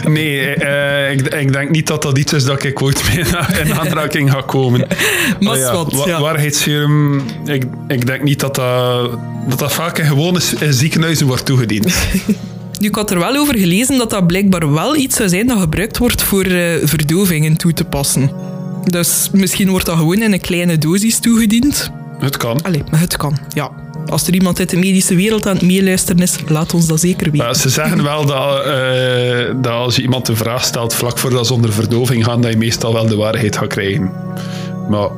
nee, 0.06 0.10
nee 0.10 0.56
eh, 0.56 1.12
ik, 1.12 1.22
ik 1.22 1.54
denk 1.54 1.70
niet 1.70 1.88
dat 1.88 2.02
dat 2.02 2.18
iets 2.18 2.34
is 2.34 2.46
dat 2.46 2.64
ik 2.64 2.82
ooit 2.82 3.04
mee 3.14 3.26
in 3.64 3.74
aanraking 3.74 4.32
ga 4.32 4.42
komen. 4.42 4.88
Maar 5.40 5.58
Oh 5.58 5.72
wat, 5.74 6.04
ja. 6.06 6.22
Waarheidsserum, 6.22 7.22
ik, 7.46 7.64
ik 7.88 8.06
denk 8.06 8.24
niet 8.24 8.40
dat 8.40 8.56
dat, 8.56 9.12
dat, 9.50 9.60
dat 9.60 9.74
vaak 9.74 9.98
in 9.98 10.06
gewone 10.06 10.40
ziekenhuizen 10.70 11.28
wordt 11.28 11.46
toegediend. 11.46 11.94
Nu, 12.80 12.88
ik 12.88 12.96
had 12.96 13.12
er 13.12 13.20
wel 13.20 13.36
over 13.36 13.58
gelezen 13.58 13.98
dat 13.98 14.10
dat 14.10 14.28
blijkbaar 14.28 14.74
wel 14.74 14.96
iets 14.96 15.16
zou 15.16 15.30
zijn 15.30 15.48
dat 15.48 15.60
gebruikt 15.60 15.98
wordt 15.98 16.22
voor 16.24 16.46
verdovingen 16.84 17.58
toe 17.58 17.74
te 17.74 17.84
passen. 17.84 18.32
Dus 18.86 19.30
misschien 19.32 19.70
wordt 19.70 19.86
dat 19.86 19.98
gewoon 19.98 20.22
in 20.22 20.34
een 20.34 20.42
kleine 20.42 20.78
dosis 20.78 21.20
toegediend. 21.20 21.92
Het 22.24 22.38
kan. 22.38 22.62
Allee, 22.62 22.84
maar 22.92 23.00
het 23.00 23.18
kan, 23.18 23.38
ja. 23.54 23.72
Als 24.06 24.28
er 24.28 24.34
iemand 24.34 24.60
uit 24.60 24.70
de 24.70 24.78
medische 24.78 25.16
wereld 25.16 25.48
aan 25.48 25.56
het 25.56 25.66
meeluisteren 25.66 26.22
is, 26.22 26.36
laat 26.48 26.74
ons 26.74 26.88
dat 26.88 27.00
zeker 27.00 27.32
weten. 27.32 27.46
Maar 27.46 27.56
ze 27.56 27.70
zeggen 27.70 28.04
wel 28.04 28.26
dat, 28.26 28.66
eh, 28.66 29.56
dat 29.62 29.72
als 29.72 29.96
je 29.96 30.02
iemand 30.02 30.28
een 30.28 30.36
vraag 30.36 30.64
stelt 30.64 30.94
vlak 30.94 31.18
voordat 31.18 31.48
ze 31.48 31.54
onder 31.54 31.74
verdoving 31.74 32.26
gaan, 32.26 32.42
dat 32.42 32.52
je 32.52 32.58
meestal 32.58 32.94
wel 32.94 33.06
de 33.06 33.16
waarheid 33.16 33.58
gaat 33.58 33.68
krijgen. 33.68 34.12
Maar 34.90 35.10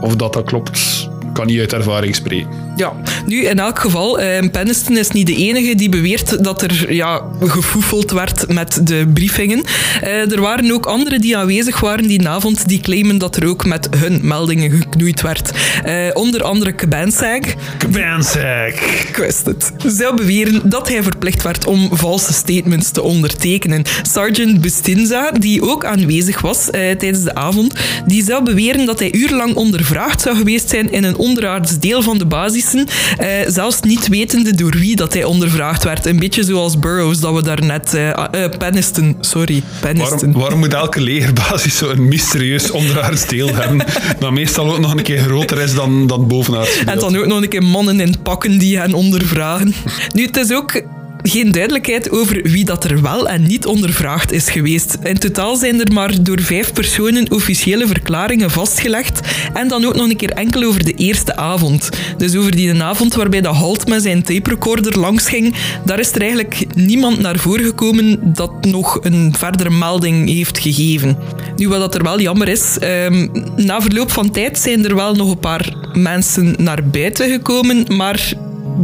of 0.00 0.16
dat, 0.16 0.32
dat 0.32 0.44
klopt, 0.44 1.08
kan 1.32 1.46
niet 1.46 1.60
uit 1.60 1.72
ervaring 1.72 2.14
spreken. 2.14 2.48
Ja, 2.82 2.92
nu 3.26 3.44
in 3.44 3.58
elk 3.58 3.78
geval, 3.78 4.18
eh, 4.18 4.50
Penniston 4.50 4.96
is 4.96 5.10
niet 5.10 5.26
de 5.26 5.36
enige 5.36 5.74
die 5.74 5.88
beweert 5.88 6.44
dat 6.44 6.62
er 6.62 6.92
ja, 6.92 7.22
gefoefeld 7.40 8.10
werd 8.10 8.52
met 8.52 8.80
de 8.86 9.10
briefingen. 9.14 9.64
Eh, 10.00 10.32
er 10.32 10.40
waren 10.40 10.72
ook 10.72 10.86
anderen 10.86 11.20
die 11.20 11.36
aanwezig 11.36 11.80
waren 11.80 12.06
die 12.06 12.28
avond 12.28 12.68
die 12.68 12.80
claimen 12.80 13.18
dat 13.18 13.36
er 13.36 13.48
ook 13.48 13.64
met 13.64 13.88
hun 13.96 14.20
meldingen 14.22 14.70
geknoeid 14.70 15.20
werd. 15.20 15.50
Eh, 15.84 15.94
onder 16.12 16.42
andere 16.42 16.74
Cabansag. 16.74 17.40
Kabansek! 17.78 19.04
Ik 19.08 19.16
wist 19.16 19.46
het. 19.46 19.72
Zou 19.86 20.16
beweren 20.16 20.68
dat 20.68 20.88
hij 20.88 21.02
verplicht 21.02 21.42
werd 21.42 21.66
om 21.66 21.88
valse 21.92 22.32
statements 22.32 22.90
te 22.90 23.02
ondertekenen. 23.02 23.84
Sergeant 24.02 24.60
Bustinza, 24.60 25.30
die 25.30 25.62
ook 25.62 25.84
aanwezig 25.84 26.40
was 26.40 26.70
eh, 26.70 26.90
tijdens 26.96 27.22
de 27.22 27.34
avond, 27.34 27.74
die 28.06 28.24
zou 28.24 28.44
beweren 28.44 28.86
dat 28.86 28.98
hij 28.98 29.12
urenlang 29.12 29.54
ondervraagd 29.54 30.20
zou 30.20 30.36
geweest 30.36 30.68
zijn 30.68 30.92
in 30.92 31.04
een 31.04 31.16
onderaards 31.16 31.78
deel 31.78 32.02
van 32.02 32.18
de 32.18 32.26
eh, 32.74 33.28
zelfs 33.46 33.80
niet 33.80 34.08
wetende 34.08 34.54
door 34.54 34.70
wie 34.70 34.96
dat 34.96 35.12
hij 35.12 35.24
ondervraagd 35.24 35.84
werd. 35.84 36.06
Een 36.06 36.18
beetje 36.18 36.44
zoals 36.44 36.78
Burroughs, 36.78 37.20
dat 37.20 37.34
we 37.34 37.42
daarnet... 37.42 37.94
eh 37.94 38.10
eh, 38.32 38.50
Penniston, 38.58 39.16
sorry, 39.20 39.62
Penniston. 39.80 40.18
Waarom, 40.18 40.32
waarom 40.32 40.58
moet 40.58 40.74
elke 40.74 41.00
legerbasis 41.00 41.76
zo'n 41.76 42.08
mysterieus 42.08 42.70
onderaards 42.70 43.26
deel 43.26 43.54
hebben, 43.54 43.86
dat 44.18 44.30
meestal 44.30 44.72
ook 44.72 44.78
nog 44.78 44.92
een 44.92 45.02
keer 45.02 45.18
groter 45.18 45.60
is 45.60 45.74
dan, 45.74 46.06
dan 46.06 46.26
bovenaards? 46.26 46.84
En 46.84 46.98
dan 46.98 47.16
ook 47.16 47.26
nog 47.26 47.42
een 47.42 47.48
keer 47.48 47.62
mannen 47.62 48.00
in 48.00 48.22
pakken 48.22 48.58
die 48.58 48.78
hen 48.78 48.94
ondervragen. 48.94 49.74
Nu, 50.14 50.26
het 50.26 50.36
is 50.36 50.52
ook 50.52 50.82
geen 51.22 51.52
duidelijkheid 51.52 52.10
over 52.10 52.42
wie 52.42 52.64
dat 52.64 52.84
er 52.84 53.02
wel 53.02 53.28
en 53.28 53.42
niet 53.42 53.66
ondervraagd 53.66 54.32
is 54.32 54.50
geweest. 54.50 54.96
In 55.02 55.18
totaal 55.18 55.56
zijn 55.56 55.80
er 55.80 55.92
maar 55.92 56.22
door 56.22 56.40
vijf 56.40 56.72
personen 56.72 57.30
officiële 57.30 57.86
verklaringen 57.86 58.50
vastgelegd. 58.50 59.20
En 59.52 59.68
dan 59.68 59.84
ook 59.84 59.94
nog 59.94 60.08
een 60.08 60.16
keer 60.16 60.30
enkel 60.30 60.62
over 60.62 60.84
de 60.84 60.94
eerste 60.94 61.36
avond. 61.36 61.88
Dus 62.16 62.36
over 62.36 62.56
die 62.56 62.82
avond 62.82 63.14
waarbij 63.14 63.40
de 63.40 63.48
Halt 63.48 63.88
met 63.88 64.02
zijn 64.02 64.22
tape 64.22 64.50
recorder 64.50 64.98
langs 64.98 65.28
ging, 65.28 65.54
daar 65.84 65.98
is 65.98 66.12
er 66.12 66.20
eigenlijk 66.20 66.66
niemand 66.74 67.18
naar 67.18 67.38
voren 67.38 67.64
gekomen 67.64 68.34
dat 68.34 68.64
nog 68.64 68.98
een 69.02 69.34
verdere 69.38 69.70
melding 69.70 70.28
heeft 70.28 70.58
gegeven. 70.58 71.18
Nu, 71.56 71.68
wat 71.68 71.78
dat 71.78 71.94
er 71.94 72.02
wel 72.02 72.20
jammer 72.20 72.48
is, 72.48 72.78
ehm, 72.78 73.28
na 73.56 73.80
verloop 73.80 74.10
van 74.10 74.30
tijd 74.30 74.58
zijn 74.58 74.84
er 74.84 74.94
wel 74.94 75.14
nog 75.14 75.30
een 75.30 75.38
paar 75.38 75.74
mensen 75.92 76.54
naar 76.58 76.84
buiten 76.84 77.30
gekomen, 77.30 77.96
maar 77.96 78.34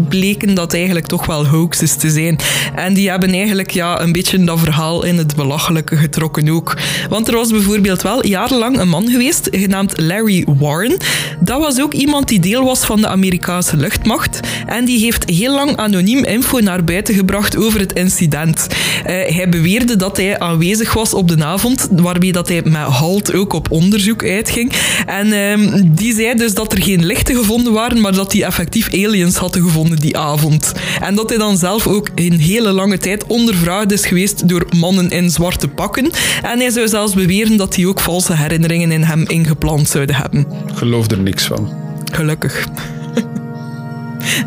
bleken 0.08 0.54
dat 0.54 0.74
eigenlijk 0.74 1.06
toch 1.06 1.26
wel 1.26 1.46
hoaxes 1.46 1.94
te 1.94 2.10
zijn. 2.10 2.38
En 2.74 2.94
die 2.94 3.10
hebben 3.10 3.32
eigenlijk 3.32 3.70
ja, 3.70 4.00
een 4.00 4.12
beetje 4.12 4.44
dat 4.44 4.58
verhaal 4.58 5.04
in 5.04 5.18
het 5.18 5.36
belachelijke 5.36 5.96
getrokken 5.96 6.48
ook. 6.48 6.76
Want 7.08 7.28
er 7.28 7.34
was 7.34 7.50
bijvoorbeeld 7.50 8.02
wel 8.02 8.26
jarenlang 8.26 8.78
een 8.78 8.88
man 8.88 9.08
geweest, 9.08 9.48
genaamd 9.50 10.00
Larry 10.00 10.46
Warren. 10.58 10.96
Dat 11.40 11.60
was 11.60 11.80
ook 11.80 11.92
iemand 11.92 12.28
die 12.28 12.40
deel 12.40 12.64
was 12.64 12.84
van 12.84 13.00
de 13.00 13.08
Amerikaanse 13.08 13.76
luchtmacht. 13.76 14.40
En 14.66 14.84
die 14.84 14.98
heeft 14.98 15.30
heel 15.30 15.54
lang 15.54 15.76
anoniem 15.76 16.24
info 16.24 16.60
naar 16.60 16.84
buiten 16.84 17.14
gebracht 17.14 17.56
over 17.56 17.80
het 17.80 17.92
incident. 17.92 18.66
Uh, 18.70 19.04
hij 19.06 19.48
beweerde 19.50 19.96
dat 19.96 20.16
hij 20.16 20.38
aanwezig 20.38 20.92
was 20.92 21.14
op 21.14 21.28
de 21.28 21.44
avond, 21.44 21.88
waarmee 21.90 22.32
dat 22.32 22.48
hij 22.48 22.62
met 22.64 22.82
halt 22.82 23.34
ook 23.34 23.52
op 23.52 23.70
onderzoek 23.70 24.24
uitging. 24.24 24.72
En 25.06 25.26
uh, 25.26 25.82
die 25.84 26.14
zei 26.14 26.34
dus 26.34 26.54
dat 26.54 26.72
er 26.72 26.82
geen 26.82 27.06
lichten 27.06 27.36
gevonden 27.36 27.72
waren, 27.72 28.00
maar 28.00 28.14
dat 28.14 28.32
hij 28.32 28.42
effectief 28.42 28.92
aliens 28.92 29.36
hadden 29.36 29.62
gevonden 29.78 30.00
die 30.00 30.18
avond. 30.18 30.72
En 31.00 31.14
dat 31.14 31.28
hij 31.28 31.38
dan 31.38 31.56
zelf 31.56 31.86
ook 31.86 32.08
een 32.14 32.38
hele 32.40 32.72
lange 32.72 32.98
tijd 32.98 33.26
ondervraagd 33.26 33.92
is 33.92 34.06
geweest 34.06 34.48
door 34.48 34.66
mannen 34.76 35.10
in 35.10 35.30
zwarte 35.30 35.68
pakken. 35.68 36.10
En 36.42 36.58
hij 36.58 36.70
zou 36.70 36.88
zelfs 36.88 37.14
beweren 37.14 37.56
dat 37.56 37.74
die 37.74 37.88
ook 37.88 38.00
valse 38.00 38.36
herinneringen 38.36 38.92
in 38.92 39.02
hem 39.02 39.24
ingeplant 39.26 39.88
zouden 39.88 40.14
hebben. 40.14 40.40
Ik 40.40 40.76
geloof 40.76 41.10
er 41.10 41.18
niks 41.18 41.44
van. 41.46 41.72
Gelukkig. 42.12 42.66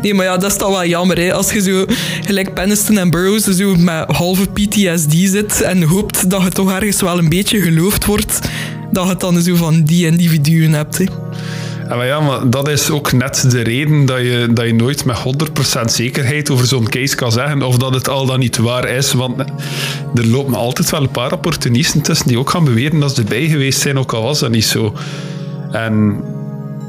Nee, 0.02 0.14
maar 0.14 0.24
ja, 0.24 0.36
dat 0.36 0.50
is 0.50 0.58
dan 0.58 0.70
wel 0.70 0.86
jammer. 0.86 1.18
Hè. 1.18 1.32
Als 1.32 1.52
je 1.52 1.60
zo 1.60 1.84
gelijk 2.24 2.54
Peniston 2.54 2.98
en 2.98 3.10
Burroughs 3.10 3.44
zo 3.44 3.76
met 3.76 4.10
halve 4.10 4.46
PTSD 4.46 5.12
zit 5.12 5.60
en 5.60 5.82
hoopt 5.82 6.30
dat 6.30 6.42
je 6.42 6.50
toch 6.50 6.72
ergens 6.72 7.00
wel 7.00 7.18
een 7.18 7.28
beetje 7.28 7.60
geloofd 7.60 8.04
wordt, 8.04 8.38
dat 8.90 9.04
je 9.04 9.10
het 9.10 9.20
dan 9.20 9.42
zo 9.42 9.54
van 9.54 9.82
die 9.82 10.06
individuen 10.06 10.72
hebt. 10.72 10.98
Hè. 10.98 11.04
Ja, 11.92 11.98
maar 11.98 12.06
ja, 12.06 12.20
maar 12.20 12.50
dat 12.50 12.68
is 12.68 12.90
ook 12.90 13.12
net 13.12 13.50
de 13.50 13.60
reden 13.60 14.04
dat 14.04 14.18
je, 14.18 14.48
dat 14.50 14.66
je 14.66 14.74
nooit 14.74 15.04
met 15.04 15.16
100% 15.16 15.84
zekerheid 15.84 16.50
over 16.50 16.66
zo'n 16.66 16.88
case 16.88 17.16
kan 17.16 17.32
zeggen 17.32 17.62
of 17.62 17.76
dat 17.76 17.94
het 17.94 18.08
al 18.08 18.26
dan 18.26 18.38
niet 18.38 18.56
waar 18.56 18.88
is. 18.88 19.12
Want 19.12 19.40
er 20.14 20.26
lopen 20.26 20.54
altijd 20.54 20.90
wel 20.90 21.02
een 21.02 21.10
paar 21.10 21.32
opportunisten 21.32 22.02
tussen 22.02 22.26
die 22.26 22.38
ook 22.38 22.50
gaan 22.50 22.64
beweren 22.64 23.00
dat 23.00 23.14
ze 23.14 23.22
erbij 23.22 23.48
geweest 23.48 23.80
zijn, 23.80 23.98
ook 23.98 24.12
al 24.12 24.22
was 24.22 24.38
dat 24.38 24.50
niet 24.50 24.64
zo. 24.64 24.94
En 25.70 26.24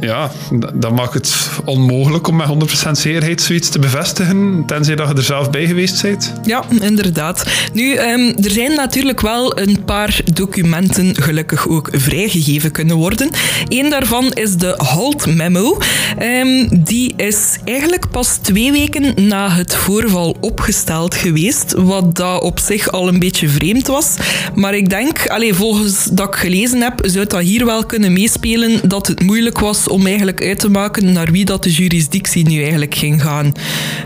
ja, 0.03 0.31
dat 0.73 0.95
maakt 0.95 1.13
het 1.13 1.49
onmogelijk 1.65 2.27
om 2.27 2.35
met 2.35 2.47
100% 2.87 2.91
zekerheid 2.91 3.41
zoiets 3.41 3.69
te 3.69 3.79
bevestigen, 3.79 4.63
tenzij 4.67 4.95
dat 4.95 5.07
je 5.07 5.13
er 5.13 5.23
zelf 5.23 5.49
bij 5.49 5.65
geweest 5.65 6.01
bent. 6.01 6.33
Ja, 6.43 6.63
inderdaad. 6.81 7.45
Nu, 7.73 7.97
um, 7.97 8.35
er 8.43 8.51
zijn 8.51 8.75
natuurlijk 8.75 9.21
wel 9.21 9.59
een 9.59 9.83
paar 9.85 10.21
documenten 10.33 11.15
gelukkig 11.15 11.67
ook 11.67 11.89
vrijgegeven 11.91 12.71
kunnen 12.71 12.95
worden. 12.95 13.29
Eén 13.67 13.89
daarvan 13.89 14.31
is 14.31 14.55
de 14.55 14.73
Halt 14.77 15.35
Memo. 15.35 15.77
Um, 16.21 16.67
die 16.83 17.13
is 17.17 17.57
eigenlijk 17.65 18.09
pas 18.09 18.37
twee 18.41 18.71
weken 18.71 19.27
na 19.27 19.49
het 19.49 19.75
voorval 19.75 20.37
opgesteld 20.39 21.15
geweest, 21.15 21.73
wat 21.73 22.15
dat 22.15 22.41
op 22.41 22.59
zich 22.59 22.91
al 22.91 23.07
een 23.07 23.19
beetje 23.19 23.49
vreemd 23.49 23.87
was. 23.87 24.15
Maar 24.55 24.75
ik 24.75 24.89
denk, 24.89 25.27
allez, 25.27 25.55
volgens 25.55 26.05
dat 26.11 26.27
ik 26.27 26.35
gelezen 26.35 26.81
heb, 26.81 26.99
zou 27.03 27.25
dat 27.25 27.41
hier 27.41 27.65
wel 27.65 27.85
kunnen 27.85 28.13
meespelen 28.13 28.89
dat 28.89 29.07
het 29.07 29.21
moeilijk 29.21 29.59
was 29.59 29.87
om 29.93 30.07
eigenlijk 30.07 30.41
uit 30.41 30.59
te 30.59 30.69
maken 30.69 31.11
naar 31.11 31.31
wie 31.31 31.45
dat 31.45 31.63
de 31.63 31.71
jurisdictie 31.71 32.47
nu 32.47 32.61
eigenlijk 32.61 32.95
ging 32.95 33.21
gaan. 33.21 33.51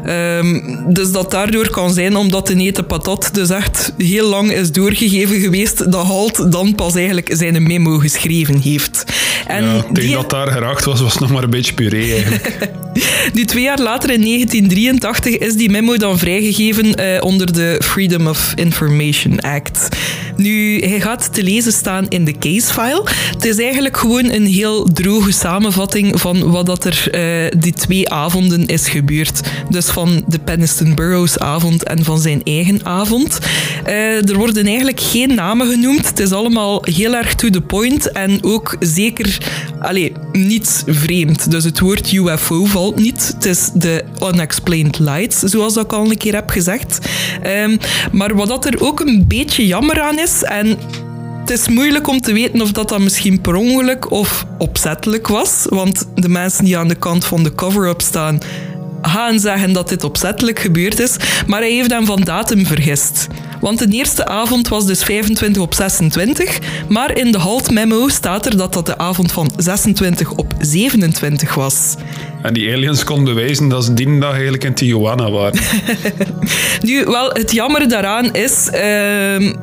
Um, 0.06 0.84
dus 0.94 1.12
dat 1.12 1.32
daardoor 1.32 1.70
kan 1.70 1.94
zijn 1.94 2.16
omdat 2.16 2.48
de 2.48 2.56
nete 2.56 2.84
patat 2.84 3.30
dus 3.34 3.50
echt 3.50 3.94
heel 3.98 4.30
lang 4.30 4.52
is 4.52 4.72
doorgegeven 4.72 5.40
geweest 5.40 5.92
dat 5.92 6.06
Halt 6.06 6.52
dan 6.52 6.76
pas 6.76 6.96
eigenlijk 6.96 7.30
zijn 7.34 7.64
memo 7.64 7.98
geschreven 7.98 8.60
heeft. 8.60 9.04
En 9.48 9.64
ja, 9.64 9.82
tegen 9.82 9.94
die... 9.94 10.12
dat 10.12 10.30
daar 10.30 10.48
geraakt 10.48 10.86
was, 10.86 11.02
was 11.02 11.18
nog 11.18 11.32
maar 11.32 11.44
een 11.44 11.50
beetje 11.50 11.74
puree 11.74 12.14
eigenlijk. 12.14 12.70
nu, 13.34 13.46
twee 13.46 13.64
jaar 13.64 13.80
later, 13.80 14.10
in 14.10 14.22
1983, 14.22 15.38
is 15.38 15.54
die 15.54 15.70
memo 15.70 15.98
dan 15.98 16.20
vrijgegeven 16.20 16.86
uh, 16.86 17.22
onder 17.24 17.54
de 17.54 17.82
Freedom 17.84 18.28
of 18.28 18.54
Information 18.56 19.40
Act. 19.40 19.88
Nu, 20.38 20.80
hij 20.80 21.02
gaat 21.02 21.34
te 21.34 21.44
lezen 21.44 21.72
staan 21.72 22.06
in 22.08 22.26
de 22.26 22.38
casefile. 22.38 23.04
Het 23.32 23.46
is 23.46 23.58
eigenlijk 23.58 23.98
gewoon 23.98 24.30
een 24.30 24.46
heel 24.46 24.84
droge 24.94 25.32
samenvatting 25.32 26.20
van 26.20 26.52
wat 26.52 26.66
dat 26.66 26.86
er 26.86 27.08
uh, 27.12 27.60
die 27.60 27.74
twee 27.74 28.10
avonden 28.10 28.66
is 28.66 28.90
gebeurd. 28.90 29.42
Dus 29.70 29.86
van 29.86 30.24
de 30.28 30.40
Peniston 30.40 30.96
Burroughs 30.96 31.40
avond 31.40 31.84
en 31.84 32.04
van 32.04 32.20
zijn 32.20 32.42
eigen 32.44 32.86
avond. 32.86 33.40
Uh, 33.88 34.30
er 34.30 34.36
worden 34.36 34.66
eigenlijk 34.66 35.00
geen 35.00 35.36
namen 35.36 35.68
genoemd. 35.68 36.08
Het 36.08 36.20
is 36.20 36.32
allemaal 36.32 36.82
heel 36.86 37.16
erg 37.16 37.36
to 37.36 37.50
the 37.50 37.62
point 37.62 38.12
en 38.12 38.44
ook 38.44 38.76
zeker 38.80 39.38
allee, 39.80 40.14
niet 40.32 40.84
vreemd. 40.88 41.52
Dus 41.52 41.64
het 41.64 41.80
woord 41.80 42.12
UFO 42.12 42.66
valt 42.66 42.87
niet. 42.96 43.34
Het 43.34 43.46
is 43.46 43.70
de 43.74 44.04
unexplained 44.22 45.00
lights, 45.00 45.40
zoals 45.40 45.76
ik 45.76 45.94
al 45.94 46.10
een 46.10 46.18
keer 46.18 46.34
heb 46.34 46.50
gezegd. 46.50 47.00
Um, 47.46 47.78
maar 48.12 48.36
wat 48.36 48.48
dat 48.48 48.66
er 48.66 48.82
ook 48.82 49.00
een 49.00 49.26
beetje 49.28 49.68
jammer 49.68 50.02
aan 50.02 50.20
is, 50.20 50.44
en 50.44 50.78
het 51.40 51.50
is 51.50 51.68
moeilijk 51.68 52.08
om 52.08 52.22
te 52.22 52.34
weten 52.34 52.62
of 52.62 52.72
dat, 52.72 52.90
dat 52.90 53.00
misschien 53.00 53.42
per 53.42 53.56
ongeluk 53.56 54.12
of 54.12 54.46
opzettelijk 54.58 55.28
was. 55.28 55.66
Want 55.70 56.08
de 56.16 56.30
mensen 56.30 56.66
die 56.66 56.78
aan 56.78 56.88
de 56.88 56.96
kant 56.96 57.26
van 57.26 57.44
de 57.44 57.56
cover-up 57.56 58.02
staan, 58.02 58.40
gaan 59.02 59.40
zeggen 59.40 59.74
dat 59.74 59.90
dit 59.90 60.04
opzettelijk 60.04 60.60
gebeurd 60.60 61.00
is, 61.00 61.16
maar 61.48 61.60
hij 61.60 61.72
heeft 61.72 61.92
hem 61.92 62.06
van 62.06 62.22
datum 62.22 62.66
vergist. 62.66 63.28
Want 63.60 63.80
de 63.80 63.88
eerste 63.88 64.26
avond 64.26 64.68
was 64.68 64.86
dus 64.86 65.04
25 65.04 65.62
op 65.62 65.74
26, 65.74 66.60
maar 66.88 67.18
in 67.18 67.32
de 67.32 67.38
halt 67.38 67.72
memo 67.72 68.08
staat 68.08 68.46
er 68.46 68.58
dat 68.58 68.74
dat 68.74 68.86
de 68.86 68.98
avond 68.98 69.32
van 69.32 69.52
26 69.58 70.32
op 70.32 70.54
27 70.60 71.56
was. 71.56 71.96
En 72.42 72.54
die 72.54 72.74
aliens 72.74 73.04
konden 73.04 73.36
bewijzen 73.36 73.70
dat 73.70 73.84
ze 73.84 73.94
die 73.94 74.20
dag 74.20 74.34
eigenlijk 74.34 74.64
in 74.64 74.74
Tijuana 74.74 75.32
waren. 75.32 75.60
nu, 76.82 77.06
wel, 77.06 77.30
het 77.30 77.52
jammer 77.52 77.90
daaraan 77.90 78.34
is... 78.34 78.70
Uh, 78.74 79.54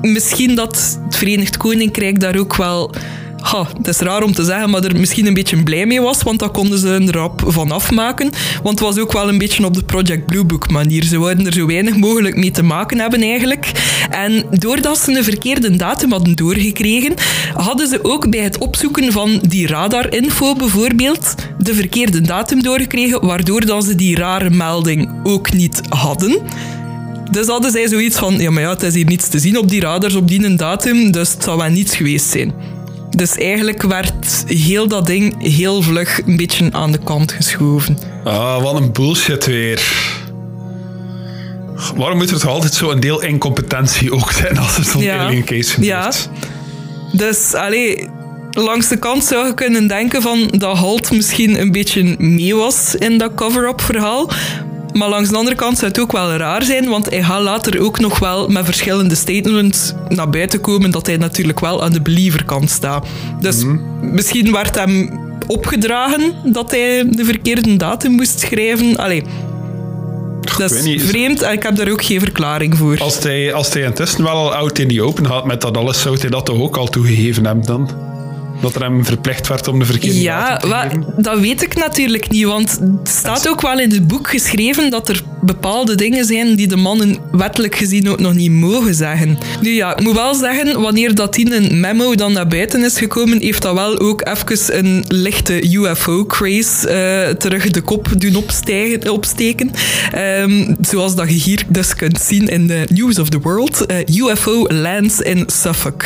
misschien 0.00 0.54
dat 0.54 0.98
het 1.04 1.16
Verenigd 1.16 1.56
Koninkrijk 1.56 2.20
daar 2.20 2.38
ook 2.38 2.56
wel 2.56 2.94
ha, 3.40 3.66
het 3.76 3.88
is 3.88 3.98
raar 3.98 4.22
om 4.22 4.32
te 4.32 4.44
zeggen, 4.44 4.70
maar 4.70 4.84
er 4.84 5.00
misschien 5.00 5.26
een 5.26 5.34
beetje 5.34 5.62
blij 5.62 5.86
mee 5.86 6.00
was, 6.00 6.22
want 6.22 6.38
dat 6.38 6.50
konden 6.50 6.78
ze 6.78 6.88
een 6.88 7.10
rap 7.10 7.42
van 7.46 7.70
afmaken. 7.70 8.30
Want 8.62 8.78
het 8.78 8.88
was 8.88 8.98
ook 8.98 9.12
wel 9.12 9.28
een 9.28 9.38
beetje 9.38 9.64
op 9.64 9.74
de 9.74 9.82
Project 9.82 10.26
Blue 10.26 10.44
Book 10.44 10.70
manier. 10.70 11.04
Ze 11.04 11.18
wilden 11.18 11.46
er 11.46 11.52
zo 11.52 11.66
weinig 11.66 11.96
mogelijk 11.96 12.36
mee 12.36 12.50
te 12.50 12.62
maken 12.62 12.98
hebben 12.98 13.22
eigenlijk. 13.22 13.72
En 14.10 14.44
doordat 14.50 14.98
ze 14.98 15.16
een 15.16 15.24
verkeerde 15.24 15.76
datum 15.76 16.10
hadden 16.10 16.36
doorgekregen, 16.36 17.14
hadden 17.54 17.88
ze 17.88 18.04
ook 18.04 18.30
bij 18.30 18.40
het 18.40 18.58
opzoeken 18.58 19.12
van 19.12 19.40
die 19.48 19.66
radarinfo 19.66 20.54
bijvoorbeeld 20.54 21.34
de 21.58 21.74
verkeerde 21.74 22.20
datum 22.20 22.62
doorgekregen, 22.62 23.26
waardoor 23.26 23.66
dan 23.66 23.82
ze 23.82 23.94
die 23.94 24.16
rare 24.16 24.50
melding 24.50 25.10
ook 25.22 25.52
niet 25.52 25.80
hadden. 25.88 26.38
Dus 27.30 27.46
hadden 27.46 27.70
zij 27.70 27.88
zoiets 27.88 28.18
van, 28.18 28.38
ja 28.38 28.50
maar 28.50 28.62
ja, 28.62 28.70
het 28.70 28.82
is 28.82 28.94
hier 28.94 29.04
niets 29.04 29.28
te 29.28 29.38
zien 29.38 29.58
op 29.58 29.68
die 29.68 29.80
radars 29.80 30.14
op 30.14 30.28
die 30.28 30.54
datum, 30.54 31.10
dus 31.10 31.32
het 31.32 31.42
zou 31.42 31.58
wel 31.58 31.70
niets 31.70 31.96
geweest 31.96 32.30
zijn. 32.30 32.52
Dus 33.10 33.36
eigenlijk 33.36 33.82
werd 33.82 34.44
heel 34.46 34.88
dat 34.88 35.06
ding 35.06 35.42
heel 35.42 35.82
vlug 35.82 36.20
een 36.26 36.36
beetje 36.36 36.68
aan 36.72 36.92
de 36.92 36.98
kant 36.98 37.32
geschoven. 37.32 37.98
Ah, 38.24 38.62
wat 38.62 38.74
een 38.74 38.92
bullshit 38.92 39.46
weer. 39.46 39.82
Waarom 41.96 42.18
moet 42.18 42.30
er 42.30 42.40
toch 42.40 42.50
altijd 42.50 42.74
zo 42.74 42.90
een 42.90 43.00
deel 43.00 43.22
incompetentie 43.22 44.12
ook 44.12 44.32
zijn 44.32 44.58
als 44.58 44.76
er 44.76 44.84
zo'n 44.84 45.02
ja. 45.02 45.18
alien 45.18 45.44
case 45.44 45.70
gebeurt? 45.70 45.88
Ja. 45.88 46.12
Dus, 47.12 47.54
allee, 47.54 48.08
langs 48.50 48.88
de 48.88 48.96
kant 48.96 49.24
zou 49.24 49.46
je 49.46 49.54
kunnen 49.54 49.86
denken 49.86 50.22
van 50.22 50.48
dat 50.58 50.76
Halt 50.76 51.10
misschien 51.10 51.60
een 51.60 51.72
beetje 51.72 52.14
mee 52.18 52.54
was 52.54 52.94
in 52.94 53.18
dat 53.18 53.34
cover-up 53.34 53.80
verhaal. 53.80 54.30
Maar 54.92 55.08
langs 55.08 55.28
de 55.28 55.36
andere 55.36 55.56
kant 55.56 55.78
zou 55.78 55.90
het 55.90 56.00
ook 56.00 56.12
wel 56.12 56.32
raar 56.32 56.62
zijn, 56.62 56.88
want 56.88 57.10
hij 57.10 57.22
gaat 57.22 57.42
later 57.42 57.80
ook 57.80 58.00
nog 58.00 58.18
wel 58.18 58.48
met 58.48 58.64
verschillende 58.64 59.14
statements 59.14 59.92
naar 60.08 60.30
buiten 60.30 60.60
komen 60.60 60.90
dat 60.90 61.06
hij 61.06 61.16
natuurlijk 61.16 61.60
wel 61.60 61.82
aan 61.82 61.92
de 61.92 62.00
believerkant 62.00 62.70
staat. 62.70 63.06
Dus 63.40 63.64
mhm. 63.64 63.78
misschien 64.00 64.52
werd 64.52 64.74
hem 64.74 65.20
opgedragen 65.46 66.34
dat 66.44 66.70
hij 66.70 67.08
de 67.10 67.24
verkeerde 67.24 67.76
datum 67.76 68.12
moest 68.12 68.40
schrijven. 68.40 68.96
Allee, 68.96 69.22
dat 70.58 70.70
is 70.70 71.02
vreemd 71.02 71.42
en 71.42 71.52
ik 71.52 71.62
heb 71.62 71.76
daar 71.76 71.90
ook 71.90 72.04
geen 72.04 72.20
verklaring 72.20 72.76
voor. 72.76 72.98
Als 72.98 73.22
hij, 73.22 73.54
als 73.54 73.72
hij 73.72 73.82
intussen 73.82 74.24
wel 74.24 74.32
al 74.32 74.54
oud 74.54 74.78
in 74.78 74.88
die 74.88 75.02
open 75.02 75.24
had 75.24 75.44
met 75.44 75.60
dat 75.60 75.76
alles, 75.76 76.00
zou 76.00 76.18
hij 76.20 76.30
dat 76.30 76.46
toch 76.46 76.60
ook 76.60 76.76
al 76.76 76.88
toegegeven 76.88 77.44
hebben 77.44 77.66
dan? 77.66 78.09
Dat 78.60 78.74
er 78.74 78.82
hem 78.82 79.04
verplicht 79.04 79.48
werd 79.48 79.68
om 79.68 79.78
de 79.78 79.84
verkeerde 79.84 80.20
ja, 80.20 80.56
te 80.56 80.66
geven? 80.66 81.04
dat 81.16 81.40
weet 81.40 81.62
ik 81.62 81.74
natuurlijk 81.74 82.30
niet, 82.30 82.44
want 82.44 82.78
het 82.80 83.08
staat 83.08 83.48
ook 83.48 83.60
wel 83.60 83.78
in 83.78 83.90
het 83.90 84.06
boek 84.06 84.30
geschreven 84.30 84.90
dat 84.90 85.08
er 85.08 85.22
bepaalde 85.42 85.94
dingen 85.94 86.24
zijn 86.24 86.54
die 86.54 86.68
de 86.68 86.76
mannen 86.76 87.16
wettelijk 87.32 87.74
gezien 87.74 88.08
ook 88.08 88.20
nog 88.20 88.34
niet 88.34 88.50
mogen 88.50 88.94
zeggen. 88.94 89.38
Nu 89.60 89.70
ja, 89.70 89.96
ik 89.96 90.02
moet 90.02 90.14
wel 90.14 90.34
zeggen, 90.34 90.80
wanneer 90.80 91.14
dat 91.14 91.36
in 91.36 91.52
een 91.52 91.80
memo 91.80 92.14
dan 92.14 92.32
naar 92.32 92.46
buiten 92.46 92.84
is 92.84 92.98
gekomen, 92.98 93.40
heeft 93.40 93.62
dat 93.62 93.74
wel 93.74 93.98
ook 93.98 94.26
even 94.26 94.78
een 94.78 95.04
lichte 95.08 95.72
UFO-craze 95.72 96.88
uh, 97.28 97.34
terug 97.34 97.70
de 97.70 97.80
kop 97.80 98.08
doen 98.16 98.34
opstijgen, 98.34 99.10
opsteken. 99.10 99.70
Um, 100.16 100.76
zoals 100.80 101.14
dat 101.14 101.28
je 101.28 101.34
hier 101.34 101.64
dus 101.68 101.94
kunt 101.94 102.20
zien 102.20 102.48
in 102.48 102.66
de 102.66 102.86
News 102.92 103.18
of 103.18 103.28
the 103.28 103.40
World. 103.40 103.84
Uh, 103.90 103.98
eh, 103.98 104.06
UFO 104.06 104.66
lands 104.68 105.20
in 105.20 105.44
Suffolk. 105.46 106.04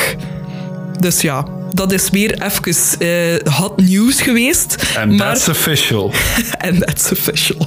Dus 1.01 1.21
ja, 1.21 1.45
dat 1.75 1.93
is 1.93 2.11
weer 2.11 2.43
even 2.43 2.75
uh, 2.99 3.53
hot 3.53 3.77
nieuws 3.77 4.21
geweest. 4.21 4.95
And 4.99 5.13
maar... 5.13 5.35
that's 5.35 5.49
official. 5.49 6.13
And 6.67 6.87
that's 6.87 7.11
official. 7.13 7.67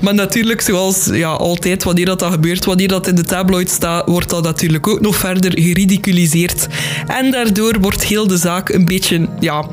Maar 0.00 0.14
natuurlijk, 0.14 0.60
zoals 0.60 1.08
ja, 1.12 1.30
altijd, 1.30 1.84
wanneer 1.84 2.06
dat, 2.06 2.18
dat 2.18 2.32
gebeurt, 2.32 2.64
wanneer 2.64 2.88
dat 2.88 3.06
in 3.06 3.14
de 3.14 3.24
tabloid 3.24 3.70
staat, 3.70 4.08
wordt 4.08 4.30
dat 4.30 4.42
natuurlijk 4.42 4.86
ook 4.86 5.00
nog 5.00 5.16
verder 5.16 5.52
geridiculiseerd. 5.60 6.66
En 7.06 7.30
daardoor 7.30 7.80
wordt 7.80 8.04
heel 8.04 8.26
de 8.26 8.36
zaak 8.36 8.68
een 8.68 8.84
beetje 8.84 9.28
ja, 9.40 9.66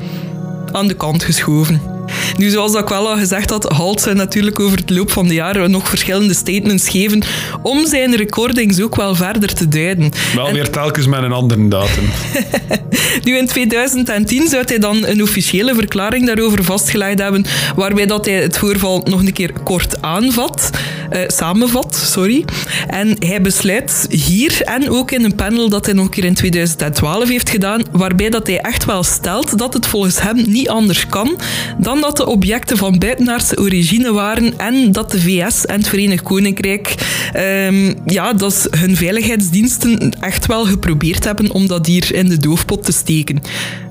aan 0.72 0.88
de 0.88 0.94
kant 0.94 1.22
geschoven. 1.22 1.95
Nu, 2.36 2.50
zoals 2.50 2.74
ik 2.74 2.88
wel 2.88 3.08
al 3.08 3.16
gezegd 3.16 3.50
had, 3.50 3.64
Halt 3.64 4.00
zou 4.00 4.16
natuurlijk 4.16 4.60
over 4.60 4.78
het 4.78 4.90
loop 4.90 5.10
van 5.10 5.28
de 5.28 5.34
jaren 5.34 5.70
nog 5.70 5.88
verschillende 5.88 6.34
statements 6.34 6.88
geven 6.88 7.22
om 7.62 7.86
zijn 7.86 8.16
recordings 8.16 8.80
ook 8.80 8.96
wel 8.96 9.14
verder 9.14 9.54
te 9.54 9.68
duiden. 9.68 10.10
Wel 10.34 10.52
weer 10.52 10.70
telkens 10.70 11.06
met 11.06 11.22
een 11.22 11.32
andere 11.32 11.68
datum. 11.68 12.04
nu, 13.24 13.36
in 13.36 13.46
2010 13.46 14.48
zou 14.48 14.62
hij 14.66 14.78
dan 14.78 15.06
een 15.06 15.22
officiële 15.22 15.74
verklaring 15.74 16.26
daarover 16.26 16.64
vastgelegd 16.64 17.18
hebben, 17.18 17.44
waarbij 17.76 18.06
dat 18.06 18.24
hij 18.26 18.34
het 18.34 18.58
voorval 18.58 19.02
nog 19.04 19.20
een 19.20 19.32
keer 19.32 19.52
kort 19.64 20.02
aanvat, 20.02 20.70
uh, 21.12 21.20
samenvat, 21.26 21.96
sorry. 21.96 22.44
En 22.88 23.16
hij 23.18 23.40
besluit 23.40 24.06
hier 24.10 24.62
en 24.62 24.90
ook 24.90 25.10
in 25.10 25.24
een 25.24 25.34
panel 25.34 25.68
dat 25.68 25.86
hij 25.86 25.94
nog 25.94 26.04
een 26.04 26.10
keer 26.10 26.24
in 26.24 26.34
2012 26.34 27.28
heeft 27.28 27.50
gedaan, 27.50 27.82
waarbij 27.92 28.30
dat 28.30 28.46
hij 28.46 28.60
echt 28.60 28.84
wel 28.84 29.02
stelt 29.02 29.58
dat 29.58 29.74
het 29.74 29.86
volgens 29.86 30.20
hem 30.20 30.44
niet 30.46 30.68
anders 30.68 31.06
kan 31.06 31.38
dan 31.78 31.95
dat 32.00 32.16
de 32.16 32.26
objecten 32.26 32.76
van 32.76 32.98
buitenaardse 32.98 33.58
origine 33.58 34.12
waren 34.12 34.58
en 34.58 34.92
dat 34.92 35.10
de 35.10 35.20
VS 35.20 35.66
en 35.66 35.78
het 35.78 35.88
Verenigd 35.88 36.22
Koninkrijk 36.22 36.94
um, 37.36 37.94
ja, 38.06 38.32
dat 38.32 38.68
hun 38.70 38.96
veiligheidsdiensten 38.96 40.20
echt 40.20 40.46
wel 40.46 40.64
geprobeerd 40.64 41.24
hebben 41.24 41.50
om 41.50 41.66
dat 41.66 41.86
hier 41.86 42.14
in 42.14 42.28
de 42.28 42.38
doofpot 42.38 42.84
te 42.84 42.92
steken. 42.92 43.42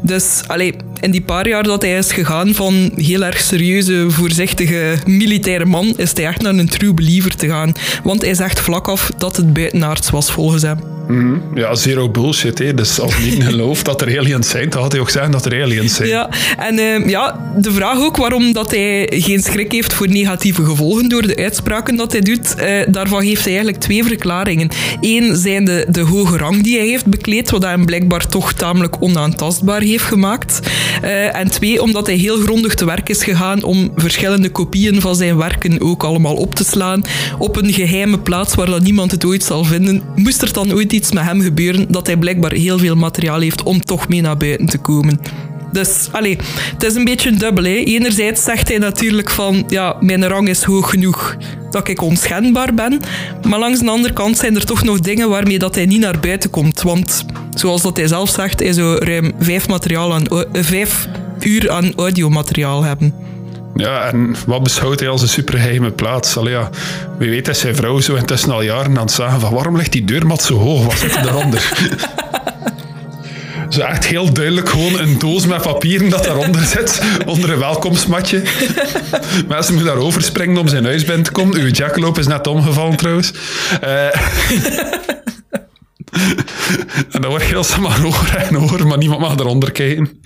Dus 0.01 0.41
allee, 0.47 0.73
in 0.99 1.11
die 1.11 1.21
paar 1.21 1.47
jaar 1.47 1.63
dat 1.63 1.81
hij 1.81 1.97
is 1.97 2.11
gegaan 2.11 2.53
van 2.53 2.91
heel 2.95 3.23
erg 3.23 3.39
serieuze, 3.39 4.05
voorzichtige 4.09 4.97
militaire 5.05 5.65
man, 5.65 5.93
is 5.97 6.11
hij 6.13 6.25
echt 6.25 6.41
naar 6.41 6.53
een 6.53 6.69
true 6.69 6.93
believer 6.93 7.35
te 7.35 7.47
gaan. 7.47 7.71
Want 8.03 8.21
hij 8.21 8.33
zegt 8.33 8.59
vlak 8.59 8.87
af 8.87 9.11
dat 9.17 9.37
het 9.37 9.53
buitenaards 9.53 10.09
was 10.09 10.31
volgens 10.31 10.61
hem. 10.61 10.94
Mhm. 11.07 11.35
Ja, 11.53 11.75
zero 11.75 12.09
bullshit. 12.09 12.59
Hè. 12.59 12.73
Dus 12.73 12.99
als 12.99 13.19
niet 13.19 13.43
gelooft 13.43 13.85
dat 13.85 14.01
er 14.01 14.19
aliens 14.19 14.49
zijn, 14.49 14.69
dan 14.69 14.81
had 14.81 14.91
hij 14.91 15.01
ook 15.01 15.09
zeggen 15.09 15.31
dat 15.31 15.45
er 15.45 15.63
aliens 15.63 15.95
zijn. 15.95 16.09
Ja, 16.09 16.29
en 16.57 16.77
uh, 16.79 17.07
ja, 17.07 17.53
de 17.57 17.71
vraag 17.71 17.97
ook 17.97 18.17
waarom 18.17 18.53
dat 18.53 18.71
hij 18.71 19.11
geen 19.15 19.43
schrik 19.43 19.71
heeft 19.71 19.93
voor 19.93 20.07
negatieve 20.07 20.65
gevolgen 20.65 21.09
door 21.09 21.21
de 21.21 21.35
uitspraken 21.35 21.95
dat 21.95 22.11
hij 22.11 22.21
doet, 22.21 22.55
uh, 22.57 22.81
daarvan 22.87 23.21
heeft 23.21 23.43
hij 23.43 23.53
eigenlijk 23.53 23.83
twee 23.83 24.03
verklaringen. 24.03 24.69
Eén 25.01 25.35
zijn 25.35 25.65
de, 25.65 25.85
de 25.89 26.01
hoge 26.01 26.37
rang 26.37 26.63
die 26.63 26.77
hij 26.77 26.87
heeft 26.87 27.05
bekleed, 27.05 27.51
wat 27.51 27.63
hem 27.63 27.85
blijkbaar 27.85 28.27
toch 28.27 28.53
tamelijk 28.53 28.95
onaantastbaar 28.99 29.81
heeft 29.81 30.03
gemaakt. 30.03 30.59
Uh, 31.03 31.35
en 31.35 31.51
twee, 31.51 31.81
omdat 31.81 32.07
hij 32.07 32.15
heel 32.15 32.37
grondig 32.37 32.73
te 32.73 32.85
werk 32.85 33.09
is 33.09 33.23
gegaan 33.23 33.63
om 33.63 33.91
verschillende 33.95 34.49
kopieën 34.49 35.01
van 35.01 35.15
zijn 35.15 35.37
werken 35.37 35.81
ook 35.81 36.03
allemaal 36.03 36.35
op 36.35 36.55
te 36.55 36.63
slaan 36.63 37.03
op 37.37 37.55
een 37.55 37.73
geheime 37.73 38.19
plaats 38.19 38.55
waar 38.55 38.65
dat 38.65 38.81
niemand 38.81 39.11
het 39.11 39.25
ooit 39.25 39.43
zal 39.43 39.63
vinden. 39.63 40.01
Moest 40.15 40.41
er 40.41 40.53
dan 40.53 40.73
ooit 40.73 40.89
iets 40.95 41.11
met 41.11 41.23
hem 41.23 41.41
gebeuren 41.41 41.91
dat 41.91 42.07
hij 42.07 42.17
blijkbaar 42.17 42.51
heel 42.51 42.77
veel 42.77 42.95
materiaal 42.95 43.39
heeft 43.39 43.63
om 43.63 43.81
toch 43.81 44.07
mee 44.07 44.21
naar 44.21 44.37
buiten 44.37 44.65
te 44.65 44.77
komen. 44.77 45.19
Dus, 45.71 46.09
allee, 46.11 46.37
het 46.73 46.83
is 46.83 46.95
een 46.95 47.03
beetje 47.03 47.31
dubbel. 47.31 47.63
Enerzijds 47.65 48.43
zegt 48.43 48.67
hij 48.67 48.77
natuurlijk 48.77 49.29
van, 49.29 49.63
ja, 49.67 49.95
mijn 49.99 50.27
rang 50.27 50.49
is 50.49 50.63
hoog 50.63 50.89
genoeg 50.89 51.37
dat 51.71 51.87
ik 51.87 52.01
onschendbaar 52.01 52.73
ben. 52.73 52.99
Maar 53.47 53.59
langs 53.59 53.79
de 53.79 53.89
andere 53.89 54.13
kant 54.13 54.37
zijn 54.37 54.55
er 54.55 54.65
toch 54.65 54.83
nog 54.83 54.99
dingen 54.99 55.29
waarmee 55.29 55.59
dat 55.59 55.75
hij 55.75 55.85
niet 55.85 55.99
naar 55.99 56.19
buiten 56.19 56.49
komt. 56.49 56.81
Want, 56.81 57.25
zoals 57.55 57.81
dat 57.81 57.97
hij 57.97 58.07
zelf 58.07 58.29
zegt, 58.29 58.59
hij 58.59 58.73
zou 58.73 59.05
ruim 59.05 59.31
vijf, 59.39 59.67
materiaal 59.67 60.19
uh, 60.19 60.39
vijf 60.51 61.07
uur 61.39 61.71
aan 61.71 61.93
audiomateriaal 61.95 62.83
hebben. 62.83 63.13
Ja, 63.75 64.07
en 64.07 64.35
wat 64.45 64.63
beschouwt 64.63 64.99
hij 64.99 65.09
als 65.09 65.21
een 65.21 65.27
supergeheime 65.27 65.91
plaats? 65.91 66.37
Allee, 66.37 66.53
ja, 66.53 66.69
wie 67.17 67.29
weet 67.29 67.47
is 67.47 67.59
zijn 67.59 67.75
vrouw 67.75 67.99
zo 67.99 68.15
intussen 68.15 68.51
al 68.51 68.61
jaren 68.61 68.97
aan 68.97 69.05
het 69.05 69.11
zeggen 69.11 69.39
van 69.39 69.53
waarom 69.53 69.77
ligt 69.77 69.91
die 69.91 70.05
deurmat 70.05 70.43
zo 70.43 70.57
hoog? 70.57 70.85
Wat 70.85 70.97
zit 70.97 71.15
er 71.15 71.27
eronder? 71.27 71.63
Zo 73.69 73.81
echt 73.81 74.05
heel 74.05 74.33
duidelijk 74.33 74.69
gewoon 74.69 74.99
een 74.99 75.19
doos 75.19 75.45
met 75.45 75.61
papieren 75.61 76.09
dat 76.09 76.23
daaronder 76.23 76.61
zit, 76.61 77.01
onder 77.25 77.51
een 77.51 77.59
welkomstmatje. 77.59 78.41
Mensen 79.47 79.73
moeten 79.73 79.93
daar 79.93 80.03
overspringen 80.03 80.57
om 80.57 80.67
zijn 80.67 80.85
huis 80.85 81.05
binnen 81.05 81.23
te 81.23 81.31
komen. 81.31 81.59
Uw 81.59 81.71
jackalope 81.71 82.19
is 82.19 82.27
net 82.27 82.47
omgevallen 82.47 82.95
trouwens. 82.95 83.33
Uh, 83.83 84.05
en 87.11 87.21
dan 87.21 87.29
wordt 87.29 87.45
heel 87.45 87.63
snel 87.63 87.93
hoger 87.93 88.35
en 88.35 88.55
hoger, 88.55 88.87
maar 88.87 88.97
niemand 88.97 89.19
mag 89.19 89.37
eronder 89.37 89.71
kijken. 89.71 90.21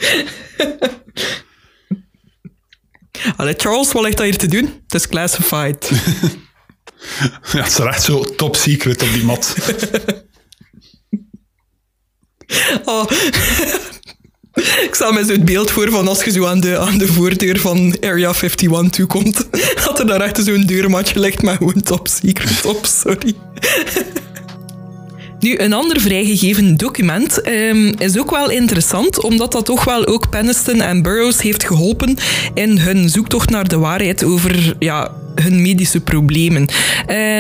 Allee, 3.36 3.54
Charles, 3.58 3.92
wat 3.92 4.04
ligt 4.04 4.18
dat 4.18 4.26
hier 4.26 4.38
te 4.38 4.48
doen? 4.48 4.82
Het 4.84 4.94
is 4.94 5.08
classified. 5.08 5.90
ja, 7.52 7.64
het 7.64 7.68
is 7.68 7.80
echt 7.80 8.04
zo 8.04 8.24
top 8.24 8.56
secret 8.56 9.02
op 9.02 9.14
die 9.14 9.24
mat. 9.24 9.56
oh. 12.86 13.06
Ik 14.88 14.96
sta 14.96 15.12
me 15.12 15.26
zo 15.26 15.32
het 15.32 15.46
beeld 15.46 15.72
voor 15.72 15.90
van 15.90 16.08
als 16.08 16.24
je 16.24 16.32
zo 16.32 16.46
aan 16.46 16.60
de, 16.60 16.78
aan 16.78 16.98
de 16.98 17.08
voordeur 17.08 17.60
van 17.60 17.98
Area 18.02 18.34
51 18.34 18.90
toekomt, 18.90 19.48
dat 19.86 20.00
er 20.00 20.08
daar 20.08 20.22
echt 20.22 20.44
zo'n 20.44 20.66
deurmatje 20.66 21.20
ligt 21.20 21.42
met 21.42 21.58
gewoon 21.58 21.82
top 21.82 22.08
secret 22.08 22.66
op, 22.66 22.86
sorry. 22.86 23.34
Nu, 25.40 25.58
een 25.58 25.74
ander 25.74 26.00
vrijgegeven 26.02 26.78
document 26.78 27.48
um, 27.48 27.94
is 27.98 28.18
ook 28.18 28.32
wel 28.32 28.50
interessant, 28.50 29.24
omdat 29.24 29.52
dat 29.52 29.66
toch 29.66 29.84
wel 29.84 30.06
ook 30.06 30.30
Peniston 30.30 30.82
en 30.82 31.02
Burroughs 31.02 31.42
heeft 31.42 31.64
geholpen 31.64 32.18
in 32.54 32.78
hun 32.78 33.10
zoektocht 33.10 33.50
naar 33.50 33.68
de 33.68 33.78
waarheid 33.78 34.24
over 34.24 34.76
ja, 34.80 35.12
hun 35.36 35.62
medische 35.62 36.02
problemen. 36.02 36.68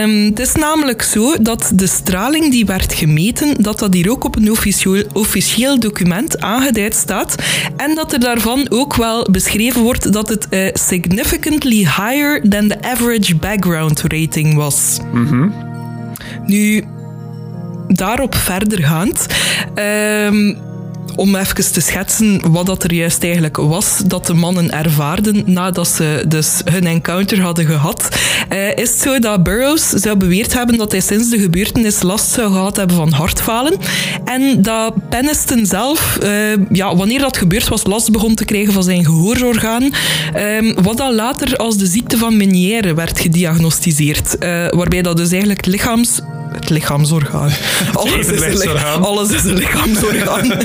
Um, 0.01 0.25
het 0.25 0.39
is 0.39 0.53
namelijk 0.55 1.01
zo 1.01 1.35
dat 1.41 1.71
de 1.73 1.87
straling 1.87 2.51
die 2.51 2.65
werd 2.65 2.93
gemeten, 2.93 3.63
dat 3.63 3.79
dat 3.79 3.93
hier 3.93 4.11
ook 4.11 4.23
op 4.23 4.35
een 4.35 4.51
officieel, 4.51 5.03
officieel 5.13 5.79
document 5.79 6.41
aangeduid 6.41 6.95
staat 6.95 7.35
en 7.77 7.95
dat 7.95 8.13
er 8.13 8.19
daarvan 8.19 8.65
ook 8.69 8.95
wel 8.95 9.27
beschreven 9.31 9.81
wordt 9.81 10.13
dat 10.13 10.29
het 10.29 10.47
uh, 10.49 10.67
significantly 10.73 11.77
higher 11.77 12.49
than 12.49 12.67
the 12.67 12.81
average 12.81 13.35
background 13.35 14.01
rating 14.01 14.53
was. 14.53 14.97
Mm 15.13 15.27
-hmm. 15.27 15.53
Nu, 16.45 16.83
daarop 17.89 18.35
verdergaand. 18.35 19.25
Um, 19.75 20.57
om 21.19 21.35
even 21.35 21.71
te 21.71 21.81
schetsen 21.81 22.51
wat 22.51 22.65
dat 22.65 22.83
er 22.83 22.93
juist 22.93 23.23
eigenlijk 23.23 23.57
was 23.57 24.01
dat 24.05 24.25
de 24.25 24.33
mannen 24.33 24.71
ervaarden 24.71 25.43
nadat 25.45 25.87
ze 25.87 26.23
dus 26.27 26.61
hun 26.65 26.87
encounter 26.87 27.41
hadden 27.41 27.65
gehad, 27.65 28.09
uh, 28.53 28.67
is 28.75 28.89
het 28.89 28.99
zo 28.99 29.19
dat 29.19 29.43
Burroughs 29.43 29.89
zou 29.89 30.17
beweerd 30.17 30.53
hebben 30.53 30.77
dat 30.77 30.91
hij 30.91 31.01
sinds 31.01 31.29
de 31.29 31.39
gebeurtenis 31.39 32.01
last 32.01 32.31
zou 32.31 32.51
gehad 32.51 32.77
hebben 32.77 32.95
van 32.95 33.11
hartfalen 33.11 33.77
en 34.25 34.61
dat 34.61 35.09
Peniston 35.09 35.65
zelf, 35.65 36.17
uh, 36.23 36.29
ja, 36.69 36.95
wanneer 36.95 37.19
dat 37.19 37.37
gebeurd 37.37 37.67
was, 37.67 37.85
last 37.85 38.11
begon 38.11 38.35
te 38.35 38.45
krijgen 38.45 38.73
van 38.73 38.83
zijn 38.83 39.05
gehoororgaan, 39.05 39.83
uh, 39.83 40.73
wat 40.81 40.97
dan 40.97 41.15
later 41.15 41.55
als 41.57 41.77
de 41.77 41.87
ziekte 41.87 42.17
van 42.17 42.37
Meniere 42.37 42.93
werd 42.93 43.19
gediagnosticeerd, 43.19 44.37
eh, 44.37 44.67
waarbij 44.69 45.01
dat 45.01 45.17
dus 45.17 45.31
eigenlijk 45.31 45.65
lichaams 45.65 46.21
het 46.59 46.69
lichaamsorgaan. 46.69 47.51
Alles, 47.93 48.27
is, 49.31 49.43
een 49.43 49.53
lichaamsorgaan. 49.53 50.51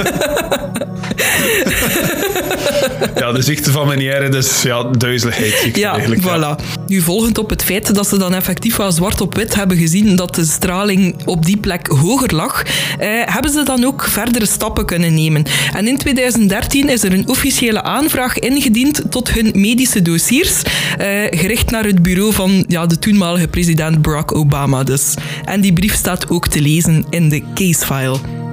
ja, 3.23 3.33
de 3.33 3.43
ziekte 3.43 3.71
van 3.71 3.87
Meniere, 3.87 4.29
dus 4.29 4.63
ja, 4.63 4.83
duizeligheid. 4.83 5.77
Ja, 5.77 5.93
eigenlijk, 5.93 6.23
voilà. 6.23 6.65
Nu, 6.87 7.01
volgend 7.01 7.39
op 7.39 7.51
het 7.51 7.65
feit 7.65 7.95
dat 7.95 8.09
ze 8.09 8.19
dan 8.19 8.35
effectief 8.35 8.77
wel 8.77 8.93
zwart 8.93 9.21
op 9.21 9.35
wit 9.35 9.55
hebben 9.55 9.77
gezien 9.77 10.17
dat 10.17 10.35
de 10.35 10.45
straling 10.45 11.17
op 11.25 11.45
die 11.45 11.57
plek 11.57 11.87
hoger 11.87 12.35
lag, 12.35 12.63
eh, 12.99 13.09
hebben 13.09 13.51
ze 13.51 13.63
dan 13.63 13.85
ook 13.85 14.05
verdere 14.05 14.47
stappen 14.47 14.87
kunnen 14.87 15.15
nemen. 15.15 15.45
En 15.73 15.89
in 15.89 15.99
2013 15.99 16.89
is 16.89 17.03
er 17.03 17.13
een 17.13 17.29
officiële 17.29 17.83
aanvraag 17.83 18.39
ingediend 18.39 19.03
tot 19.11 19.31
hun 19.31 19.51
medische 19.55 20.03
dossiers, 20.03 20.63
eh, 20.99 21.07
gericht 21.31 21.71
naar 21.71 21.85
het 21.85 22.03
bureau 22.03 22.33
van 22.33 22.65
ja, 22.69 22.87
de 22.87 22.99
toenmalige 22.99 23.49
president 23.49 24.03
Barack 24.03 24.35
Obama 24.35 24.83
dus. 24.83 25.15
En 25.45 25.61
die 25.61 25.73
brief 25.73 25.95
staat 25.95 26.31
ook 26.31 26.49
te 26.49 26.61
lezen 26.61 27.05
in 27.11 27.29
de 27.29 27.43
casefile. 27.55 28.44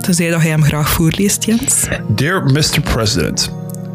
Tenzij 0.00 0.30
dat 0.30 0.40
hij 0.40 0.50
hem 0.50 0.62
graag 0.62 0.90
voorleest, 0.90 1.44
Jens. 1.44 1.86
Dear 2.08 2.44
Mr. 2.44 2.80
President, 2.82 3.52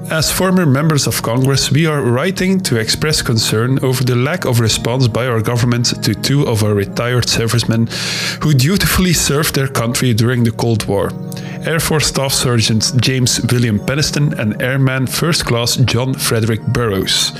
As 0.10 0.32
former 0.32 0.66
members 0.66 1.08
of 1.08 1.22
Congress, 1.22 1.72
we 1.72 1.86
are 1.86 2.02
writing 2.02 2.60
to 2.62 2.78
express 2.78 3.22
concern 3.22 3.80
over 3.84 4.04
the 4.04 4.16
lack 4.16 4.46
of 4.46 4.60
response 4.60 5.08
by 5.08 5.28
our 5.28 5.42
government 5.42 6.04
to 6.04 6.14
two 6.14 6.48
of 6.48 6.64
our 6.64 6.74
retired 6.74 7.30
servicemen 7.30 7.88
who 8.42 8.54
dutifully 8.54 9.14
served 9.14 9.56
their 9.56 9.68
country 9.68 10.14
during 10.14 10.44
the 10.44 10.52
Cold 10.52 10.86
War. 10.86 11.12
Air 11.66 11.80
Force 11.80 12.08
Staff 12.08 12.34
Sergeant 12.34 12.92
James 13.02 13.40
William 13.52 13.80
Peniston 13.80 14.38
and 14.40 14.62
Airman 14.62 15.08
First 15.08 15.46
Class 15.46 15.76
John 15.76 16.14
Frederick 16.14 16.62
Burroughs. 16.68 17.32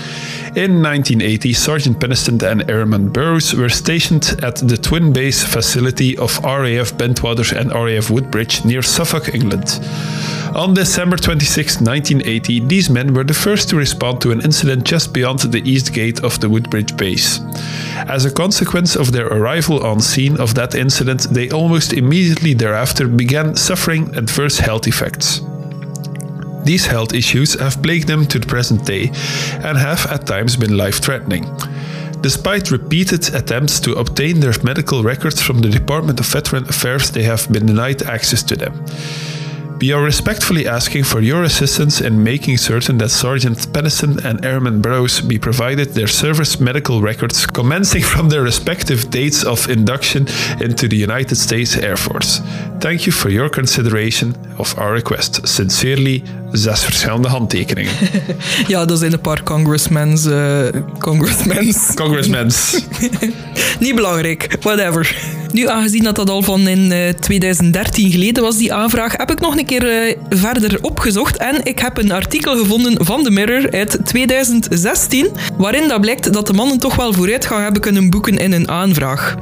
In 0.56 0.84
1980, 0.84 1.54
Sergeant 1.54 2.00
Peniston 2.00 2.42
and 2.44 2.70
Airman 2.70 3.10
Burroughs 3.10 3.54
were 3.54 3.70
stationed 3.70 4.36
at 4.44 4.58
the 4.58 4.78
twin 4.78 5.14
base 5.14 5.44
facility 5.44 6.18
of 6.18 6.38
RAF 6.44 6.94
Bentwaters 6.98 7.52
and 7.58 7.72
RAF 7.72 8.10
Woodbridge 8.10 8.66
near 8.66 8.82
Suffolk, 8.82 9.34
England. 9.34 9.80
On 10.56 10.74
December 10.74 11.16
26, 11.16 11.80
1980, 11.80 12.60
these 12.68 12.90
men 12.90 13.14
were 13.14 13.24
the 13.24 13.34
first 13.34 13.70
to 13.70 13.78
respond 13.78 14.20
to 14.20 14.32
an 14.32 14.42
incident 14.42 14.84
just 14.84 15.14
beyond 15.14 15.40
the 15.40 15.62
east 15.64 15.94
gate 15.94 16.26
of 16.26 16.42
the 16.42 16.50
Woodbridge 16.50 16.98
base. 16.98 17.40
As 17.96 18.26
a 18.26 18.32
consequence 18.32 18.98
of 18.98 19.14
their 19.14 19.28
arrival 19.28 19.86
on 19.86 20.02
scene 20.02 20.38
of 20.42 20.54
that 20.56 20.76
incident, 20.76 21.28
they 21.32 21.50
almost 21.52 21.94
immediately 21.94 22.54
thereafter 22.54 23.08
began 23.08 23.56
suffering 23.56 24.14
adverse 24.18 24.60
health 24.60 24.88
effects. 24.88 25.40
These 26.66 26.86
health 26.86 27.14
issues 27.14 27.58
have 27.58 27.82
plagued 27.82 28.08
them 28.08 28.26
to 28.26 28.38
the 28.38 28.46
present 28.46 28.86
day 28.86 29.08
and 29.64 29.78
have 29.78 30.06
at 30.08 30.28
times 30.28 30.58
been 30.58 30.76
life 30.76 31.00
threatening. 31.00 31.46
Despite 32.20 32.72
repeated 32.72 33.34
attempts 33.34 33.80
to 33.80 33.94
obtain 33.94 34.42
their 34.42 34.54
medical 34.64 35.02
records 35.02 35.42
from 35.42 35.60
the 35.60 35.70
Department 35.70 36.20
of 36.20 36.26
Veteran 36.26 36.68
Affairs, 36.68 37.10
they 37.10 37.24
have 37.24 37.50
been 37.50 37.68
denied 37.68 38.04
access 38.04 38.44
to 38.44 38.58
them. 38.58 38.74
We 39.82 39.94
are 39.94 40.04
respectfully 40.04 40.68
asking 40.68 41.06
for 41.06 41.22
your 41.22 41.42
assistance 41.42 42.02
in 42.02 42.24
making 42.24 42.58
certain 42.58 43.00
that 43.00 43.10
Sergeant 43.10 43.74
Pennison 43.74 44.24
and 44.24 44.46
Airman 44.46 44.80
Burroughs 44.80 45.22
be 45.22 45.40
provided 45.40 45.96
their 45.96 46.06
service 46.06 46.60
medical 46.60 47.02
records 47.02 47.48
commencing 47.48 48.04
from 48.04 48.30
their 48.30 48.44
respective 48.44 49.10
dates 49.10 49.44
of 49.44 49.68
induction 49.72 50.28
into 50.60 50.88
the 50.88 50.96
United 50.96 51.36
States 51.36 51.76
Air 51.78 51.98
Force. 51.98 52.42
Thank 52.80 53.08
you 53.08 53.12
for 53.12 53.30
your 53.30 53.50
consideration 53.50 54.36
of 54.60 54.78
our 54.78 54.94
request. 54.94 55.48
Sincerely, 55.48 56.24
zes 56.52 56.84
verschillende 56.84 57.28
handtekeningen. 57.28 57.92
Ja, 58.68 58.86
dat 58.86 59.00
zijn 59.00 59.14
een 59.14 59.22
paar 59.22 59.44
congressmens. 59.44 60.26
eh 60.26 60.66
congressmens. 61.00 61.78
Congressmans. 61.96 62.80
Niet 63.80 63.96
belangrijk, 63.96 64.58
whatever. 64.62 65.16
Nu, 65.52 65.68
aangezien 65.68 66.04
dat 66.04 66.16
dat 66.16 66.30
al 66.30 66.42
van 66.42 66.68
in 66.68 66.92
eh, 66.92 67.10
2013 67.10 68.12
geleden 68.12 68.44
was, 68.44 68.58
die 68.58 68.74
aanvraag, 68.74 69.18
heb 69.18 69.32
ik 69.32 69.40
nog 69.40 69.58
een 69.58 69.66
keer 69.66 69.90
eh, 69.90 70.18
verder 70.30 70.78
opgezocht. 70.82 71.38
En 71.38 71.56
ik 71.64 71.80
heb 71.80 71.98
een 71.98 72.12
artikel 72.12 72.58
gevonden 72.58 73.06
van 73.06 73.24
The 73.24 73.32
Mirror 73.32 73.72
uit 73.72 74.00
2016, 74.04 75.28
waarin 75.58 75.88
dat 75.88 76.02
blijkt 76.02 76.34
dat 76.34 76.48
de 76.48 76.54
mannen 76.54 76.78
toch 76.80 76.96
wel 76.96 77.14
vooruitgang 77.14 77.64
hebben 77.64 77.82
kunnen 77.82 78.10
boeken 78.10 78.38
in 78.38 78.52
een 78.52 78.70
aanvraag. 78.70 79.36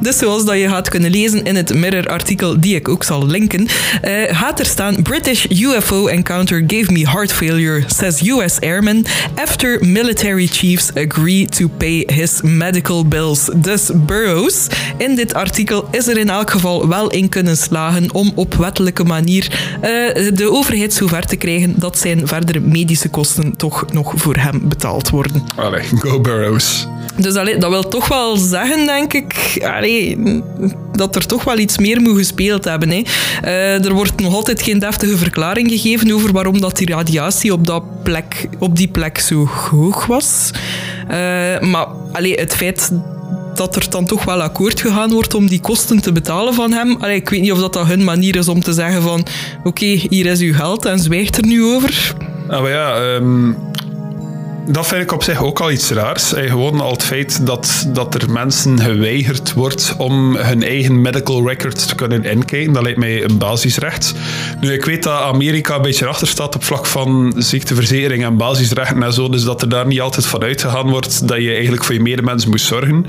Dus 0.00 0.18
zoals 0.18 0.44
dat 0.44 0.58
je 0.58 0.68
gaat 0.68 0.88
kunnen 0.88 1.10
lezen 1.10 1.44
in 1.44 1.56
het 1.56 1.74
Mirror-artikel, 1.74 2.60
die 2.60 2.74
ik 2.74 2.88
ook 2.88 3.04
zal 3.04 3.26
linken, 3.26 3.68
eh, 4.02 4.12
gaat 4.36 4.58
er 4.58 4.66
staan: 4.66 5.02
British 5.02 5.44
UFO 5.44 6.06
encounter 6.06 6.64
gave 6.66 6.92
me 6.92 7.10
heart 7.10 7.32
failure, 7.32 7.82
says 7.86 8.28
US 8.28 8.60
airman, 8.60 9.06
after 9.34 9.78
military 9.86 10.46
chiefs 10.46 10.94
agree 10.94 11.46
to 11.46 11.68
pay 11.76 12.02
his 12.06 12.40
medical 12.42 13.04
bills. 13.06 13.48
Dus 13.54 13.90
Burroughs, 13.94 14.66
in 14.96 15.14
dit 15.14 15.34
artikel 15.34 15.88
is 15.90 16.06
er 16.06 16.18
in 16.18 16.30
elk 16.30 16.50
geval 16.50 16.88
wel 16.88 17.10
in 17.10 17.28
kunnen 17.28 17.56
slagen 17.56 18.14
om 18.14 18.32
op 18.34 18.54
wettelijke 18.54 19.04
manier 19.04 19.76
eh, 19.80 19.90
de 20.34 20.50
overheid 20.50 20.92
zover 20.92 21.26
te 21.26 21.36
krijgen 21.36 21.74
dat 21.76 21.98
zijn 21.98 22.26
verdere 22.26 22.60
medische 22.60 23.08
kosten 23.08 23.56
toch 23.56 23.92
nog 23.92 24.12
voor 24.16 24.36
hem 24.36 24.68
betaald 24.68 25.10
worden. 25.10 25.44
Allee, 25.56 25.82
go 25.98 26.20
Burroughs. 26.20 26.86
Dus 27.16 27.34
allee, 27.34 27.58
dat 27.58 27.70
wil 27.70 27.88
toch 27.88 28.08
wel 28.08 28.36
zeggen, 28.36 28.86
denk 28.86 29.12
ik, 29.12 29.58
allee, 29.62 29.89
dat 30.92 31.16
er 31.16 31.26
toch 31.26 31.44
wel 31.44 31.58
iets 31.58 31.78
meer 31.78 32.00
moet 32.00 32.16
gespeeld 32.16 32.64
hebben. 32.64 32.90
Hè. 32.90 33.02
Eh, 33.42 33.84
er 33.84 33.92
wordt 33.92 34.20
nog 34.20 34.34
altijd 34.34 34.62
geen 34.62 34.78
deftige 34.78 35.16
verklaring 35.16 35.70
gegeven 35.70 36.12
over 36.12 36.32
waarom 36.32 36.60
dat 36.60 36.76
die 36.76 36.88
radiatie 36.88 37.52
op, 37.52 37.66
dat 37.66 38.02
plek, 38.02 38.48
op 38.58 38.76
die 38.76 38.88
plek 38.88 39.18
zo 39.18 39.46
hoog 39.46 40.06
was. 40.06 40.50
Eh, 41.08 41.60
maar 41.60 41.86
allee, 42.12 42.34
het 42.34 42.56
feit 42.56 42.90
dat 43.54 43.76
er 43.76 43.90
dan 43.90 44.06
toch 44.06 44.24
wel 44.24 44.42
akkoord 44.42 44.80
gegaan 44.80 45.12
wordt 45.12 45.34
om 45.34 45.46
die 45.46 45.60
kosten 45.60 46.00
te 46.00 46.12
betalen 46.12 46.54
van 46.54 46.72
hem. 46.72 46.96
Allee, 47.00 47.16
ik 47.16 47.28
weet 47.28 47.40
niet 47.40 47.52
of 47.52 47.58
dat, 47.58 47.72
dat 47.72 47.86
hun 47.86 48.04
manier 48.04 48.36
is 48.36 48.48
om 48.48 48.60
te 48.60 48.72
zeggen 48.72 49.02
van 49.02 49.26
oké, 49.64 49.84
hier 49.84 50.26
is 50.26 50.40
uw 50.40 50.54
geld 50.54 50.84
en 50.84 50.98
zwijgt 50.98 51.36
er 51.36 51.46
nu 51.46 51.64
over. 51.64 52.14
Ah, 52.48 52.60
maar 52.60 52.70
ja, 52.70 52.94
ehm, 52.94 53.52
dat 54.66 54.86
vind 54.86 55.02
ik 55.02 55.12
op 55.12 55.22
zich 55.22 55.42
ook 55.42 55.60
al 55.60 55.70
iets 55.70 55.90
raars. 55.90 56.34
Eh, 56.34 56.50
gewoon 56.50 56.80
al 56.80 56.90
het 56.90 57.02
feit 57.02 57.46
dat, 57.46 57.86
dat 57.88 58.14
er 58.14 58.30
mensen 58.30 58.80
geweigerd 58.80 59.52
wordt 59.52 59.94
om 59.98 60.36
hun 60.36 60.62
eigen 60.62 61.00
medical 61.00 61.48
records 61.48 61.86
te 61.86 61.94
kunnen 61.94 62.24
inkijken. 62.24 62.72
Dat 62.72 62.82
lijkt 62.82 62.98
mij 62.98 63.24
een 63.24 63.38
basisrecht. 63.38 64.14
Nu, 64.60 64.72
ik 64.72 64.84
weet 64.84 65.02
dat 65.02 65.20
Amerika 65.20 65.74
een 65.74 65.82
beetje 65.82 66.06
achter 66.06 66.26
staat 66.26 66.54
op 66.54 66.64
vlak 66.64 66.86
van 66.86 67.32
ziekteverzekering 67.36 68.24
en 68.24 68.36
basisrechten 68.36 69.02
en 69.02 69.12
zo. 69.12 69.28
Dus 69.28 69.44
dat 69.44 69.62
er 69.62 69.68
daar 69.68 69.86
niet 69.86 70.00
altijd 70.00 70.26
van 70.26 70.42
uitgegaan 70.42 70.90
wordt 70.90 71.28
dat 71.28 71.42
je 71.42 71.52
eigenlijk 71.52 71.84
voor 71.84 71.94
je 71.94 72.00
medemens 72.00 72.46
moet 72.46 72.60
zorgen. 72.60 73.06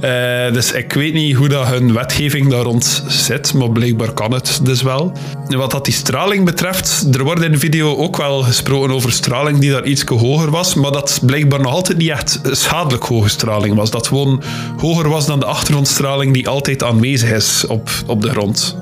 Eh, 0.00 0.52
dus 0.52 0.72
ik 0.72 0.92
weet 0.92 1.12
niet 1.12 1.36
hoe 1.36 1.48
dat 1.48 1.66
hun 1.66 1.92
wetgeving 1.92 2.50
daar 2.50 2.62
rond 2.62 3.04
zit, 3.06 3.54
maar 3.54 3.70
blijkbaar 3.70 4.12
kan 4.12 4.32
het 4.32 4.60
dus 4.62 4.82
wel. 4.82 5.12
Wat 5.48 5.70
dat 5.70 5.84
die 5.84 5.94
straling 5.94 6.44
betreft, 6.44 7.06
er 7.12 7.24
wordt 7.24 7.42
in 7.42 7.52
de 7.52 7.58
video 7.58 7.96
ook 7.96 8.16
wel 8.16 8.42
gesproken 8.42 8.90
over 8.90 9.12
straling 9.12 9.58
die 9.58 9.70
daar 9.70 9.84
iets 9.84 10.04
hoger 10.04 10.50
was, 10.50 10.74
maar 10.80 10.92
dat 10.92 11.20
blijkbaar 11.22 11.60
nog 11.60 11.72
altijd 11.72 11.98
niet 11.98 12.08
echt 12.10 12.40
schadelijk 12.50 13.04
hoge 13.04 13.28
straling 13.28 13.74
was. 13.76 13.90
Dat 13.90 14.06
gewoon 14.06 14.42
hoger 14.76 15.08
was 15.08 15.26
dan 15.26 15.38
de 15.40 15.46
achtergrondstraling 15.46 16.32
die 16.34 16.48
altijd 16.48 16.82
aanwezig 16.82 17.30
is 17.30 17.64
op, 17.66 17.90
op 18.06 18.22
de 18.22 18.30
grond. 18.30 18.76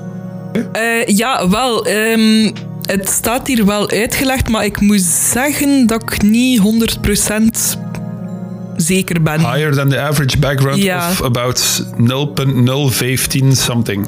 Eh, 0.71 1.05
ja, 1.07 1.49
wel. 1.49 1.85
ehm, 1.85 2.51
het 2.85 3.09
staat 3.09 3.47
hier 3.47 3.65
wel 3.65 3.89
uitgelegd, 3.89 4.49
maar 4.49 4.65
ik 4.65 4.79
moet 4.81 5.01
zeggen 5.31 5.87
dat 5.87 6.01
ik 6.01 6.21
niet 6.21 6.59
100% 6.59 7.77
zeker 8.75 9.21
ben. 9.21 9.39
Higher 9.39 9.73
than 9.75 9.89
the 9.89 9.99
average 9.99 10.37
background 10.37 10.83
Ja. 10.83 11.09
of 11.09 11.21
about 11.21 11.85
0.015 11.97 13.51
something. 13.51 14.07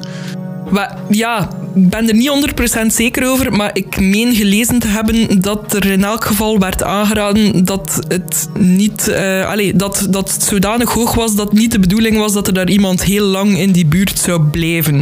Maar, 0.72 0.98
ja, 1.10 1.48
ik 1.74 1.88
ben 1.88 2.08
er 2.08 2.14
niet 2.14 2.54
100% 2.82 2.86
zeker 2.86 3.28
over, 3.28 3.52
maar 3.52 3.70
ik 3.72 4.00
meen 4.00 4.34
gelezen 4.34 4.78
te 4.78 4.86
hebben 4.86 5.40
dat 5.40 5.74
er 5.74 5.84
in 5.84 6.04
elk 6.04 6.24
geval 6.24 6.58
werd 6.58 6.82
aangeraden 6.82 7.64
dat 7.64 8.00
het 8.08 8.48
niet, 8.58 9.12
allee, 9.46 9.76
dat, 9.76 10.06
dat 10.10 10.30
zodanig 10.30 10.90
hoog 10.90 11.14
was 11.14 11.34
dat 11.34 11.52
niet 11.52 11.72
de 11.72 11.78
bedoeling 11.78 12.18
was 12.18 12.32
dat 12.32 12.46
er 12.46 12.54
daar 12.54 12.68
iemand 12.68 13.02
heel 13.02 13.24
lang 13.24 13.58
in 13.58 13.72
die 13.72 13.86
buurt 13.86 14.18
zou 14.18 14.42
blijven. 14.42 14.96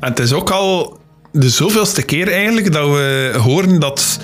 En 0.00 0.08
het 0.08 0.18
is 0.18 0.32
ook 0.32 0.50
al 0.50 0.98
de 1.32 1.50
zoveelste 1.50 2.02
keer 2.02 2.28
eigenlijk 2.28 2.72
dat 2.72 2.88
we 2.88 3.34
horen 3.42 3.80
dat 3.80 4.18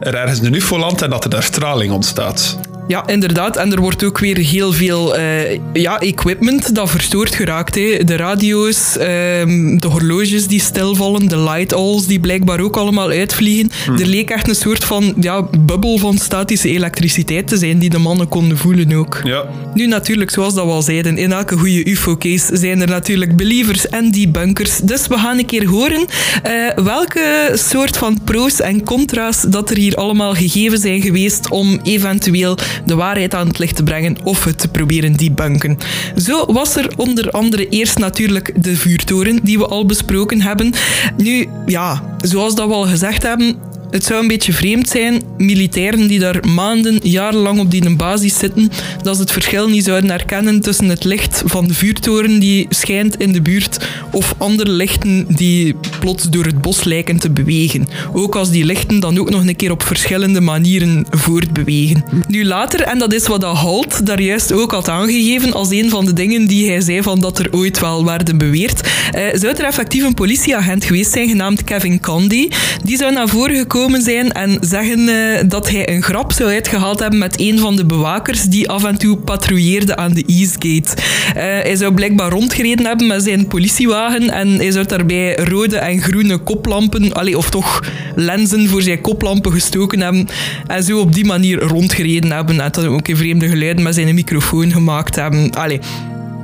er 0.00 0.14
ergens 0.14 0.40
een 0.40 0.54
UFO 0.54 0.88
en 0.88 1.10
dat 1.10 1.24
er 1.24 1.30
daar 1.30 1.42
straling 1.42 1.92
ontstaat. 1.92 2.58
Ja, 2.88 3.06
inderdaad. 3.06 3.56
En 3.56 3.72
er 3.72 3.80
wordt 3.80 4.04
ook 4.04 4.18
weer 4.18 4.36
heel 4.36 4.72
veel 4.72 5.16
eh, 5.16 5.58
ja, 5.72 6.00
equipment 6.00 6.74
dat 6.74 6.90
verstoord 6.90 7.34
geraakt. 7.34 7.74
Hè. 7.74 8.04
De 8.04 8.16
radio's, 8.16 8.96
ehm, 8.96 9.76
de 9.76 9.88
horloges 9.88 10.46
die 10.46 10.60
stilvallen, 10.60 11.28
de 11.28 11.38
light 11.38 11.72
owls 11.72 12.06
die 12.06 12.20
blijkbaar 12.20 12.60
ook 12.60 12.76
allemaal 12.76 13.08
uitvliegen. 13.08 13.70
Er 13.86 14.06
leek 14.06 14.30
echt 14.30 14.48
een 14.48 14.54
soort 14.54 14.84
van 14.84 15.14
ja, 15.20 15.48
bubbel 15.58 15.98
van 15.98 16.18
statische 16.18 16.68
elektriciteit 16.68 17.48
te 17.48 17.56
zijn 17.56 17.78
die 17.78 17.90
de 17.90 17.98
mannen 17.98 18.28
konden 18.28 18.58
voelen 18.58 18.92
ook. 18.96 19.20
Ja. 19.24 19.44
Nu 19.74 19.86
natuurlijk, 19.86 20.30
zoals 20.30 20.54
dat 20.54 20.64
we 20.64 20.70
al 20.70 20.82
zeiden, 20.82 21.18
in 21.18 21.32
elke 21.32 21.56
goede 21.56 21.90
UFO-case 21.90 22.56
zijn 22.56 22.80
er 22.80 22.88
natuurlijk 22.88 23.36
believers 23.36 23.88
en 23.88 24.10
debunkers. 24.10 24.78
Dus 24.78 25.06
we 25.06 25.18
gaan 25.18 25.38
een 25.38 25.46
keer 25.46 25.66
horen 25.66 26.06
eh, 26.42 26.52
welke 26.84 27.50
soort 27.54 27.96
van 27.96 28.18
pro's 28.24 28.60
en 28.60 28.84
contra's 28.84 29.40
dat 29.48 29.70
er 29.70 29.76
hier 29.76 29.94
allemaal 29.94 30.34
gegeven 30.34 30.78
zijn 30.78 31.02
geweest 31.02 31.50
om 31.50 31.80
eventueel 31.82 32.58
de 32.84 32.94
waarheid 32.94 33.34
aan 33.34 33.46
het 33.46 33.58
licht 33.58 33.76
te 33.76 33.82
brengen 33.82 34.16
of 34.24 34.44
het 34.44 34.58
te 34.58 34.68
proberen 34.68 35.16
debunken. 35.16 35.78
Zo 36.16 36.52
was 36.52 36.76
er 36.76 36.92
onder 36.96 37.30
andere 37.30 37.68
eerst 37.68 37.98
natuurlijk 37.98 38.52
de 38.64 38.76
vuurtoren 38.76 39.40
die 39.42 39.58
we 39.58 39.66
al 39.66 39.86
besproken 39.86 40.40
hebben. 40.40 40.72
Nu, 41.16 41.48
ja, 41.66 42.02
zoals 42.20 42.54
dat 42.54 42.68
we 42.68 42.74
al 42.74 42.86
gezegd 42.86 43.22
hebben, 43.22 43.56
het 43.92 44.04
zou 44.04 44.20
een 44.20 44.28
beetje 44.28 44.52
vreemd 44.52 44.88
zijn, 44.88 45.22
militairen 45.36 46.06
die 46.06 46.18
daar 46.18 46.48
maanden, 46.48 47.00
jarenlang 47.02 47.58
op 47.58 47.70
die 47.70 47.96
basis 47.96 48.38
zitten, 48.38 48.70
dat 49.02 49.16
ze 49.16 49.22
het 49.22 49.32
verschil 49.32 49.68
niet 49.68 49.84
zouden 49.84 50.10
herkennen 50.10 50.60
tussen 50.60 50.88
het 50.88 51.04
licht 51.04 51.42
van 51.46 51.66
de 51.66 51.74
vuurtoren 51.74 52.38
die 52.38 52.66
schijnt 52.68 53.20
in 53.20 53.32
de 53.32 53.42
buurt 53.42 53.88
of 54.12 54.34
andere 54.38 54.70
lichten 54.70 55.26
die 55.28 55.74
plots 56.00 56.30
door 56.30 56.44
het 56.44 56.60
bos 56.60 56.84
lijken 56.84 57.18
te 57.18 57.30
bewegen. 57.30 57.88
Ook 58.12 58.36
als 58.36 58.50
die 58.50 58.64
lichten 58.64 59.00
dan 59.00 59.18
ook 59.18 59.30
nog 59.30 59.46
een 59.46 59.56
keer 59.56 59.70
op 59.70 59.82
verschillende 59.82 60.40
manieren 60.40 61.06
voortbewegen. 61.10 62.04
Nu 62.28 62.44
later, 62.44 62.80
en 62.80 62.98
dat 62.98 63.12
is 63.12 63.26
wat 63.26 63.40
dat 63.40 63.56
Halt 63.56 64.06
daar 64.06 64.20
juist 64.20 64.52
ook 64.52 64.70
had 64.70 64.88
aangegeven 64.88 65.52
als 65.52 65.70
een 65.70 65.90
van 65.90 66.04
de 66.04 66.12
dingen 66.12 66.46
die 66.46 66.68
hij 66.70 66.80
zei 66.80 67.02
van 67.02 67.20
dat 67.20 67.38
er 67.38 67.48
ooit 67.50 67.80
wel 67.80 68.04
werden 68.04 68.38
beweerd, 68.38 68.80
eh, 69.12 69.22
zou 69.34 69.54
er 69.54 69.64
effectief 69.64 70.04
een 70.04 70.14
politieagent 70.14 70.84
geweest 70.84 71.12
zijn 71.12 71.28
genaamd 71.28 71.64
Kevin 71.64 72.00
Candy. 72.00 72.48
Die 72.84 72.96
zou 72.96 73.12
naar 73.12 73.28
voren 73.28 73.56
gekomen 73.56 73.81
zijn 73.90 74.32
en 74.32 74.56
zeggen 74.60 75.08
eh, 75.08 75.42
dat 75.46 75.70
hij 75.70 75.88
een 75.88 76.02
grap 76.02 76.32
zou 76.32 76.50
uitgehaald 76.50 77.00
hebben 77.00 77.18
met 77.18 77.40
een 77.40 77.58
van 77.58 77.76
de 77.76 77.84
bewakers 77.84 78.42
die 78.42 78.68
af 78.68 78.84
en 78.84 78.98
toe 78.98 79.16
patrouilleerde 79.16 79.96
aan 79.96 80.12
de 80.12 80.24
Eastgate. 80.26 81.02
Eh, 81.28 81.42
hij 81.42 81.76
zou 81.76 81.94
blijkbaar 81.94 82.30
rondgereden 82.30 82.86
hebben 82.86 83.06
met 83.06 83.22
zijn 83.22 83.46
politiewagen 83.46 84.30
en 84.30 84.48
hij 84.48 84.70
zou 84.70 84.86
daarbij 84.86 85.34
rode 85.34 85.76
en 85.76 86.00
groene 86.00 86.38
koplampen, 86.38 87.12
allee, 87.12 87.38
of 87.38 87.50
toch 87.50 87.82
lenzen 88.14 88.68
voor 88.68 88.82
zijn 88.82 89.00
koplampen 89.00 89.52
gestoken 89.52 90.00
hebben 90.00 90.28
en 90.66 90.82
zo 90.82 90.98
op 90.98 91.14
die 91.14 91.24
manier 91.24 91.58
rondgereden 91.58 92.30
hebben 92.30 92.60
en 92.60 92.72
dan 92.72 92.86
ook 92.86 93.08
in 93.08 93.16
vreemde 93.16 93.48
geluiden 93.48 93.82
met 93.82 93.94
zijn 93.94 94.14
microfoon 94.14 94.72
gemaakt 94.72 95.16
hebben. 95.16 95.50
Allee, 95.50 95.80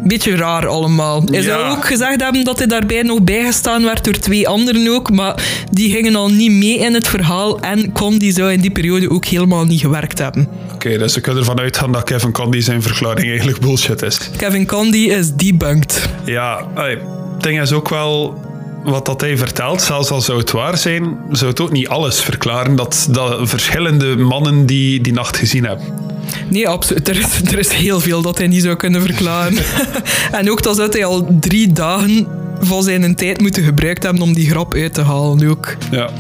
beetje 0.03 0.37
raar 0.37 0.67
allemaal. 0.67 1.23
Hij 1.31 1.43
zou 1.43 1.71
ook 1.71 1.87
gezegd 1.87 2.21
hebben 2.21 2.45
dat 2.45 2.59
hij 2.59 2.67
daarbij 2.67 3.03
nog 3.03 3.23
bijgestaan 3.23 3.85
werd 3.85 4.05
door 4.05 4.19
twee 4.19 4.49
anderen 4.49 4.89
ook, 4.95 5.11
maar 5.11 5.43
die 5.71 5.91
gingen 5.91 6.17
al 6.17 6.29
niet 6.29 6.51
mee 6.51 6.79
in 6.79 6.95
het 6.95 7.09
verhaal 7.09 7.61
en 7.61 7.93
Condi 7.93 8.33
zou 8.33 8.53
in 8.53 8.61
die 8.61 8.71
periode 8.71 9.11
ook 9.11 9.25
helemaal 9.25 9.65
niet 9.65 9.81
gewerkt 9.81 10.19
hebben. 10.19 10.49
Oké, 10.75 10.99
dus 10.99 11.15
we 11.15 11.21
kunnen 11.21 11.41
ervan 11.41 11.59
uitgaan 11.59 11.93
dat 11.93 12.05
Kevin 12.05 12.33
Condy 12.33 12.61
zijn 12.61 12.83
verklaring 12.83 13.29
eigenlijk 13.29 13.61
bullshit 13.61 14.03
is. 14.03 14.31
Kevin 14.37 14.67
Condi 14.67 15.11
is 15.11 15.33
debunked. 15.35 16.09
Ja, 16.25 16.69
het 16.75 17.03
ding 17.43 17.61
is 17.61 17.73
ook 17.73 17.89
wel 17.89 18.47
wat 18.85 19.07
dat 19.07 19.21
hij 19.21 19.37
vertelt, 19.37 19.83
zelfs 19.83 20.11
al 20.11 20.21
zou 20.21 20.39
het 20.39 20.51
waar 20.51 20.79
zijn, 20.79 21.19
zou 21.31 21.51
het 21.51 21.61
ook 21.61 21.73
niet 21.73 21.89
alles 21.89 22.21
verklaren 22.21 22.77
dat, 22.77 23.09
dat 23.11 23.49
verschillende 23.49 24.17
mannen 24.17 24.67
die 24.67 25.01
die 25.01 25.13
nacht 25.13 25.37
gezien 25.37 25.65
hebben. 25.65 26.08
Nee, 26.49 26.69
absoluut. 26.69 27.09
Er 27.09 27.19
is, 27.19 27.53
er 27.53 27.59
is 27.59 27.73
heel 27.73 28.01
veel 28.01 28.23
dat 28.23 28.39
hij 28.39 28.47
niet 28.47 28.63
zou 28.63 28.77
kunnen 28.77 29.03
verklaren. 29.03 29.59
en 30.39 30.51
ook 30.51 30.63
dat 30.63 30.77
zou 30.77 30.89
hij 30.91 31.05
al 31.05 31.37
drie 31.41 31.73
dagen 31.73 32.27
van 32.61 32.83
zijn 32.83 33.15
tijd 33.15 33.41
moeten 33.41 33.63
gebruikt 33.63 34.03
hebben 34.03 34.23
om 34.23 34.33
die 34.35 34.51
grap 34.51 34.75
uit 34.75 34.95
te 34.95 35.03
halen 35.03 35.49
ook. 35.49 35.77
Ja. 35.91 36.11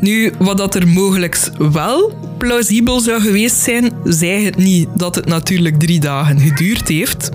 Nu, 0.00 0.32
wat 0.38 0.58
dat 0.58 0.74
er 0.74 0.88
mogelijk 0.88 1.50
wel 1.58 2.12
plausibel 2.38 3.00
zou 3.00 3.20
geweest 3.20 3.56
zijn, 3.56 3.92
zei 4.04 4.44
het 4.44 4.56
niet 4.56 4.88
dat 4.94 5.14
het 5.14 5.26
natuurlijk 5.26 5.78
drie 5.78 6.00
dagen 6.00 6.40
geduurd 6.40 6.88
heeft. 6.88 7.30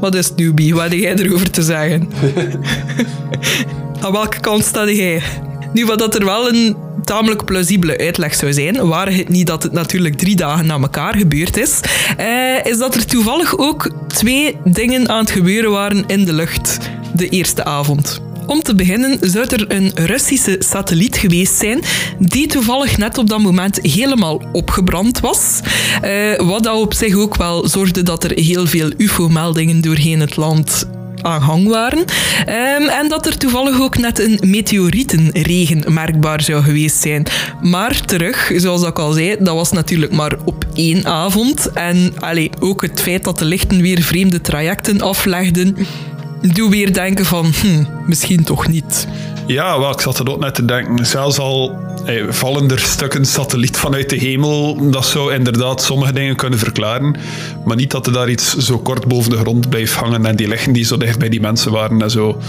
Wat 0.00 0.14
is 0.14 0.28
het, 0.28 0.36
newbie? 0.36 0.74
Wat 0.74 0.82
heb 0.82 0.92
jij 0.92 1.14
erover 1.14 1.50
te 1.50 1.62
zeggen? 1.62 2.08
Aan 4.02 4.12
welke 4.12 4.40
kant 4.40 4.64
sta 4.64 4.90
jij? 4.90 5.22
Nu, 5.72 5.86
wat 5.86 5.98
dat 5.98 6.14
er 6.14 6.24
wel 6.24 6.48
een 6.48 6.76
tamelijk 7.10 7.44
plausibele 7.44 7.98
uitleg 7.98 8.34
zou 8.34 8.52
zijn, 8.52 8.86
waar 8.86 9.12
het 9.12 9.28
niet 9.28 9.46
dat 9.46 9.62
het 9.62 9.72
natuurlijk 9.72 10.16
drie 10.16 10.36
dagen 10.36 10.66
na 10.66 10.78
elkaar 10.78 11.16
gebeurd 11.16 11.56
is, 11.56 11.80
eh, 12.16 12.64
is 12.64 12.78
dat 12.78 12.94
er 12.94 13.06
toevallig 13.06 13.58
ook 13.58 13.90
twee 14.06 14.56
dingen 14.64 15.08
aan 15.08 15.18
het 15.18 15.30
gebeuren 15.30 15.70
waren 15.70 16.04
in 16.06 16.24
de 16.24 16.32
lucht 16.32 16.78
de 17.14 17.28
eerste 17.28 17.64
avond. 17.64 18.20
Om 18.46 18.62
te 18.62 18.74
beginnen 18.74 19.18
zou 19.20 19.46
er 19.46 19.64
een 19.68 19.90
Russische 19.94 20.56
satelliet 20.58 21.16
geweest 21.16 21.54
zijn 21.54 21.80
die 22.18 22.46
toevallig 22.46 22.98
net 22.98 23.18
op 23.18 23.28
dat 23.28 23.40
moment 23.40 23.78
helemaal 23.82 24.42
opgebrand 24.52 25.20
was. 25.20 25.60
Eh, 26.00 26.38
wat 26.38 26.62
dat 26.62 26.76
op 26.76 26.94
zich 26.94 27.14
ook 27.14 27.36
wel 27.36 27.68
zorgde 27.68 28.02
dat 28.02 28.24
er 28.24 28.38
heel 28.38 28.66
veel 28.66 28.90
UFO-meldingen 28.96 29.80
doorheen 29.80 30.20
het 30.20 30.36
land 30.36 30.88
aan 31.22 31.42
gang 31.42 31.68
waren. 31.68 32.04
Ehm, 32.46 32.88
en 32.88 33.08
dat 33.08 33.26
er 33.26 33.36
toevallig 33.36 33.80
ook 33.80 33.98
net 33.98 34.18
een 34.18 34.38
meteorietenregen 34.40 35.92
merkbaar 35.92 36.42
zou 36.42 36.62
geweest 36.62 37.00
zijn. 37.00 37.26
Maar 37.60 38.00
terug, 38.04 38.52
zoals 38.56 38.82
ik 38.82 38.98
al 38.98 39.12
zei, 39.12 39.36
dat 39.38 39.54
was 39.54 39.72
natuurlijk 39.72 40.12
maar 40.12 40.36
op 40.44 40.64
één 40.74 41.06
avond. 41.06 41.72
En 41.72 42.12
allee, 42.18 42.50
ook 42.60 42.82
het 42.82 43.00
feit 43.00 43.24
dat 43.24 43.38
de 43.38 43.44
lichten 43.44 43.80
weer 43.80 44.02
vreemde 44.02 44.40
trajecten 44.40 45.00
aflegden, 45.00 45.76
doe 46.52 46.70
weer 46.70 46.92
denken 46.92 47.24
van, 47.24 47.52
hm, 47.60 47.84
misschien 48.06 48.44
toch 48.44 48.68
niet. 48.68 49.06
Ja, 49.52 49.78
wel, 49.78 49.90
ik 49.90 50.00
zat 50.00 50.18
er 50.18 50.30
ook 50.30 50.40
net 50.40 50.54
te 50.54 50.64
denken. 50.64 51.06
Zelfs 51.06 51.38
al 51.38 51.78
eh, 52.06 52.22
vallen 52.28 52.70
er 52.70 52.78
stukken 52.78 53.24
satelliet 53.24 53.76
vanuit 53.76 54.10
de 54.10 54.16
hemel, 54.16 54.90
dat 54.90 55.06
zou 55.06 55.34
inderdaad 55.34 55.82
sommige 55.82 56.12
dingen 56.12 56.36
kunnen 56.36 56.58
verklaren. 56.58 57.16
Maar 57.64 57.76
niet 57.76 57.90
dat 57.90 58.06
er 58.06 58.12
daar 58.12 58.28
iets 58.28 58.56
zo 58.56 58.78
kort 58.78 59.06
boven 59.06 59.30
de 59.30 59.36
grond 59.36 59.68
blijft 59.68 59.94
hangen 59.94 60.26
en 60.26 60.36
die 60.36 60.48
lichten 60.48 60.72
die 60.72 60.84
zo 60.84 60.96
dicht 60.96 61.18
bij 61.18 61.28
die 61.28 61.40
mensen 61.40 61.72
waren 61.72 62.02
en 62.02 62.10
zo. 62.10 62.40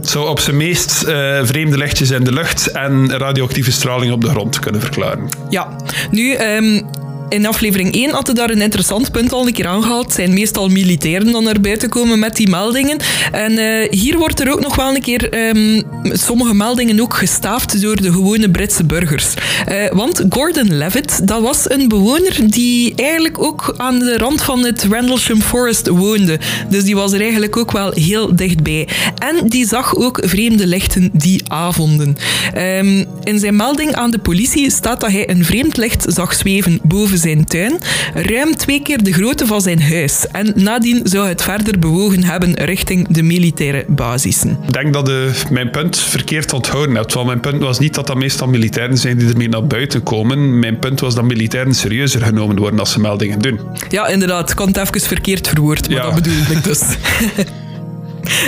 Het 0.00 0.08
zou 0.08 0.28
op 0.28 0.40
zijn 0.40 0.56
meest 0.56 1.02
eh, 1.02 1.38
vreemde 1.42 1.76
lichtjes 1.76 2.10
in 2.10 2.24
de 2.24 2.32
lucht 2.32 2.70
en 2.70 3.18
radioactieve 3.18 3.72
straling 3.72 4.12
op 4.12 4.20
de 4.20 4.28
grond 4.28 4.58
kunnen 4.58 4.80
verklaren. 4.80 5.28
Ja, 5.48 5.76
nu... 6.10 6.32
ehm, 6.32 6.82
in 7.28 7.46
aflevering 7.46 7.94
1 7.94 8.10
had 8.10 8.30
daar 8.34 8.50
een 8.50 8.60
interessant 8.60 9.12
punt 9.12 9.32
al 9.32 9.46
een 9.46 9.52
keer 9.52 9.66
aangehaald. 9.66 10.12
Zijn 10.12 10.34
meestal 10.34 10.68
militairen 10.68 11.32
dan 11.32 11.44
naar 11.44 11.60
buiten 11.60 11.88
komen 11.88 12.18
met 12.18 12.36
die 12.36 12.48
meldingen. 12.48 12.98
En 13.32 13.58
eh, 13.58 13.90
hier 13.90 14.18
wordt 14.18 14.40
er 14.40 14.52
ook 14.52 14.60
nog 14.60 14.76
wel 14.76 14.94
een 14.94 15.02
keer 15.02 15.30
ehm, 15.30 15.82
sommige 16.02 16.54
meldingen 16.54 17.00
ook 17.00 17.14
gestaafd 17.14 17.80
door 17.80 17.96
de 17.96 18.12
gewone 18.12 18.50
Britse 18.50 18.84
burgers. 18.84 19.34
Eh, 19.66 19.90
want 19.92 20.24
Gordon 20.28 20.76
Levitt, 20.76 21.26
dat 21.28 21.42
was 21.42 21.70
een 21.70 21.88
bewoner 21.88 22.50
die 22.50 22.94
eigenlijk 22.96 23.38
ook 23.38 23.74
aan 23.76 23.98
de 23.98 24.18
rand 24.18 24.42
van 24.42 24.64
het 24.64 24.82
Rendlesham 24.82 25.40
Forest 25.40 25.88
woonde. 25.88 26.38
Dus 26.68 26.84
die 26.84 26.94
was 26.94 27.12
er 27.12 27.20
eigenlijk 27.20 27.56
ook 27.56 27.72
wel 27.72 27.92
heel 27.92 28.36
dichtbij. 28.36 28.88
En 29.18 29.48
die 29.48 29.66
zag 29.66 29.96
ook 29.96 30.20
vreemde 30.24 30.66
lichten 30.66 31.10
die 31.12 31.42
avonden. 31.48 32.16
Ehm, 32.54 33.04
in 33.24 33.38
zijn 33.38 33.56
melding 33.56 33.94
aan 33.94 34.10
de 34.10 34.18
politie 34.18 34.70
staat 34.70 35.00
dat 35.00 35.10
hij 35.10 35.30
een 35.30 35.44
vreemd 35.44 35.76
licht 35.76 36.04
zag 36.08 36.34
zweven 36.34 36.80
boven 36.82 37.15
zijn 37.16 37.44
tuin, 37.44 37.78
ruim 38.14 38.56
twee 38.56 38.82
keer 38.82 39.02
de 39.02 39.12
grootte 39.12 39.46
van 39.46 39.60
zijn 39.60 39.82
huis. 39.82 40.26
En 40.32 40.52
nadien 40.54 41.00
zou 41.04 41.28
het 41.28 41.42
verder 41.42 41.78
bewogen 41.78 42.24
hebben 42.24 42.54
richting 42.54 43.08
de 43.08 43.22
militaire 43.22 43.84
basissen. 43.88 44.58
Ik 44.66 44.72
denk 44.72 44.92
dat 44.92 45.06
je 45.06 45.32
mijn 45.50 45.70
punt 45.70 45.98
verkeerd 45.98 46.52
onthouden 46.52 46.94
hebt. 46.96 47.12
Want 47.12 47.26
mijn 47.26 47.40
punt 47.40 47.62
was 47.62 47.78
niet 47.78 47.94
dat 47.94 48.06
dat 48.06 48.16
meestal 48.16 48.48
militairen 48.48 48.98
zijn 48.98 49.18
die 49.18 49.28
ermee 49.28 49.48
naar 49.48 49.66
buiten 49.66 50.02
komen. 50.02 50.58
Mijn 50.58 50.78
punt 50.78 51.00
was 51.00 51.14
dat 51.14 51.24
militairen 51.24 51.74
serieuzer 51.74 52.22
genomen 52.22 52.58
worden 52.58 52.80
als 52.80 52.92
ze 52.92 53.00
meldingen 53.00 53.38
doen. 53.38 53.60
Ja, 53.88 54.06
inderdaad, 54.06 54.50
ik 54.50 54.58
het 54.58 54.76
even 54.76 55.00
verkeerd 55.00 55.48
verwoord, 55.48 55.88
maar 55.88 55.96
Ja. 55.98 56.02
dat 56.04 56.14
bedoelde 56.14 56.52
ik 56.52 56.64
dus. 56.64 56.80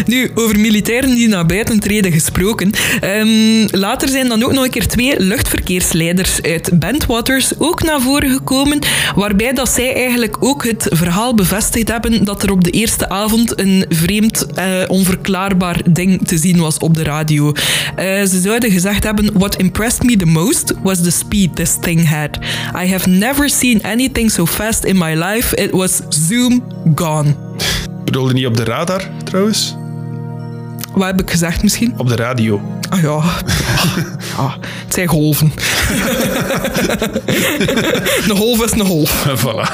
Nu, 0.07 0.31
over 0.35 0.59
militairen 0.59 1.15
die 1.15 1.29
naar 1.29 1.47
buiten 1.47 1.81
treden 1.81 2.13
gesproken. 2.13 2.71
Ehm, 3.01 3.67
later 3.71 4.09
zijn 4.09 4.29
dan 4.29 4.43
ook 4.43 4.53
nog 4.53 4.65
een 4.65 4.71
keer 4.71 4.87
twee 4.87 5.21
luchtverkeersleiders 5.21 6.43
uit 6.43 6.79
Bentwaters 6.79 7.59
ook 7.59 7.83
naar 7.83 8.01
voren 8.01 8.31
gekomen, 8.31 8.79
waarbij 9.15 9.53
dat 9.53 9.69
zij 9.69 9.95
eigenlijk 9.95 10.37
ook 10.41 10.65
het 10.65 10.87
verhaal 10.91 11.35
bevestigd 11.35 11.89
hebben 11.89 12.25
dat 12.25 12.43
er 12.43 12.51
op 12.51 12.65
de 12.65 12.71
eerste 12.71 13.09
avond 13.09 13.61
een 13.61 13.85
vreemd, 13.89 14.47
eh, 14.47 14.67
onverklaarbaar 14.87 15.81
ding 15.91 16.27
te 16.27 16.39
zien 16.39 16.59
was 16.59 16.79
op 16.79 16.95
de 16.95 17.03
radio. 17.03 17.53
Eh, 17.97 18.05
ze 18.23 18.41
zouden 18.41 18.71
gezegd 18.71 19.05
hebben, 19.05 19.31
what 19.33 19.57
impressed 19.57 20.03
me 20.03 20.17
the 20.17 20.27
most 20.27 20.75
was 20.83 21.03
the 21.03 21.11
speed 21.11 21.57
this 21.57 21.77
thing 21.81 22.09
had. 22.09 22.39
I 22.83 22.91
have 22.91 23.09
never 23.09 23.51
seen 23.51 23.83
anything 23.83 24.31
so 24.31 24.47
fast 24.47 24.85
in 24.85 24.99
my 24.99 25.15
life. 25.15 25.57
It 25.57 25.71
was 25.71 26.01
zoom 26.09 26.63
gone. 26.95 27.35
Bedoelde 28.09 28.33
niet 28.33 28.47
op 28.47 28.57
de 28.57 28.65
radar, 28.65 29.03
trouwens? 29.25 29.77
Wat 30.93 31.07
heb 31.07 31.21
ik 31.21 31.31
gezegd 31.31 31.63
misschien? 31.63 31.95
Op 31.97 32.09
de 32.09 32.17
radio. 32.17 32.61
Ah 32.91 33.01
ja, 33.03 33.23
ah, 34.37 34.55
het 34.85 34.95
zijn 34.95 35.09
golven. 35.09 35.53
een 38.29 38.37
golf 38.37 38.65
is 38.65 38.73
een 38.73 38.87
golf. 38.87 39.27
voilà. 39.45 39.67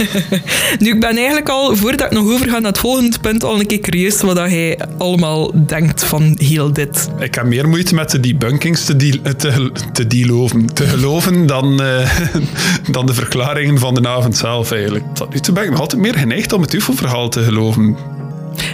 Nu, 0.78 0.88
ik 0.88 1.00
ben 1.00 1.16
eigenlijk 1.16 1.48
al, 1.48 1.76
voordat 1.76 2.06
ik 2.06 2.18
nog 2.18 2.32
overga 2.32 2.58
naar 2.58 2.70
het 2.70 2.78
volgende 2.78 3.18
punt, 3.18 3.44
al 3.44 3.60
een 3.60 3.66
keer 3.66 3.80
curieus 3.80 4.20
wat 4.20 4.36
hij 4.36 4.78
allemaal 4.98 5.66
denkt 5.66 6.04
van 6.04 6.36
heel 6.38 6.72
dit. 6.72 7.08
Ik 7.18 7.34
heb 7.34 7.46
meer 7.46 7.68
moeite 7.68 7.94
met 7.94 8.10
de 8.10 8.20
debunkings 8.20 8.84
te, 8.84 8.96
te, 9.36 9.70
te 10.72 10.86
geloven 10.86 11.46
dan, 11.46 11.82
eh, 11.82 12.10
dan 12.90 13.06
de 13.06 13.14
verklaringen 13.14 13.78
van 13.78 13.94
de 13.94 14.08
avond 14.08 14.36
zelf 14.36 14.72
eigenlijk. 14.72 15.04
Tot 15.14 15.32
nu 15.32 15.40
toe 15.40 15.54
ben 15.54 15.64
ik 15.64 15.70
nog 15.70 15.80
altijd 15.80 16.02
meer 16.02 16.14
geneigd 16.14 16.52
om 16.52 16.62
het 16.62 16.74
UFO-verhaal 16.74 17.28
te 17.28 17.42
geloven. 17.42 17.96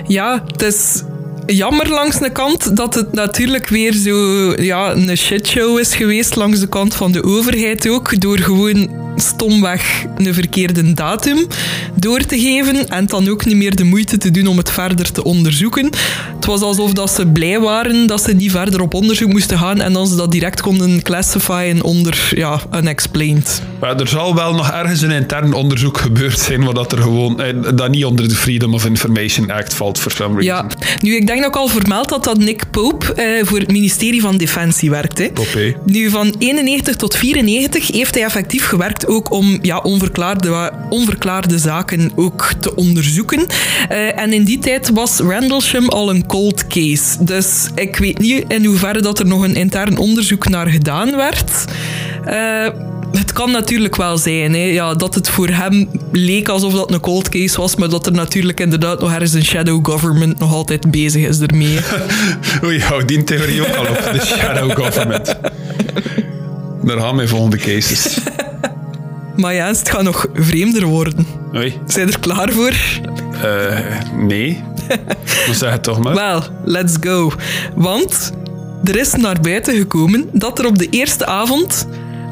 Ja, 0.06 0.44
het 0.46 0.62
is 0.62 1.02
jammer 1.46 1.88
langs 1.88 2.18
de 2.18 2.30
kant 2.30 2.76
dat 2.76 2.94
het 2.94 3.12
natuurlijk 3.12 3.68
weer 3.68 3.92
zo 3.92 4.16
ja, 4.62 4.92
een 4.92 5.16
shitshow 5.16 5.78
is 5.78 5.94
geweest 5.94 6.36
langs 6.36 6.60
de 6.60 6.68
kant 6.68 6.94
van 6.94 7.12
de 7.12 7.24
overheid 7.24 7.88
ook, 7.88 8.20
door 8.20 8.38
gewoon 8.38 9.07
stomweg 9.20 10.04
een 10.16 10.34
verkeerde 10.34 10.94
datum 10.94 11.46
door 11.94 12.20
te 12.20 12.40
geven 12.40 12.88
en 12.88 13.06
dan 13.06 13.28
ook 13.28 13.44
niet 13.44 13.56
meer 13.56 13.76
de 13.76 13.84
moeite 13.84 14.18
te 14.18 14.30
doen 14.30 14.46
om 14.46 14.56
het 14.56 14.70
verder 14.70 15.12
te 15.12 15.24
onderzoeken. 15.24 15.90
Het 16.34 16.44
was 16.44 16.60
alsof 16.60 16.92
dat 16.92 17.10
ze 17.10 17.26
blij 17.26 17.60
waren 17.60 18.06
dat 18.06 18.22
ze 18.22 18.32
niet 18.32 18.50
verder 18.50 18.80
op 18.80 18.94
onderzoek 18.94 19.28
moesten 19.28 19.58
gaan 19.58 19.80
en 19.80 19.92
dan 19.92 20.06
ze 20.06 20.16
dat 20.16 20.32
direct 20.32 20.60
konden 20.60 21.02
classifyen 21.02 21.82
onder 21.82 22.28
ja, 22.30 22.60
unexplained. 22.74 23.62
Maar 23.80 24.00
er 24.00 24.08
zal 24.08 24.34
wel 24.34 24.54
nog 24.54 24.70
ergens 24.70 25.02
een 25.02 25.10
intern 25.10 25.52
onderzoek 25.52 25.98
gebeurd 25.98 26.38
zijn, 26.38 26.64
waar 26.64 26.74
dat 26.74 26.92
er 26.92 26.98
gewoon 26.98 27.40
eh, 27.40 27.54
dat 27.74 27.90
niet 27.90 28.04
onder 28.04 28.28
de 28.28 28.34
Freedom 28.34 28.74
of 28.74 28.84
Information 28.84 29.50
Act 29.50 29.74
valt, 29.74 29.98
for 29.98 30.10
some 30.10 30.40
reason. 30.40 30.44
Ja, 30.44 30.66
nu 31.00 31.16
ik 31.16 31.26
denk 31.26 31.40
dat 31.40 31.48
ik 31.48 31.56
al 31.56 31.68
vermeld 31.68 32.10
had 32.10 32.24
dat 32.24 32.38
Nick 32.38 32.70
Pope 32.70 33.12
eh, 33.14 33.46
voor 33.46 33.58
het 33.58 33.70
ministerie 33.70 34.20
van 34.20 34.36
Defensie 34.36 34.90
werkte. 34.90 35.30
Nu, 35.84 36.10
van 36.10 36.34
91 36.38 36.96
tot 36.96 37.16
94 37.16 37.86
heeft 37.86 38.14
hij 38.14 38.24
effectief 38.24 38.66
gewerkt 38.66 39.07
ook 39.08 39.30
om 39.30 39.58
ja, 39.62 39.78
onverklaarde, 39.78 40.72
onverklaarde 40.88 41.58
zaken 41.58 42.10
ook 42.14 42.52
te 42.60 42.74
onderzoeken. 42.74 43.46
Eh, 43.88 44.20
en 44.20 44.32
in 44.32 44.44
die 44.44 44.58
tijd 44.58 44.90
was 44.90 45.18
Rendlesham 45.18 45.88
al 45.88 46.10
een 46.10 46.26
cold 46.26 46.66
case. 46.66 47.24
Dus 47.24 47.68
ik 47.74 47.96
weet 47.96 48.18
niet 48.18 48.44
in 48.48 48.64
hoeverre 48.64 49.00
dat 49.00 49.18
er 49.18 49.26
nog 49.26 49.42
een 49.42 49.56
intern 49.56 49.96
onderzoek 49.96 50.48
naar 50.48 50.66
gedaan 50.66 51.16
werd. 51.16 51.64
Uh, 52.26 52.68
het 53.12 53.32
kan 53.32 53.50
natuurlijk 53.50 53.96
wel 53.96 54.18
zijn 54.18 54.54
hè, 54.54 54.58
ja, 54.58 54.94
dat 54.94 55.14
het 55.14 55.28
voor 55.28 55.48
hem 55.48 55.88
leek 56.12 56.48
alsof 56.48 56.72
dat 56.72 56.92
een 56.92 57.00
cold 57.00 57.28
case 57.28 57.60
was, 57.60 57.76
maar 57.76 57.88
dat 57.88 58.06
er 58.06 58.12
natuurlijk 58.12 58.60
inderdaad 58.60 59.00
nog 59.00 59.12
ergens 59.12 59.32
een 59.32 59.44
shadow 59.44 59.86
government 59.86 60.38
nog 60.38 60.52
altijd 60.52 60.90
bezig 60.90 61.26
is 61.28 61.40
ermee. 61.40 61.78
Oei, 62.64 62.80
hou 62.80 63.04
die 63.04 63.24
theorie 63.24 63.60
ook 63.60 63.76
al 63.76 63.86
op, 63.86 64.10
de 64.12 64.26
shadow 64.26 64.84
government. 64.84 65.36
Daar 66.82 66.98
gaan 66.98 67.16
mijn 67.16 67.28
volgende 67.28 67.56
cases. 67.56 68.18
Maar 69.38 69.54
ja, 69.54 69.66
het 69.66 69.90
gaat 69.90 70.02
nog 70.02 70.26
vreemder 70.34 70.84
worden. 70.84 71.26
Oei. 71.56 71.78
Zijn 71.86 72.08
er 72.08 72.18
klaar 72.18 72.52
voor? 72.52 72.74
Uh, 73.44 73.78
nee. 74.16 74.62
Maar 75.46 75.56
zeg 75.56 75.70
het 75.70 75.82
toch 75.82 76.02
maar. 76.02 76.14
Wel, 76.14 76.42
let's 76.64 76.96
go. 77.00 77.32
Want 77.74 78.32
er 78.84 78.96
is 78.96 79.14
naar 79.14 79.40
buiten 79.40 79.76
gekomen 79.76 80.28
dat 80.32 80.58
er 80.58 80.66
op 80.66 80.78
de 80.78 80.88
eerste 80.90 81.26
avond 81.26 81.88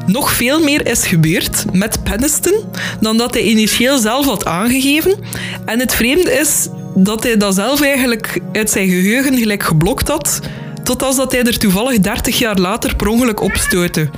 nog 0.06 0.32
veel 0.32 0.60
meer 0.60 0.86
is 0.86 1.06
gebeurd 1.06 1.64
met 1.72 2.02
Peniston 2.02 2.64
dan 3.00 3.16
dat 3.16 3.34
hij 3.34 3.42
initieel 3.42 3.98
zelf 3.98 4.26
had 4.26 4.44
aangegeven. 4.44 5.14
En 5.64 5.80
het 5.80 5.94
vreemde 5.94 6.32
is 6.32 6.68
dat 6.94 7.22
hij 7.22 7.36
dat 7.36 7.54
zelf 7.54 7.82
eigenlijk 7.82 8.40
uit 8.52 8.70
zijn 8.70 8.88
geheugen 8.88 9.38
gelijk 9.38 9.62
geblokt 9.62 10.08
had, 10.08 10.40
tot 10.82 11.02
als 11.02 11.16
dat 11.16 11.32
hij 11.32 11.42
er 11.42 11.58
toevallig 11.58 11.98
30 11.98 12.38
jaar 12.38 12.58
later 12.58 12.96
per 12.96 13.08
ongeluk 13.08 13.40
opstootte. 13.40 14.10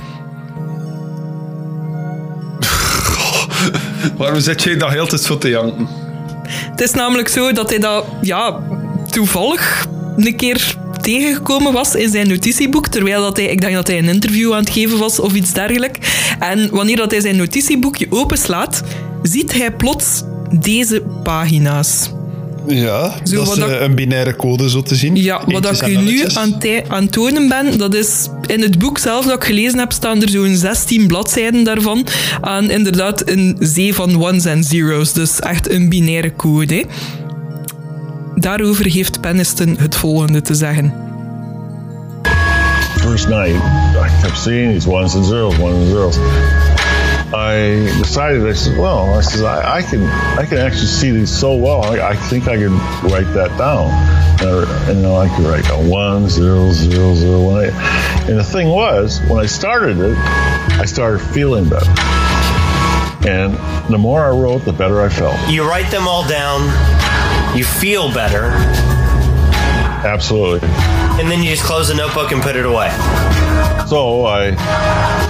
Waarom 4.17 4.39
zet 4.39 4.63
jij 4.63 4.77
dat 4.77 4.89
heel 4.89 5.07
tijd 5.07 5.21
zo 5.21 5.37
te 5.37 5.49
janken? 5.49 5.87
Het 6.49 6.81
is 6.81 6.91
namelijk 6.91 7.27
zo 7.27 7.51
dat 7.51 7.69
hij 7.69 7.79
dat 7.79 8.05
ja, 8.21 8.59
toevallig 9.09 9.87
een 10.17 10.35
keer 10.35 10.75
tegengekomen 11.01 11.73
was 11.73 11.95
in 11.95 12.09
zijn 12.09 12.27
notitieboek, 12.27 12.87
terwijl 12.87 13.21
dat 13.21 13.37
hij, 13.37 13.45
ik 13.45 13.61
denk 13.61 13.73
dat 13.73 13.87
hij 13.87 13.97
een 13.97 14.09
interview 14.09 14.53
aan 14.53 14.59
het 14.59 14.69
geven 14.69 14.97
was 14.97 15.19
of 15.19 15.33
iets 15.33 15.53
dergelijks. 15.53 15.99
En 16.39 16.69
wanneer 16.71 16.95
dat 16.95 17.11
hij 17.11 17.21
zijn 17.21 17.35
notitieboekje 17.35 18.07
openslaat, 18.09 18.83
ziet 19.21 19.53
hij 19.53 19.71
plots 19.71 20.23
deze 20.51 21.03
pagina's. 21.23 22.11
Ja, 22.69 23.13
zo, 23.23 23.43
dat 23.43 23.57
is 23.57 23.63
een 23.79 23.95
binaire 23.95 24.35
code 24.35 24.69
zo 24.69 24.81
te 24.81 24.95
zien. 24.95 25.15
Ja, 25.15 25.41
wat 25.45 25.81
ik 25.81 25.87
u 25.87 25.97
nu 25.97 26.23
aan, 26.33 26.55
aan 26.87 27.03
het 27.03 27.11
tonen 27.11 27.47
ben, 27.47 27.77
dat 27.77 27.93
is 27.93 28.27
in 28.45 28.61
het 28.61 28.79
boek 28.79 28.97
zelf 28.97 29.25
dat 29.25 29.35
ik 29.35 29.43
gelezen 29.43 29.79
heb, 29.79 29.91
staan 29.91 30.21
er 30.21 30.29
zo'n 30.29 30.55
16 30.55 31.07
bladzijden 31.07 31.63
daarvan 31.63 32.05
aan 32.41 32.69
inderdaad 32.69 33.29
een 33.29 33.55
zee 33.59 33.93
van 33.93 34.23
ones 34.23 34.45
en 34.45 34.63
zeros. 34.63 35.13
Dus 35.13 35.39
echt 35.39 35.69
een 35.69 35.89
binaire 35.89 36.35
code. 36.35 36.85
Daarover 38.35 38.85
heeft 38.85 39.21
Peniston 39.21 39.75
het 39.79 39.95
volgende 39.95 40.41
te 40.41 40.53
zeggen. 40.53 40.93
First 42.97 43.27
night, 43.27 43.55
I 43.95 44.21
kept 44.21 44.37
seeing 44.37 44.73
these 44.73 44.89
ones 44.89 45.15
and 45.15 45.25
zeros, 45.25 45.57
ones 45.57 45.77
and 45.77 45.87
zeros. 45.87 46.17
I 47.33 47.85
decided, 47.99 48.45
I 48.47 48.53
said, 48.53 48.77
well, 48.77 49.13
I 49.13 49.21
said, 49.21 49.45
I, 49.45 49.77
I, 49.77 49.81
can, 49.81 50.03
I 50.03 50.45
can 50.45 50.57
actually 50.57 50.87
see 50.87 51.11
these 51.11 51.29
so 51.29 51.55
well. 51.55 51.83
I, 51.83 52.09
I 52.09 52.15
think 52.15 52.47
I 52.47 52.57
can 52.57 52.73
write 53.09 53.31
that 53.33 53.55
down. 53.57 53.91
And, 54.41 54.97
you 54.97 55.03
know, 55.03 55.15
I 55.15 55.29
could 55.35 55.45
write 55.45 55.65
down 55.65 55.89
one, 55.89 56.29
zero, 56.29 56.71
zero, 56.71 57.13
zero, 57.15 57.41
one. 57.41 57.65
Eight. 57.65 57.73
And 58.29 58.37
the 58.37 58.43
thing 58.43 58.69
was, 58.69 59.19
when 59.29 59.39
I 59.39 59.45
started 59.45 59.99
it, 59.99 60.17
I 60.17 60.85
started 60.85 61.19
feeling 61.19 61.69
better. 61.69 61.89
And 63.27 63.53
the 63.91 63.97
more 63.97 64.23
I 64.23 64.29
wrote, 64.29 64.65
the 64.65 64.73
better 64.73 65.01
I 65.01 65.09
felt. 65.09 65.37
You 65.49 65.69
write 65.69 65.91
them 65.91 66.07
all 66.07 66.27
down 66.27 66.69
you 67.55 67.63
feel 67.63 68.13
better. 68.13 68.51
Absolutely. 70.05 70.67
And 71.19 71.29
then 71.29 71.41
you 71.41 71.49
just 71.49 71.63
close 71.63 71.87
the 71.87 71.95
notebook 71.95 72.31
and 72.31 72.41
put 72.41 72.55
it 72.55 72.65
away. 72.65 72.89
So 73.87 74.25
I 74.25 74.55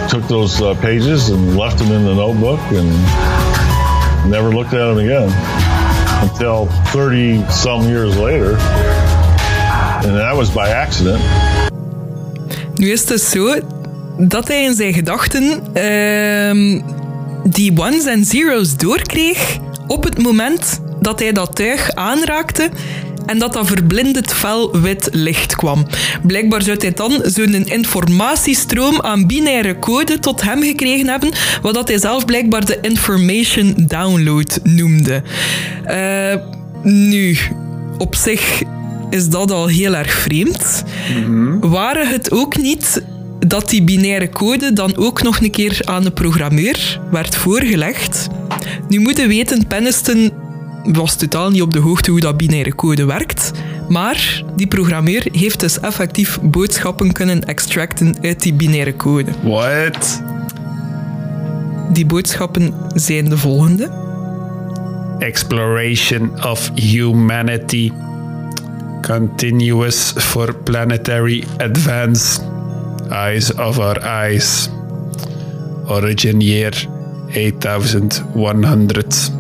took 0.09 0.27
those 0.27 0.61
uh, 0.61 0.73
pages 0.81 1.29
and 1.29 1.57
left 1.57 1.77
them 1.77 1.91
in 1.91 2.05
the 2.05 2.13
notebook 2.13 2.59
and 2.71 2.89
never 4.29 4.49
looked 4.49 4.73
at 4.73 4.85
them 4.87 4.97
again 4.97 5.29
until 6.21 6.67
30 6.91 7.49
some 7.49 7.87
years 7.87 8.17
later. 8.17 8.57
And 10.03 10.15
that 10.15 10.35
was 10.35 10.49
by 10.53 10.69
accident. 10.69 11.21
Nu 12.75 12.91
is 12.91 12.99
het 12.99 13.09
dus 13.09 13.29
zo 13.29 13.59
dat 14.17 14.47
hij 14.47 14.63
in 14.63 14.73
zijn 14.73 14.93
gedachten 14.93 15.43
uh, 15.73 16.81
die 17.43 17.79
ones 17.79 18.05
en 18.05 18.25
zeros 18.25 18.75
doorkreeg 18.75 19.57
op 19.87 20.03
het 20.03 20.23
moment 20.23 20.81
dat 20.99 21.19
hij 21.19 21.31
dat 21.31 21.55
tuig 21.55 21.91
aanraakte 21.91 22.69
en 23.29 23.39
dat 23.39 23.53
dat 23.53 23.67
verblindend 23.67 24.33
fel 24.33 24.79
wit 24.79 25.09
licht 25.11 25.55
kwam. 25.55 25.87
Blijkbaar 26.23 26.61
zou 26.61 26.77
hij 26.79 26.93
dan 26.93 27.21
zo'n 27.23 27.65
informatiestroom 27.65 29.01
aan 29.01 29.27
binaire 29.27 29.79
code 29.79 30.19
tot 30.19 30.41
hem 30.41 30.61
gekregen 30.61 31.07
hebben, 31.07 31.31
wat 31.61 31.73
dat 31.73 31.87
hij 31.87 31.97
zelf 31.97 32.25
blijkbaar 32.25 32.65
de 32.65 32.77
information 32.81 33.73
download 33.77 34.59
noemde. 34.63 35.23
Uh, 35.87 36.35
nu, 36.83 37.37
op 37.97 38.15
zich 38.15 38.61
is 39.09 39.29
dat 39.29 39.51
al 39.51 39.67
heel 39.67 39.95
erg 39.95 40.11
vreemd. 40.11 40.83
Mm 41.25 41.59
Waren 41.59 42.07
het 42.07 42.31
ook 42.31 42.57
niet 42.57 43.03
dat 43.47 43.69
die 43.69 43.83
binaire 43.83 44.29
code 44.29 44.73
dan 44.73 44.97
ook 44.97 45.21
nog 45.21 45.41
een 45.41 45.51
keer 45.51 45.81
aan 45.83 46.03
de 46.03 46.11
programmeur 46.11 46.99
werd 47.11 47.35
voorgelegd? 47.35 48.27
Nu 48.87 48.99
moeten 48.99 49.27
weten, 49.27 49.67
Peniston 49.67 50.31
was 50.83 51.15
totaal 51.15 51.49
niet 51.49 51.61
op 51.61 51.73
de 51.73 51.79
hoogte 51.79 52.11
hoe 52.11 52.19
dat 52.19 52.37
binaire 52.37 52.75
code 52.75 53.05
werkt. 53.05 53.51
Maar 53.87 54.43
die 54.55 54.67
programmeur 54.67 55.27
heeft 55.31 55.59
dus 55.59 55.79
effectief 55.79 56.39
boodschappen 56.41 57.11
kunnen 57.11 57.45
extracten 57.45 58.15
uit 58.21 58.41
die 58.41 58.53
binaire 58.53 58.95
code. 58.95 59.31
What? 59.43 60.21
Die 61.93 62.05
boodschappen 62.05 62.73
zijn 62.93 63.29
de 63.29 63.37
volgende. 63.37 63.91
Exploration 65.19 66.45
of 66.45 66.71
humanity. 66.75 67.91
Continuous 69.01 70.13
for 70.15 70.55
planetary 70.55 71.43
advance. 71.57 72.41
Eyes 73.09 73.53
of 73.53 73.79
our 73.79 73.97
eyes. 73.97 74.69
Origin 75.87 76.39
year 76.39 76.87
8100. 77.33 79.38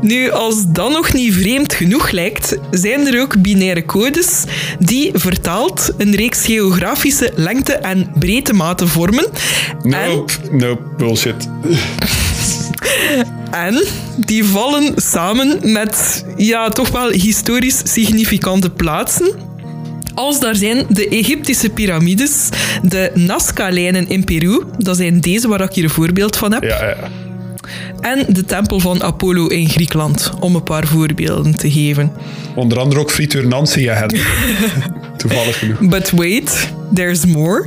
Nu, 0.00 0.30
als 0.30 0.56
dat 0.66 0.90
nog 0.90 1.12
niet 1.12 1.34
vreemd 1.34 1.72
genoeg 1.72 2.10
lijkt, 2.10 2.58
zijn 2.70 3.06
er 3.06 3.20
ook 3.20 3.42
binaire 3.42 3.84
codes 3.84 4.44
die 4.78 5.10
vertaald 5.14 5.92
een 5.96 6.14
reeks 6.14 6.44
geografische 6.44 7.32
lengte- 7.34 7.72
en 7.72 8.10
breedtematen 8.18 8.88
vormen. 8.88 9.26
Nope, 9.82 10.32
en... 10.50 10.56
nope, 10.56 10.82
bullshit. 10.96 11.48
En 13.50 13.84
die 14.16 14.44
vallen 14.44 14.92
samen 14.96 15.58
met 15.62 16.24
ja, 16.36 16.68
toch 16.68 16.90
wel 16.90 17.10
historisch 17.10 17.80
significante 17.84 18.70
plaatsen. 18.70 19.32
Als 20.14 20.40
daar 20.40 20.56
zijn 20.56 20.86
de 20.88 21.08
Egyptische 21.08 21.70
piramides, 21.70 22.48
de 22.82 23.10
Nazca-lijnen 23.14 24.08
in 24.08 24.24
Peru, 24.24 24.62
dat 24.78 24.96
zijn 24.96 25.20
deze 25.20 25.48
waar 25.48 25.60
ik 25.60 25.72
hier 25.72 25.84
een 25.84 25.90
voorbeeld 25.90 26.36
van 26.36 26.52
heb. 26.52 26.62
Ja, 26.62 26.84
ja 26.84 27.27
en 28.00 28.26
de 28.28 28.44
tempel 28.44 28.80
van 28.80 29.02
Apollo 29.02 29.46
in 29.46 29.68
Griekenland, 29.68 30.32
om 30.40 30.54
een 30.54 30.62
paar 30.62 30.86
voorbeelden 30.86 31.56
te 31.56 31.70
geven. 31.70 32.12
Onder 32.54 32.78
andere 32.78 33.00
ook 33.00 33.10
frituur 33.10 33.46
Nancy 33.46 33.86
het. 33.86 34.20
Toevallig 35.16 35.58
genoeg. 35.58 35.78
But 35.88 36.10
wait, 36.10 36.72
there's 36.94 37.24
more. 37.24 37.66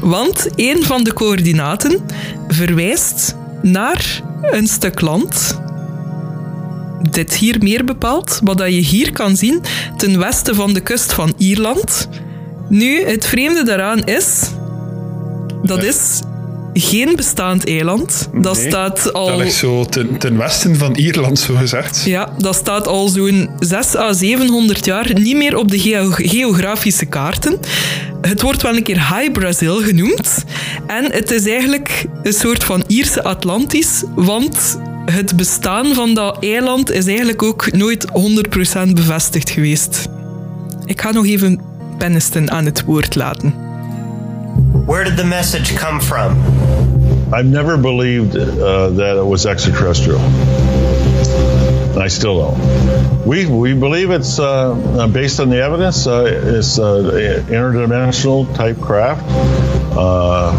Want 0.00 0.48
een 0.56 0.84
van 0.84 1.04
de 1.04 1.12
coördinaten 1.12 2.00
verwijst 2.48 3.36
naar 3.62 4.22
een 4.42 4.66
stuk 4.66 5.00
land. 5.00 5.60
Dit 7.10 7.34
hier 7.34 7.56
meer 7.60 7.84
bepaald, 7.84 8.40
wat 8.44 8.58
je 8.58 8.66
hier 8.66 9.12
kan 9.12 9.36
zien 9.36 9.62
ten 9.96 10.18
westen 10.18 10.54
van 10.54 10.72
de 10.72 10.80
kust 10.80 11.12
van 11.12 11.34
Ierland. 11.36 12.08
Nu, 12.68 13.04
het 13.04 13.26
vreemde 13.26 13.62
daaraan 13.62 14.04
is, 14.04 14.50
dat 15.62 15.82
is 15.82 16.20
geen 16.80 17.16
bestaand 17.16 17.66
eiland. 17.66 18.28
Dat 18.34 18.56
staat 18.56 19.12
al... 19.12 19.26
Dat 19.26 19.36
ligt 19.36 19.54
zo 19.54 19.84
ten, 19.84 20.18
ten, 20.18 20.36
westen 20.36 20.76
van 20.76 20.94
Ierland, 20.94 21.38
zo 21.38 21.54
gezegd. 21.54 22.02
Ja, 22.04 22.34
dat 22.38 22.54
staat 22.54 22.86
al 22.86 23.08
zo'n 23.08 23.50
6 23.58 23.96
à 23.96 24.12
700 24.12 24.84
jaar 24.84 25.20
niet 25.20 25.36
meer 25.36 25.56
op 25.56 25.70
de 25.70 25.78
geografische 26.16 27.06
kaarten. 27.06 27.58
Het 28.20 28.42
wordt 28.42 28.62
wel 28.62 28.76
een 28.76 28.82
keer 28.82 29.14
High 29.14 29.32
Brazil 29.32 29.82
genoemd. 29.82 30.44
En 30.86 31.12
het 31.12 31.30
is 31.30 31.46
eigenlijk 31.46 32.04
een 32.22 32.32
soort 32.32 32.64
van 32.64 32.84
Ierse 32.86 33.22
Atlantis, 33.22 34.02
want 34.14 34.78
het 35.04 35.36
bestaan 35.36 35.94
van 35.94 36.14
dat 36.14 36.36
eiland 36.44 36.90
is 36.90 37.06
eigenlijk 37.06 37.42
ook 37.42 37.72
nooit 37.72 38.06
100% 38.88 38.92
bevestigd 38.94 39.50
geweest. 39.50 40.08
Ik 40.84 41.00
ga 41.00 41.10
nog 41.10 41.26
even 41.26 41.60
Peniston 41.98 42.50
aan 42.50 42.64
het 42.64 42.84
woord 42.84 43.14
laten. 43.14 43.67
Where 44.72 45.04
did 45.04 45.16
the 45.16 45.24
message 45.24 45.76
come 45.76 46.00
from? 46.00 46.36
I've 47.32 47.46
never 47.46 47.76
believed 47.76 48.36
uh, 48.36 48.90
that 48.90 49.16
it 49.16 49.24
was 49.24 49.44
extraterrestrial. 49.46 50.20
I 51.98 52.08
still 52.08 52.38
don't. 52.38 53.26
We 53.26 53.46
we 53.46 53.74
believe 53.74 54.10
it's 54.10 54.38
uh, 54.38 54.44
uh 54.44 55.06
based 55.08 55.40
on 55.40 55.50
the 55.50 55.60
evidence. 55.62 56.06
Uh, 56.06 56.58
it's 56.58 56.78
uh, 56.78 57.44
interdimensional 57.48 58.46
type 58.54 58.80
craft, 58.80 59.24
uh, 59.96 60.52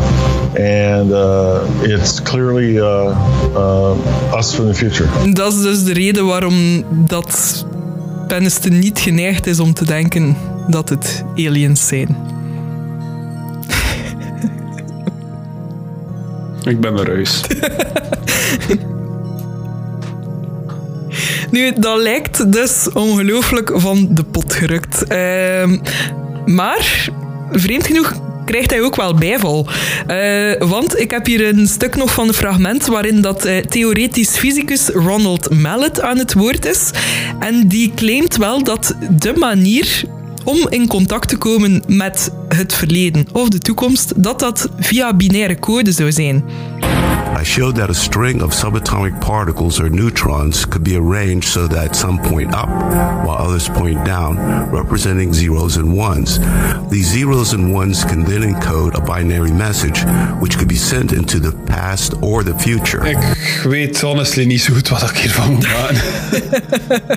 and 0.60 1.12
uh, 1.12 1.66
it's 1.84 2.20
clearly 2.20 2.80
us 2.80 4.55
from 4.55 4.68
the 4.68 4.74
future. 4.74 5.07
Dat 5.34 5.53
is 5.53 5.62
dus 5.62 5.84
de 5.84 5.93
reden 5.93 6.26
waarom 6.26 6.84
dat 7.07 7.66
Penniston 8.28 8.80
niet 8.80 8.99
geneigd 8.99 9.47
is 9.47 9.60
om 9.60 9.74
te 9.74 9.86
denken 9.86 10.36
dat 10.68 10.89
het 10.89 11.24
aliens 11.36 11.88
zijn. 11.88 12.38
Ik 16.64 16.80
ben 16.80 16.99
eruit. 16.99 17.41
nu, 21.51 21.74
dat 21.80 21.97
lijkt 21.97 22.51
dus 22.51 22.89
ongelooflijk 22.93 23.72
van 23.74 24.07
de 24.12 24.24
pot 24.24 24.53
gerukt. 24.53 25.03
Uh, 25.12 25.80
maar, 26.45 27.10
vreemd 27.51 27.88
genoeg, 27.88 28.14
krijgt 28.45 28.70
hij 28.70 28.82
ook 28.82 28.95
wel 28.95 29.14
bijval. 29.14 29.68
Uh, 30.07 30.53
want 30.60 30.99
ik 30.99 31.12
heb 31.12 31.26
hier 31.26 31.47
een 31.47 31.68
stuk 31.68 31.95
nog 31.95 32.14
van 32.14 32.28
een 32.28 32.34
fragment 32.34 32.86
waarin 32.86 33.22
dat 33.22 33.45
uh, 33.45 33.57
theoretisch 33.57 34.38
fysicus 34.38 34.88
Ronald 34.88 35.49
Mallet 35.60 36.01
aan 36.01 36.18
het 36.18 36.34
woord 36.34 36.66
is. 36.66 36.89
En 37.39 37.68
die 37.68 37.91
claimt 37.95 38.38
wel 38.38 38.64
dat 38.64 38.95
de 39.10 39.34
manier 39.38 40.03
om 40.43 40.67
in 40.69 40.87
contact 40.87 41.29
te 41.29 41.37
komen 41.37 41.83
met 41.87 42.31
het 42.47 42.73
verleden 42.73 43.27
of 43.31 43.49
de 43.49 43.57
toekomst, 43.57 44.23
dat 44.23 44.39
dat 44.39 44.69
via 44.79 45.13
binaire 45.13 45.59
code 45.59 45.91
zou 45.91 46.11
zijn. 46.11 46.43
I 47.39 47.43
showed 47.43 47.75
that 47.75 47.89
a 47.89 47.93
string 47.93 48.41
of 48.41 48.53
subatomic 48.53 49.19
particles 49.19 49.79
or 49.79 49.89
neutrons 49.89 50.67
could 50.67 50.83
be 50.83 50.97
arranged 50.97 51.47
so 51.47 51.67
that 51.67 51.95
some 51.95 52.19
point 52.19 52.53
up 52.53 52.67
while 53.23 53.37
others 53.37 53.69
point 53.69 54.05
down, 54.05 54.37
representing 54.71 55.33
zeros 55.33 55.77
and 55.77 55.97
ones. 55.97 56.39
These 56.89 57.11
zeros 57.11 57.53
and 57.53 57.73
ones 57.73 58.03
can 58.03 58.25
then 58.25 58.41
encode 58.41 58.95
a 58.95 59.01
binary 59.01 59.51
message 59.51 60.03
which 60.39 60.57
could 60.57 60.67
be 60.67 60.75
sent 60.75 61.11
into 61.11 61.39
the 61.39 61.55
past 61.65 62.13
or 62.21 62.43
the 62.43 62.57
future. 62.57 63.09
Ik 63.09 63.17
weet 63.63 64.01
honestly 64.01 64.45
niet 64.45 64.61
zo 64.61 64.73
goed 64.73 64.89
wat 64.89 65.09
ik 65.09 65.17
hiervan 65.17 65.51
moet 65.51 65.67
maken. 65.67 66.01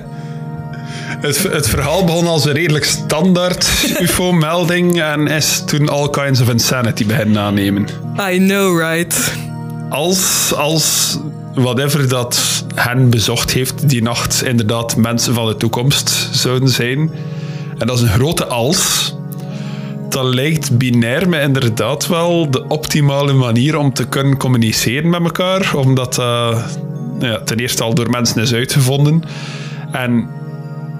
Het, 1.19 1.43
het, 1.43 1.69
verhaal 1.69 2.05
begon 2.05 2.27
als 2.27 2.45
een 2.45 2.53
redelijk 2.53 2.85
standaard 2.85 3.69
UFO-melding 4.01 5.01
en 5.01 5.27
is 5.27 5.63
toen 5.65 5.89
all 5.89 6.09
kinds 6.09 6.41
of 6.41 6.49
insanity 6.49 7.05
beginnen 7.05 7.41
aannemen. 7.41 7.87
I 8.31 8.37
know, 8.37 8.79
right? 8.79 9.33
Als, 9.89 10.53
als 10.55 11.17
whatever 11.53 12.07
dat 12.07 12.65
hen 12.75 13.09
bezocht 13.09 13.51
heeft 13.51 13.89
die 13.89 14.01
nacht 14.01 14.43
inderdaad 14.43 14.95
mensen 14.95 15.33
van 15.33 15.47
de 15.47 15.57
toekomst 15.57 16.29
zouden 16.31 16.69
zijn, 16.69 17.11
en 17.77 17.87
dat 17.87 17.97
is 17.97 18.03
een 18.03 18.09
grote 18.09 18.45
als, 18.45 19.13
dan 20.09 20.25
lijkt 20.25 20.77
binair 20.77 21.29
me 21.29 21.41
inderdaad 21.41 22.07
wel 22.07 22.51
de 22.51 22.67
optimale 22.67 23.33
manier 23.33 23.77
om 23.77 23.93
te 23.93 24.07
kunnen 24.07 24.37
communiceren 24.37 25.09
met 25.09 25.21
elkaar, 25.21 25.75
omdat 25.75 26.13
dat 26.13 26.25
ja, 27.19 27.39
ten 27.39 27.57
eerste 27.57 27.83
al 27.83 27.93
door 27.93 28.09
mensen 28.09 28.41
is 28.41 28.53
uitgevonden. 28.53 29.23
En 29.91 30.29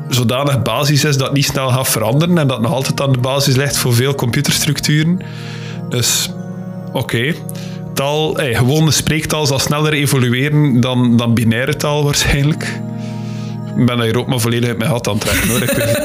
zodanig 0.08 0.62
basis 0.62 1.04
is 1.04 1.18
dat 1.18 1.34
niet 1.34 1.46
snel 1.46 1.70
gaat 1.70 1.88
veranderen 1.88 2.38
en 2.38 2.48
dat 2.48 2.62
nog 2.62 2.72
altijd 2.72 3.02
aan 3.02 3.12
de 3.12 3.18
basis 3.18 3.56
ligt 3.56 3.78
voor 3.78 3.94
veel 3.94 4.16
computerstructuren. 4.16 5.20
Dus 5.90 6.30
oké. 6.92 7.34
Taal, 7.94 8.34
gewone 8.34 8.92
spreektaal 8.92 9.46
zal 9.46 9.60
sneller 9.60 9.94
evolueren 9.94 10.82
dan, 10.82 11.18
dan 11.18 11.34
binaire 11.34 11.76
taal 11.76 12.04
waarschijnlijk. 12.04 12.82
Ik 13.78 13.86
ben 13.86 14.02
hier 14.02 14.18
ook 14.18 14.28
maar 14.28 14.40
volledig 14.40 14.70
uit 14.70 14.78
mijn 14.78 14.90
gat 14.90 15.08
aan 15.08 15.14
het 15.14 15.22
trekken 15.22 15.50
hoor. 15.50 15.62
Ik 15.62 15.72
weet, 15.72 15.98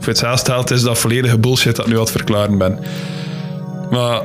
voor 0.00 0.56
het 0.56 0.70
is 0.70 0.82
dat 0.82 0.98
volledige 0.98 1.38
bullshit 1.38 1.76
dat 1.76 1.86
nu 1.86 1.98
het 1.98 2.10
verklaren 2.10 2.58
ben. 2.58 2.78
Maar 3.90 4.22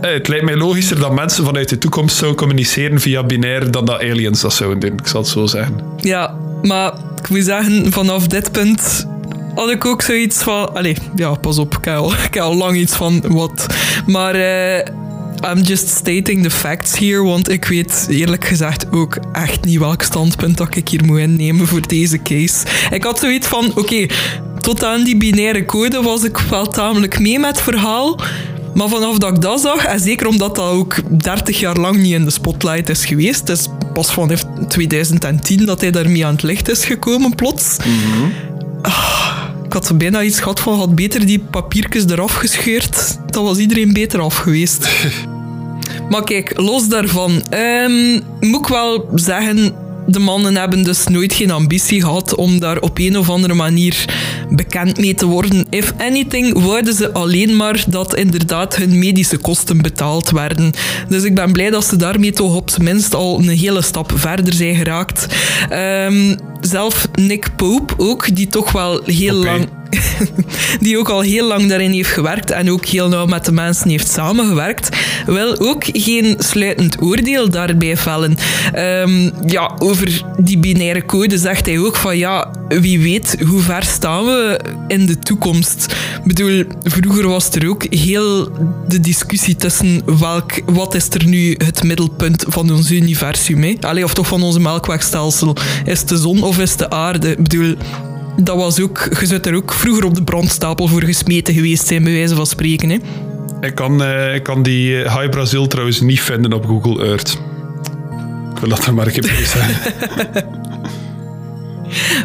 het 0.00 0.28
lijkt 0.28 0.44
mij 0.44 0.56
logischer 0.56 1.00
dat 1.00 1.12
mensen 1.12 1.44
vanuit 1.44 1.68
de 1.68 1.78
toekomst 1.78 2.16
zouden 2.16 2.38
communiceren 2.38 3.00
via 3.00 3.22
binair 3.22 3.70
dan 3.70 3.84
dat 3.84 4.00
aliens 4.00 4.40
dat 4.40 4.52
zouden 4.52 4.80
doen. 4.80 4.98
Ik 4.98 5.06
zal 5.06 5.20
het 5.20 5.30
zo 5.30 5.46
zeggen. 5.46 5.80
Ja, 5.96 6.34
maar 6.62 6.92
ik 7.18 7.28
moet 7.28 7.44
zeggen, 7.44 7.92
vanaf 7.92 8.26
dit 8.26 8.52
punt 8.52 9.06
had 9.54 9.70
ik 9.70 9.84
ook 9.84 10.02
zoiets 10.02 10.42
van... 10.42 10.74
Allee, 10.74 10.96
ja, 11.16 11.34
pas 11.34 11.58
op, 11.58 11.74
ik 11.74 11.84
heb 11.84 12.42
al, 12.42 12.54
lang 12.64 12.76
iets 12.76 12.94
van 12.94 13.22
wat. 13.28 13.66
Maar... 14.06 14.36
Uh, 14.36 14.96
I'm 15.44 15.60
just 15.60 15.88
stating 15.88 16.42
the 16.42 16.50
facts 16.50 16.98
here, 16.98 17.22
want 17.22 17.48
ik 17.48 17.64
weet 17.64 18.06
eerlijk 18.10 18.44
gezegd 18.44 18.92
ook 18.92 19.18
echt 19.32 19.64
niet 19.64 19.78
welk 19.78 20.02
standpunt 20.02 20.56
dat 20.56 20.76
ik 20.76 20.88
hier 20.88 21.04
moet 21.04 21.18
innemen 21.18 21.66
voor 21.66 21.88
deze 21.88 22.22
case. 22.22 22.66
Ik 22.90 23.04
had 23.04 23.18
zoiets 23.18 23.46
van, 23.46 23.72
oké, 23.74 24.06
tot 24.60 24.84
aan 24.84 25.04
die 25.04 25.16
binaire 25.16 25.64
code 25.64 26.02
was 26.02 26.24
ik 26.24 26.38
wel 26.38 26.66
tamelijk 26.66 27.18
mee 27.18 27.38
met 27.38 27.50
het 27.50 27.60
verhaal. 27.60 28.20
Maar 28.74 28.88
vanaf 28.88 29.18
dat 29.18 29.34
ik 29.34 29.40
dat 29.40 29.60
zag, 29.60 29.84
en 29.84 30.00
zeker 30.00 30.26
omdat 30.26 30.54
dat 30.54 30.70
ook 30.70 31.22
30 31.22 31.60
jaar 31.60 31.76
lang 31.76 31.96
niet 31.96 32.12
in 32.12 32.24
de 32.24 32.30
spotlight 32.30 32.88
is 32.88 33.04
geweest, 33.04 33.48
het 33.48 33.68
is 33.98 34.06
pas 34.06 34.14
vanaf 34.14 34.44
2010 34.68 35.66
dat 35.66 35.80
hij 35.80 35.90
daarmee 35.90 36.26
aan 36.26 36.32
het 36.32 36.42
licht 36.42 36.70
is 36.70 36.84
gekomen, 36.84 37.34
plots. 37.34 37.76
Mm 37.84 38.32
ik 39.68 39.74
had 39.74 39.98
bijna 39.98 40.22
iets 40.22 40.38
gehad 40.38 40.60
van, 40.60 40.78
had 40.78 40.94
beter 40.94 41.26
die 41.26 41.38
papiertjes 41.38 42.04
eraf 42.04 42.34
gescheurd. 42.34 43.18
Dan 43.26 43.44
was 43.44 43.58
iedereen 43.58 43.92
beter 43.92 44.20
af 44.20 44.36
geweest. 44.36 44.88
maar 46.10 46.24
kijk, 46.24 46.52
los 46.60 46.88
daarvan. 46.88 47.42
Um, 47.54 48.22
moet 48.40 48.60
ik 48.60 48.66
wel 48.66 49.08
zeggen, 49.14 49.74
de 50.06 50.18
mannen 50.18 50.56
hebben 50.56 50.84
dus 50.84 51.06
nooit 51.06 51.32
geen 51.32 51.50
ambitie 51.50 52.00
gehad 52.00 52.34
om 52.34 52.60
daar 52.60 52.80
op 52.80 52.98
een 52.98 53.18
of 53.18 53.30
andere 53.30 53.54
manier 53.54 54.04
bekend 54.50 54.98
mee 54.98 55.14
te 55.14 55.26
worden. 55.26 55.66
If 55.70 55.92
anything, 55.98 56.62
wouden 56.62 56.94
ze 56.94 57.12
alleen 57.12 57.56
maar 57.56 57.84
dat 57.88 58.14
inderdaad 58.14 58.76
hun 58.76 58.98
medische 58.98 59.36
kosten 59.36 59.82
betaald 59.82 60.30
werden. 60.30 60.72
Dus 61.08 61.22
ik 61.22 61.34
ben 61.34 61.52
blij 61.52 61.70
dat 61.70 61.84
ze 61.84 61.96
daarmee 61.96 62.32
toch 62.32 62.54
op 62.54 62.70
zijn 62.70 62.84
minst 62.84 63.14
al 63.14 63.38
een 63.38 63.48
hele 63.48 63.82
stap 63.82 64.12
verder 64.14 64.54
zijn 64.54 64.74
geraakt. 64.74 65.26
Um, 65.72 66.36
zelf 66.60 67.08
Nick 67.14 67.56
Pope 67.56 67.94
ook, 67.96 68.36
die 68.36 68.46
toch 68.46 68.72
wel 68.72 69.00
heel 69.04 69.34
lang 69.34 69.68
die 70.80 70.98
ook 70.98 71.08
al 71.08 71.20
heel 71.20 71.46
lang 71.46 71.68
daarin 71.68 71.90
heeft 71.90 72.10
gewerkt 72.10 72.50
en 72.50 72.70
ook 72.70 72.84
heel 72.84 73.08
nauw 73.08 73.26
met 73.26 73.44
de 73.44 73.52
mensen 73.52 73.90
heeft 73.90 74.10
samengewerkt, 74.10 74.96
wil 75.26 75.58
ook 75.58 75.84
geen 75.92 76.36
sluitend 76.38 77.02
oordeel 77.02 77.50
daarbij 77.50 77.96
vellen. 77.96 78.36
Um, 78.76 79.32
ja, 79.46 79.74
over 79.78 80.24
die 80.38 80.58
binaire 80.58 81.06
code 81.06 81.38
zegt 81.38 81.66
hij 81.66 81.78
ook 81.78 81.96
van 81.96 82.18
ja, 82.18 82.50
wie 82.68 83.00
weet 83.00 83.36
hoe 83.46 83.60
ver 83.60 83.84
staan 83.84 84.24
we 84.24 84.60
in 84.88 85.06
de 85.06 85.18
toekomst. 85.18 85.86
Ik 86.18 86.24
bedoel, 86.24 86.64
vroeger 86.82 87.28
was 87.28 87.50
er 87.50 87.68
ook 87.68 87.84
heel 87.90 88.52
de 88.88 89.00
discussie 89.00 89.56
tussen 89.56 90.02
welk, 90.18 90.52
wat 90.66 90.94
is 90.94 91.08
er 91.08 91.26
nu 91.26 91.54
het 91.64 91.82
middelpunt 91.82 92.44
van 92.48 92.70
ons 92.72 92.90
universum. 92.90 93.62
Hè? 93.62 93.74
Allee, 93.80 94.04
of 94.04 94.14
toch 94.14 94.26
van 94.26 94.42
onze 94.42 94.60
melkwegstelsel. 94.60 95.56
Is 95.84 96.04
de 96.04 96.16
zon 96.16 96.42
of 96.48 96.58
is 96.58 96.76
de 96.76 96.90
aarde? 96.90 97.30
Ik 97.30 97.42
bedoel, 97.42 97.74
dat 98.36 98.56
was 98.56 98.80
ook, 98.80 99.08
je 99.20 99.26
zou 99.26 99.40
er 99.40 99.54
ook 99.54 99.72
vroeger 99.72 100.04
op 100.04 100.14
de 100.14 100.22
brandstapel 100.22 100.88
voor 100.88 101.02
gesmeten 101.02 101.54
geweest 101.54 101.86
zijn, 101.86 102.02
bij 102.02 102.12
wijze 102.12 102.34
van 102.34 102.46
spreken. 102.46 102.90
Hè? 102.90 102.98
Ik, 103.60 103.74
kan, 103.74 104.02
uh, 104.02 104.34
ik 104.34 104.42
kan 104.42 104.62
die 104.62 105.02
eh, 105.02 105.16
High 105.16 105.28
Brazil 105.30 105.66
trouwens 105.66 106.00
niet 106.00 106.20
vinden 106.20 106.52
op 106.52 106.66
Google 106.66 107.04
Earth. 107.04 107.38
Ik 108.54 108.58
wil 108.60 108.68
dat 108.68 108.86
er 108.86 108.94
maar 108.94 109.06
een 109.06 109.12
keer 109.12 109.46
zijn. 109.46 109.76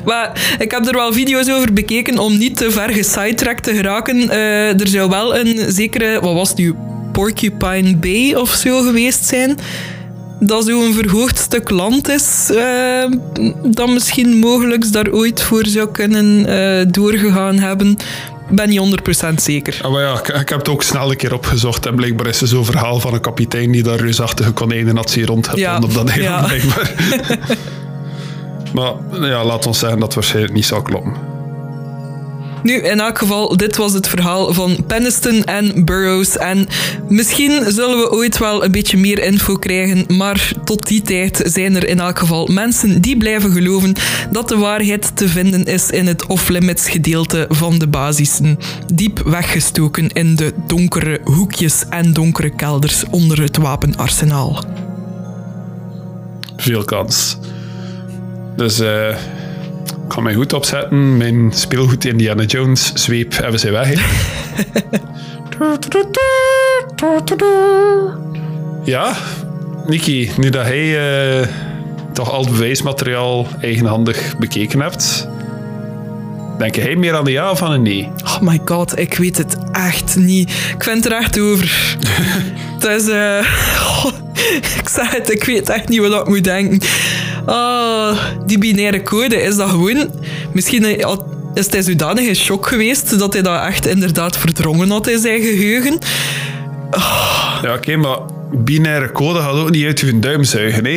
Maar 0.06 0.56
ik 0.60 0.72
heb 0.72 0.88
er 0.88 0.94
wel 0.94 1.14
video's 1.14 1.50
over 1.50 1.74
bekeken 1.74 2.20
om 2.20 2.38
niet 2.38 2.58
te 2.58 2.72
ver 2.72 2.90
gesidetracked 2.90 3.64
te 3.64 3.76
geraken. 3.76 4.18
Uh, 4.18 4.80
er 4.80 4.88
zou 4.88 5.10
wel 5.10 5.38
een 5.38 5.72
zekere, 5.72 6.20
wat 6.22 6.34
was 6.34 6.50
het 6.50 6.58
nu, 6.58 6.76
Porcupine 7.12 7.96
Bay 7.96 8.34
of 8.34 8.50
zo 8.50 8.82
geweest 8.82 9.26
zijn 9.26 9.58
dat 10.40 10.66
zo'n 10.66 10.94
verhoogd 10.94 11.38
stuk 11.38 11.70
land 11.70 12.10
is, 12.10 12.50
uh, 12.52 13.06
dat 13.66 13.90
misschien 13.90 14.38
mogelijk 14.38 14.92
daar 14.92 15.12
ooit 15.12 15.42
voor 15.42 15.66
zou 15.66 15.92
kunnen 15.92 16.50
uh, 16.50 16.86
doorgegaan 16.92 17.60
hebben. 17.60 17.98
Ben 18.50 18.70
niet 18.70 19.02
100% 19.32 19.34
zeker. 19.36 19.80
Ah, 19.82 19.92
maar 19.92 20.02
ja, 20.02 20.14
ik, 20.14 20.28
ik, 20.28 20.50
heb 20.50 20.60
het 20.60 20.70
ook 20.70 20.84
snel 20.84 21.12
een 21.12 21.18
keer 21.18 21.34
opgezocht. 21.34 21.86
En 21.86 21.96
blijkbaar 21.96 22.28
is 22.28 22.42
er 22.42 22.48
zo'n 22.48 22.66
verhaal 22.66 23.00
van 23.00 23.14
een 23.14 23.22
kapitein 23.22 23.72
die 23.72 23.84
daar 23.84 24.00
reusachtige 24.00 24.52
konijnen 24.52 24.96
had 24.96 25.10
zien 25.10 25.26
rond 25.26 25.50
ja. 25.56 25.76
op 25.76 25.94
dat 25.94 26.10
eiland, 26.10 26.42
ja. 26.42 26.46
blijkbaar. 26.48 26.94
maar 28.74 29.28
ja, 29.28 29.46
laat 29.46 29.68
ons 29.68 29.80
zeggen 29.80 30.00
dat 30.00 30.08
het 30.08 30.16
waarschijnlijk 30.16 30.54
niet 30.54 30.66
zal 30.66 30.82
kloppen. 30.82 31.33
Nu, 32.64 32.74
in 32.74 33.00
elk 33.00 33.18
geval, 33.18 33.58
dit 33.58 33.78
was 33.78 33.94
het 33.94 34.08
verhaal 34.08 34.54
van 34.54 34.84
Peniston 34.88 35.44
en 35.44 35.86
Burroughs. 35.86 36.38
En 36.38 36.68
misschien 37.10 37.72
zullen 37.72 37.98
we 37.98 38.12
ooit 38.12 38.38
wel 38.38 38.64
een 38.64 38.72
beetje 38.72 38.98
meer 38.98 39.24
info 39.24 39.56
krijgen, 39.56 40.06
maar 40.16 40.52
tot 40.64 40.88
die 40.88 41.02
tijd 41.02 41.42
zijn 41.46 41.76
er 41.76 41.88
in 41.88 42.00
elk 42.00 42.20
geval 42.20 42.48
mensen 42.48 43.02
die 43.02 43.18
blijven 43.18 43.52
geloven 43.52 43.94
dat 44.32 44.50
de 44.50 44.58
waarheid 44.58 45.16
te 45.16 45.28
vinden 45.28 45.66
is 45.66 45.90
in 45.90 46.08
het 46.08 46.26
off-limits 46.26 46.90
gedeelte 46.90 47.46
van 47.50 47.80
de 47.80 47.88
basisen. 47.88 48.60
Diep 48.94 49.22
weggestoken 49.26 50.10
in 50.10 50.36
de 50.36 50.54
donkere 50.68 51.22
hoekjes 51.24 51.84
en 51.90 52.14
donkere 52.14 52.56
kelders 52.56 53.04
onder 53.10 53.42
het 53.42 53.58
wapenarsenaal. 53.58 54.64
Veel 56.58 56.84
kans. 56.84 57.38
Dus 58.56 58.80
eh, 58.80 59.16
ik 60.06 60.14
ga 60.14 60.22
mijn 60.22 60.36
goed 60.36 60.54
opzetten. 60.54 61.18
Mijn 61.18 61.52
speelgoed 61.54 62.06
Indiana 62.06 62.44
Jones 62.44 62.92
zweep 62.94 63.38
hebben 63.38 63.60
ze 63.60 63.72
weg. 63.72 63.88
hè. 63.88 63.96
ja, 68.92 69.14
Niki, 69.88 70.32
nu 70.38 70.50
dat 70.50 70.66
hij 70.66 71.40
eh, 71.40 71.48
toch 72.14 72.32
al 72.32 72.42
het 72.42 72.52
bewijsmateriaal 72.52 73.48
eigenhandig 73.62 74.38
bekeken 74.38 74.80
hebt, 74.80 75.28
denk 76.58 76.76
jij 76.76 76.96
meer 76.96 77.16
aan 77.16 77.24
de 77.26 77.32
ja 77.32 77.52
of 77.52 77.62
aan 77.62 77.72
een 77.72 77.82
nee? 77.82 78.12
Oh 78.24 78.40
my 78.42 78.62
god, 78.66 79.00
ik 79.00 79.14
weet 79.14 79.38
het 79.38 79.58
echt 79.72 80.16
niet. 80.16 80.50
Ik 80.50 80.84
vind 80.84 81.04
het 81.04 81.14
er 81.14 81.20
echt 81.20 81.40
over. 81.40 81.98
het 82.80 82.84
is... 83.02 83.08
eh, 83.08 83.46
ik 84.80 84.90
zeg 84.90 85.12
het, 85.12 85.32
ik 85.32 85.44
weet 85.44 85.70
echt 85.70 85.90
niet 85.90 86.00
wat 86.00 86.22
ik 86.22 86.28
moet 86.28 86.44
denken. 86.44 86.80
Ah, 87.46 88.18
die 88.46 88.58
binaire 88.58 89.02
code, 89.02 89.36
is 89.42 89.56
dat 89.56 89.70
gewoon... 89.70 90.10
Misschien 90.52 91.02
had- 91.02 91.26
is 91.54 91.72
hij 91.72 91.82
zodanig 91.82 92.28
in 92.28 92.36
shock 92.36 92.68
geweest 92.68 93.20
dat 93.20 93.34
hij 93.34 93.42
dat 93.42 93.62
echt 93.66 93.86
inderdaad 93.88 94.38
verdrongen 94.38 94.90
had 94.90 95.08
in 95.08 95.20
zijn 95.20 95.42
geheugen. 95.42 95.98
Ja, 97.62 97.74
oké, 97.74 97.96
maar 97.96 98.18
binaire 98.52 99.12
code 99.12 99.40
gaat 99.40 99.54
ook 99.56 99.70
niet 99.72 99.86
uit 99.86 100.00
uw 100.00 100.20
duim 100.20 100.44
zuigen. 100.44 100.86
Hè? 100.86 100.92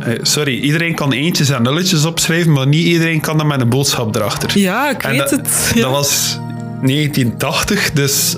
Eh, 0.00 0.18
Sorry, 0.22 0.58
iedereen 0.58 0.94
kan 0.94 1.12
eentjes 1.12 1.48
en 1.50 1.62
nulletjes 1.62 2.04
opschrijven, 2.04 2.52
maar 2.52 2.66
niet 2.66 2.84
iedereen 2.86 3.20
kan 3.20 3.36
dat 3.38 3.46
met 3.46 3.60
een 3.60 3.68
boodschap 3.68 4.14
erachter. 4.16 4.50
Ja, 4.58 4.90
ik 4.90 5.02
weet 5.02 5.18
dat, 5.18 5.30
het. 5.30 5.72
Ja. 5.74 5.80
Dat 5.82 5.90
was 5.90 6.38
1980, 6.82 7.90
dus 7.92 8.36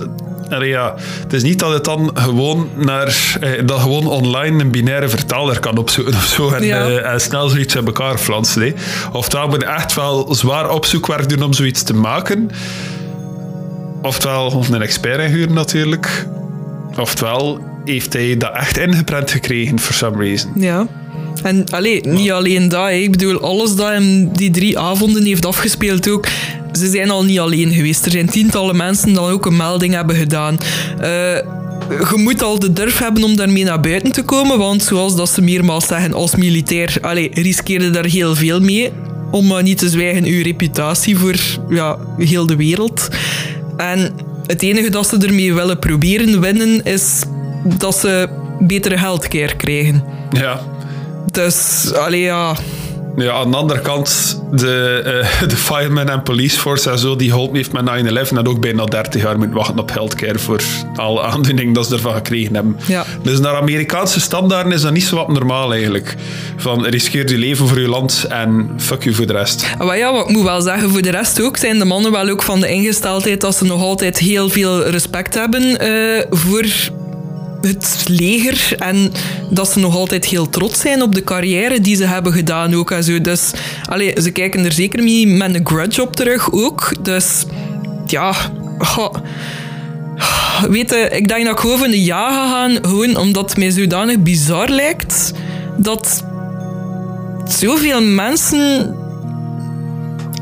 allee, 0.53 0.69
ja, 0.69 0.95
het 1.23 1.33
is 1.33 1.43
niet 1.43 1.59
dat 1.59 1.73
het 1.73 1.85
dan 1.85 2.11
gewoon 2.15 2.69
naar 2.77 3.37
eh, 3.41 3.51
dat 3.67 3.81
gewoon 3.81 4.07
online 4.07 4.61
een 4.63 4.71
binaire 4.71 5.09
vertaler 5.09 5.61
kan 5.61 5.77
opzoeken 5.79 6.15
of 6.15 6.25
zo 6.25 6.51
en, 6.51 6.65
Ja. 6.65 6.87
eh, 6.89 7.13
en 7.13 7.21
snel 7.21 7.49
zoiets 7.49 7.75
in 7.75 7.87
elkaar 7.87 8.19
flansen. 8.19 8.63
hè. 8.63 8.73
Oftewel 9.13 9.49
moet 9.49 9.61
je 9.61 9.67
echt 9.67 9.95
wel 9.95 10.35
zwaar 10.35 10.71
opzoekwerk 10.71 11.29
doen 11.29 11.43
om 11.43 11.53
zoiets 11.53 11.83
te 11.83 11.95
maken. 11.95 12.51
Oftewel 14.03 14.65
een 14.71 14.83
expert 14.83 15.21
inhuren 15.21 15.55
natuurlijk. 15.55 16.27
Oftewel 16.99 17.59
heeft 17.85 18.13
hij 18.13 18.37
dat 18.37 18.53
echt 18.55 18.79
ingeprent 18.79 19.31
gekregen 19.31 19.79
for 19.79 19.95
some 19.95 20.17
reason. 20.25 20.51
Ja. 20.55 20.87
En 21.43 21.65
allee, 21.71 22.07
niet 22.09 22.31
alleen 22.31 22.69
dat. 22.69 22.85
hè. 22.85 22.91
Ik 22.91 23.11
bedoel, 23.11 23.41
alles 23.41 23.75
dat 23.75 23.89
hem 23.89 24.33
die 24.33 24.51
drie 24.51 24.79
avonden 24.79 25.25
heeft 25.25 25.47
afgespeeld 25.47 26.09
ook. 26.09 26.27
Ze 26.73 26.91
zijn 26.91 27.11
al 27.11 27.25
niet 27.25 27.39
alleen 27.39 27.73
geweest. 27.73 28.05
Er 28.05 28.11
zijn 28.11 28.29
tientallen 28.29 28.77
mensen 28.77 29.09
die 29.09 29.21
ook 29.21 29.47
een 29.47 29.57
melding 29.57 29.95
hebben 29.95 30.17
gedaan. 30.17 30.59
Eh, 31.01 31.37
je 31.89 32.15
moet 32.17 32.43
al 32.43 32.59
de 32.59 32.73
durf 32.73 32.99
hebben 32.99 33.25
om 33.25 33.37
daarmee 33.37 33.65
naar 33.65 33.81
buiten 33.81 34.13
te 34.13 34.23
komen. 34.23 34.59
Want 34.59 34.83
zoals 34.83 35.17
dat 35.17 35.31
ze 35.31 35.43
meermaals 35.43 35.87
zeggen, 35.87 36.13
als 36.13 36.37
militair 36.37 36.97
allee, 37.01 37.31
riskeerde 37.35 37.91
daar 37.91 38.05
heel 38.05 38.35
veel 38.35 38.61
mee. 38.61 38.93
Om 39.31 39.47
maar 39.47 39.63
niet 39.63 39.79
te 39.79 39.89
zwijgen 39.89 40.25
uw 40.25 40.43
reputatie 40.43 41.19
voor 41.19 41.37
ja, 41.69 41.97
heel 42.19 42.47
de 42.47 42.57
wereld. 42.57 43.09
En 43.77 44.13
het 44.47 44.63
enige 44.63 44.91
dat 44.91 45.09
ze 45.09 45.17
ermee 45.17 45.55
willen 45.55 45.79
proberen 45.79 46.41
winnen 46.41 46.85
is 46.85 47.23
dat 47.79 47.99
ze 47.99 48.29
betere 48.61 48.99
healthcare 48.99 49.57
krijgen. 49.57 50.05
Ja. 50.31 50.61
Dus, 51.31 51.91
allee, 51.95 52.21
ja. 52.21 52.57
Ja, 53.17 53.33
aan 53.33 53.51
de 53.51 53.57
andere 53.57 53.81
kant, 53.81 54.41
de, 54.51 55.03
eh, 55.05 55.49
de 55.53 55.57
fireman 55.57 56.09
en 56.09 56.23
police 56.23 56.59
force 56.59 56.91
en 56.91 56.99
zo, 56.99 57.17
die 57.17 57.31
geholpen 57.31 57.57
heeft 57.57 57.73
met 57.73 57.85
9-11 57.85 58.37
en 58.37 58.49
ook 58.49 58.61
bijna 58.61 58.85
30 58.85 59.23
jaar 59.23 59.39
moeten 59.39 59.57
wachten 59.57 59.79
op 59.79 59.93
healthcare 59.93 60.39
voor 60.39 60.63
alle 60.95 61.23
aandoeningen 61.33 61.73
dat 61.73 61.87
ze 61.87 61.95
ervan 61.95 62.15
gekregen 62.15 62.55
hebben. 62.55 62.77
Ja. 62.87 63.05
Dus 63.23 63.41
naar 63.41 63.57
Amerikaanse 63.57 64.21
standaarden 64.21 64.73
is 64.73 64.81
dat 64.81 64.93
niet 64.93 65.05
zo 65.05 65.17
wat 65.17 65.29
normaal 65.29 65.73
eigenlijk. 65.73 66.17
Van 66.57 66.87
riskeer 66.87 67.31
je 67.31 67.39
leven 67.39 67.69
voor 67.69 67.81
je 67.81 67.89
land 67.89 68.27
en 68.29 68.71
fuck 68.79 69.03
you 69.03 69.15
voor 69.15 69.27
de 69.27 69.33
rest. 69.33 69.75
Maar 69.79 69.99
ja, 69.99 70.13
wat 70.13 70.29
ik 70.29 70.35
moet 70.35 70.45
wel 70.45 70.61
zeggen, 70.61 70.91
voor 70.91 71.03
de 71.03 71.11
rest 71.11 71.43
ook 71.43 71.57
zijn 71.57 71.79
de 71.79 71.85
mannen 71.85 72.13
wel 72.13 72.29
ook 72.29 72.43
van 72.43 72.61
de 72.61 72.69
ingesteldheid 72.69 73.41
dat 73.41 73.57
ze 73.57 73.65
nog 73.65 73.83
altijd 73.83 74.19
heel 74.19 74.49
veel 74.49 74.83
respect 74.83 75.35
hebben 75.35 75.79
eh, 75.79 76.25
voor 76.31 76.67
het 77.63 78.05
leger 78.09 78.75
en 78.79 79.13
dat 79.51 79.73
ze 79.73 79.79
nog 79.79 79.97
altijd 79.97 80.25
heel 80.25 80.49
trots 80.49 80.81
zijn 80.81 81.03
op 81.03 81.15
de 81.15 81.25
carrière 81.25 81.81
die 81.81 81.97
ze 81.97 82.05
hebben 82.05 82.33
gedaan 82.33 82.75
ook 82.75 82.95
zo. 83.03 83.21
Dus 83.21 83.51
allee, 83.89 84.21
ze 84.21 84.31
kijken 84.31 84.65
er 84.65 84.73
zeker 84.73 85.03
niet 85.03 85.29
met 85.29 85.55
een 85.55 85.67
grudge 85.67 86.03
op 86.03 86.17
terug 86.17 86.53
ook. 86.53 87.05
Dus 87.05 87.45
ja. 88.07 88.35
Weet 90.69 90.91
je, 90.91 91.09
ik 91.13 91.29
denk 91.29 91.45
dat 91.45 91.53
ik 91.53 91.61
gewoon 91.61 91.79
voor 91.79 91.87
een 91.87 92.05
ja 92.05 92.31
ga 92.31 92.51
gaan, 92.51 92.79
gewoon 92.83 93.17
omdat 93.17 93.49
het 93.49 93.59
mij 93.59 93.71
zodanig 93.71 94.19
bizar 94.19 94.69
lijkt 94.69 95.33
dat 95.77 96.25
zoveel 97.45 98.03
mensen 98.03 98.95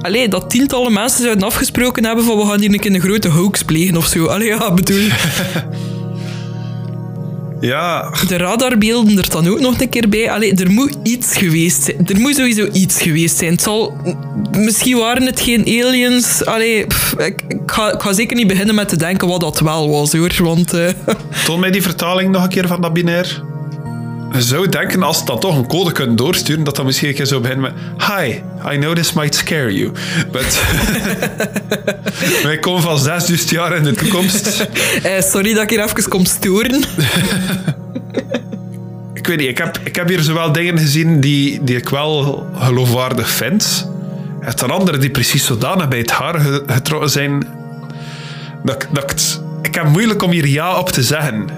Allee, 0.02 0.28
dat 0.28 0.50
tientallen 0.50 0.92
mensen 0.92 1.22
zouden 1.22 1.44
afgesproken 1.44 2.04
hebben 2.04 2.24
van 2.24 2.36
we 2.36 2.46
gaan 2.46 2.60
hier 2.60 2.72
een 2.72 2.80
keer 2.80 2.94
een 2.94 3.00
grote 3.00 3.28
hoax 3.28 3.62
plegen 3.62 3.96
of 3.96 4.06
zo. 4.06 4.26
Allee, 4.26 4.48
ja, 4.48 4.74
bedoel, 4.74 5.08
Ja, 7.60 8.10
de 8.28 8.36
radarbeelden 8.36 9.18
er 9.18 9.30
dan 9.30 9.48
ook 9.48 9.60
nog 9.60 9.80
een 9.80 9.88
keer 9.88 10.08
bij. 10.08 10.30
Allee, 10.30 10.54
er 10.54 10.70
moet 10.70 10.96
iets 11.02 11.36
geweest 11.36 11.82
zijn. 11.82 12.06
Er 12.06 12.20
moet 12.20 12.36
sowieso 12.36 12.68
iets 12.72 13.02
geweest 13.02 13.36
zijn. 13.36 13.52
Het 13.52 13.62
zal, 13.62 13.96
misschien 14.50 14.98
waren 14.98 15.26
het 15.26 15.40
geen 15.40 15.60
aliens. 15.60 16.44
Allee, 16.44 16.86
pff, 16.86 17.12
ik, 17.12 17.42
ik, 17.48 17.60
ga, 17.66 17.92
ik 17.92 18.00
ga 18.00 18.12
zeker 18.12 18.36
niet 18.36 18.46
beginnen 18.46 18.74
met 18.74 18.88
te 18.88 18.96
denken 18.96 19.28
wat 19.28 19.40
dat 19.40 19.60
wel 19.60 19.90
was, 19.90 20.12
hoor. 20.12 20.34
Want 20.42 20.72
eh, 20.72 20.88
toon 21.46 21.60
mij 21.60 21.70
die 21.70 21.82
vertaling 21.82 22.32
nog 22.32 22.42
een 22.42 22.48
keer 22.48 22.66
van 22.66 22.80
dat 22.80 22.92
binair. 22.92 23.42
Je 24.32 24.42
zou 24.42 24.68
denken, 24.68 25.02
als 25.02 25.18
ze 25.18 25.24
dan 25.24 25.40
toch 25.40 25.56
een 25.56 25.66
code 25.66 25.92
kunnen 25.92 26.16
doorsturen, 26.16 26.64
dat 26.64 26.76
dan 26.76 26.84
misschien 26.86 27.08
een 27.08 27.14
keer 27.14 27.26
zo 27.26 27.40
beginnen 27.40 27.72
met 27.96 28.06
Hi, 28.08 28.30
I 28.74 28.78
know 28.78 28.94
this 28.94 29.12
might 29.12 29.34
scare 29.34 29.74
you, 29.74 29.92
but... 30.32 30.62
Wij 32.42 32.58
komen 32.58 32.82
van 32.82 32.98
6000 32.98 33.50
jaar 33.50 33.76
in 33.76 33.82
de 33.82 33.92
toekomst. 33.92 34.66
eh, 35.02 35.20
sorry 35.22 35.54
dat 35.54 35.62
ik 35.62 35.70
hier 35.70 35.84
even 35.84 36.08
kom 36.08 36.24
storen. 36.24 36.80
Ik 39.14 39.26
weet 39.26 39.38
niet, 39.38 39.48
ik 39.48 39.58
heb, 39.58 39.78
ik 39.84 39.96
heb 39.96 40.08
hier 40.08 40.20
zowel 40.20 40.52
dingen 40.52 40.78
gezien 40.78 41.20
die, 41.20 41.64
die 41.64 41.76
ik 41.76 41.88
wel 41.88 42.46
geloofwaardig 42.54 43.28
vind. 43.28 43.88
En 44.40 44.56
ten 44.56 44.70
andere 44.70 44.98
die 44.98 45.10
precies 45.10 45.44
zodanig 45.44 45.88
bij 45.88 45.98
het 45.98 46.10
haar 46.10 46.40
ge- 46.40 46.62
getrokken 46.66 47.10
zijn. 47.10 47.46
Dat, 48.64 48.82
ik- 48.82 48.88
dat 48.92 49.40
ik 49.62 49.74
heb 49.74 49.88
moeilijk 49.88 50.22
om 50.22 50.30
hier 50.30 50.46
ja 50.46 50.78
op 50.78 50.88
te 50.90 51.02
zeggen. 51.02 51.48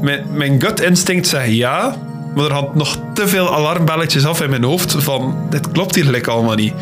Mijn, 0.00 0.26
mijn 0.32 0.60
gut 0.62 0.80
instinct 0.80 1.26
zegt 1.28 1.52
ja, 1.52 1.96
maar 2.36 2.44
er 2.44 2.52
had 2.52 2.74
nog 2.74 2.98
te 3.14 3.28
veel 3.28 3.54
alarmbelletjes 3.54 4.24
af 4.24 4.40
in 4.40 4.50
mijn 4.50 4.64
hoofd 4.64 4.94
van 4.98 5.46
dit 5.50 5.70
klopt 5.70 5.94
hier 5.94 6.04
gelijk 6.04 6.26
allemaal 6.26 6.54
niet. 6.54 6.72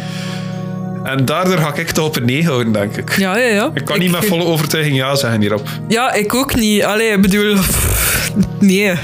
En 1.05 1.25
daardoor 1.25 1.59
ga 1.59 1.75
ik 1.75 1.89
het 1.89 1.99
op 1.99 2.17
een 2.17 2.25
nee 2.25 2.45
houden, 2.45 2.73
denk 2.73 2.97
ik. 2.97 3.17
Ja, 3.17 3.37
ja, 3.37 3.47
ja. 3.49 3.71
Ik 3.75 3.85
kan 3.85 3.99
niet 3.99 4.11
met 4.11 4.25
volle 4.25 4.45
overtuiging 4.45 4.97
ja 4.97 5.15
zeggen 5.15 5.41
hierop. 5.41 5.69
Ja, 5.89 6.13
ik 6.13 6.35
ook 6.35 6.55
niet. 6.55 6.85
Allee, 6.85 7.11
ik 7.11 7.21
bedoel... 7.21 7.55
pff, 7.55 8.33
Nee. 8.61 8.95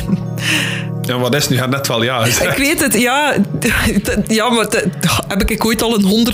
Ja, 1.03 1.19
wat 1.19 1.35
is 1.35 1.49
nu? 1.49 1.57
Net 1.71 1.87
wel 1.87 2.03
ja. 2.03 2.25
Ik 2.25 2.55
weet 2.57 2.81
het, 2.81 3.01
ja. 3.01 3.35
Ja, 4.27 4.51
maar 4.51 4.67
heb 5.29 5.51
ik 5.51 5.65
ooit 5.65 5.83
al 5.83 5.95
een 5.95 6.27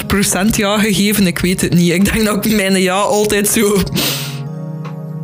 100% 0.46 0.56
ja 0.56 0.78
gegeven? 0.78 1.26
Ik 1.26 1.38
weet 1.38 1.60
het 1.60 1.74
niet. 1.74 1.92
Ik 1.92 2.12
denk 2.12 2.24
dat 2.24 2.46
ik 2.46 2.56
mijn 2.56 2.80
ja 2.80 2.96
altijd 2.96 3.48
zo... 3.48 3.78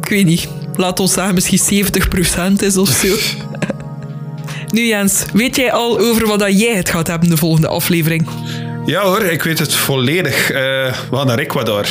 Ik 0.03 0.09
weet 0.09 0.25
niet. 0.25 0.49
Laat 0.77 1.01
ons 1.01 1.13
zeggen, 1.13 1.35
misschien 1.35 1.87
70% 2.51 2.63
is 2.63 2.77
of 2.77 2.89
zo. 2.89 3.15
Nu 4.73 4.87
Jens, 4.87 5.25
weet 5.33 5.57
jij 5.57 5.73
al 5.73 5.99
over 5.99 6.27
wat 6.27 6.39
dat 6.39 6.61
jij 6.61 6.75
het 6.75 6.91
gaat 6.91 7.07
hebben 7.07 7.29
de 7.29 7.37
volgende 7.37 7.69
aflevering? 7.69 8.27
Ja 8.87 9.03
hoor, 9.03 9.23
ik 9.23 9.43
weet 9.43 9.59
het 9.59 9.75
volledig. 9.75 10.51
Eh, 10.51 10.61
we 11.11 11.17
gaan 11.17 11.27
naar 11.27 11.39
Ecuador. 11.39 11.87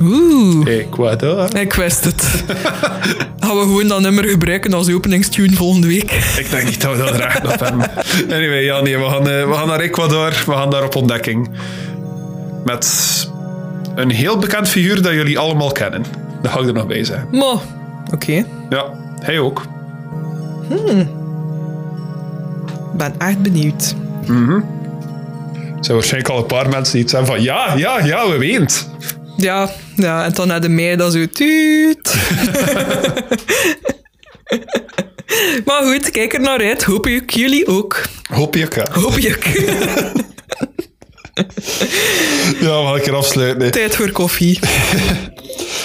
Oeh, 0.00 0.68
Ecuador? 0.68 1.56
ik 1.56 1.72
wist 1.72 2.04
het. 2.04 2.22
Gaan 3.40 3.56
we 3.56 3.62
gewoon 3.62 3.88
dat 3.88 4.00
nummer 4.00 4.24
gebruiken 4.24 4.72
als 4.72 4.90
openingstune 4.92 5.56
volgende 5.56 5.86
week? 5.86 6.10
Ik 6.38 6.50
denk 6.50 6.64
niet 6.64 6.80
dat 6.80 6.96
we 6.96 7.02
dat 7.02 7.18
echt 7.18 7.44
op 7.46 7.60
hebben. 7.60 7.90
Anyway, 8.30 8.64
ja, 8.64 8.80
nee, 8.80 8.98
we 8.98 9.04
gaan, 9.04 9.28
eh, 9.28 9.48
we 9.48 9.52
gaan 9.54 9.66
naar 9.66 9.80
Ecuador. 9.80 10.42
We 10.46 10.52
gaan 10.52 10.70
daar 10.70 10.84
op 10.84 10.96
ontdekking. 10.96 11.50
Met 12.64 13.30
een 13.94 14.10
heel 14.10 14.38
bekend 14.38 14.68
figuur 14.68 15.02
dat 15.02 15.12
jullie 15.12 15.38
allemaal 15.38 15.72
kennen. 15.72 16.04
Dat 16.42 16.52
ga 16.52 16.60
ik 16.60 16.66
er 16.66 16.72
nog 16.72 16.86
bij 16.86 17.04
zeggen. 17.04 17.28
Maar, 17.30 17.58
oké. 18.12 18.44
Ja, 18.70 18.84
hij 19.20 19.38
ook. 19.38 19.62
Ik 20.68 21.06
ben 22.96 23.14
echt 23.18 23.42
benieuwd. 23.42 23.94
Er 24.26 24.62
zijn 25.80 25.96
waarschijnlijk 25.96 26.28
al 26.28 26.38
een 26.38 26.46
paar 26.46 26.68
mensen 26.68 26.92
die 26.92 27.02
iets 27.02 27.12
hebben 27.12 27.30
van 27.30 27.42
ja, 27.42 27.74
ja, 27.76 28.04
ja, 28.04 28.28
we 28.28 28.38
weten 28.38 28.62
het. 28.62 28.88
Ja, 29.36 29.70
ja, 29.96 30.24
en 30.24 30.32
dan 30.32 30.50
had 30.50 30.62
de 30.62 30.68
mij 30.68 30.96
dat 30.96 31.12
zo 31.12 31.26
tuut. 31.26 32.14
maar 35.64 35.82
goed, 35.82 36.10
kijk 36.10 36.34
er 36.34 36.40
naar 36.40 36.60
uit. 36.60 36.84
Hoop 36.84 37.06
ik 37.06 37.30
jullie 37.30 37.66
ook. 37.66 38.00
Hoop 38.30 38.54
je 38.54 38.68
kan. 38.68 38.86
Hoop 38.90 39.16
ik. 39.16 39.46
Ja, 42.60 42.68
gaan 42.68 42.94
een 42.94 43.02
keer 43.02 43.14
afsluiten. 43.14 43.70
Tijd 43.70 43.96
voor 43.96 44.10
koffie. 44.10 44.58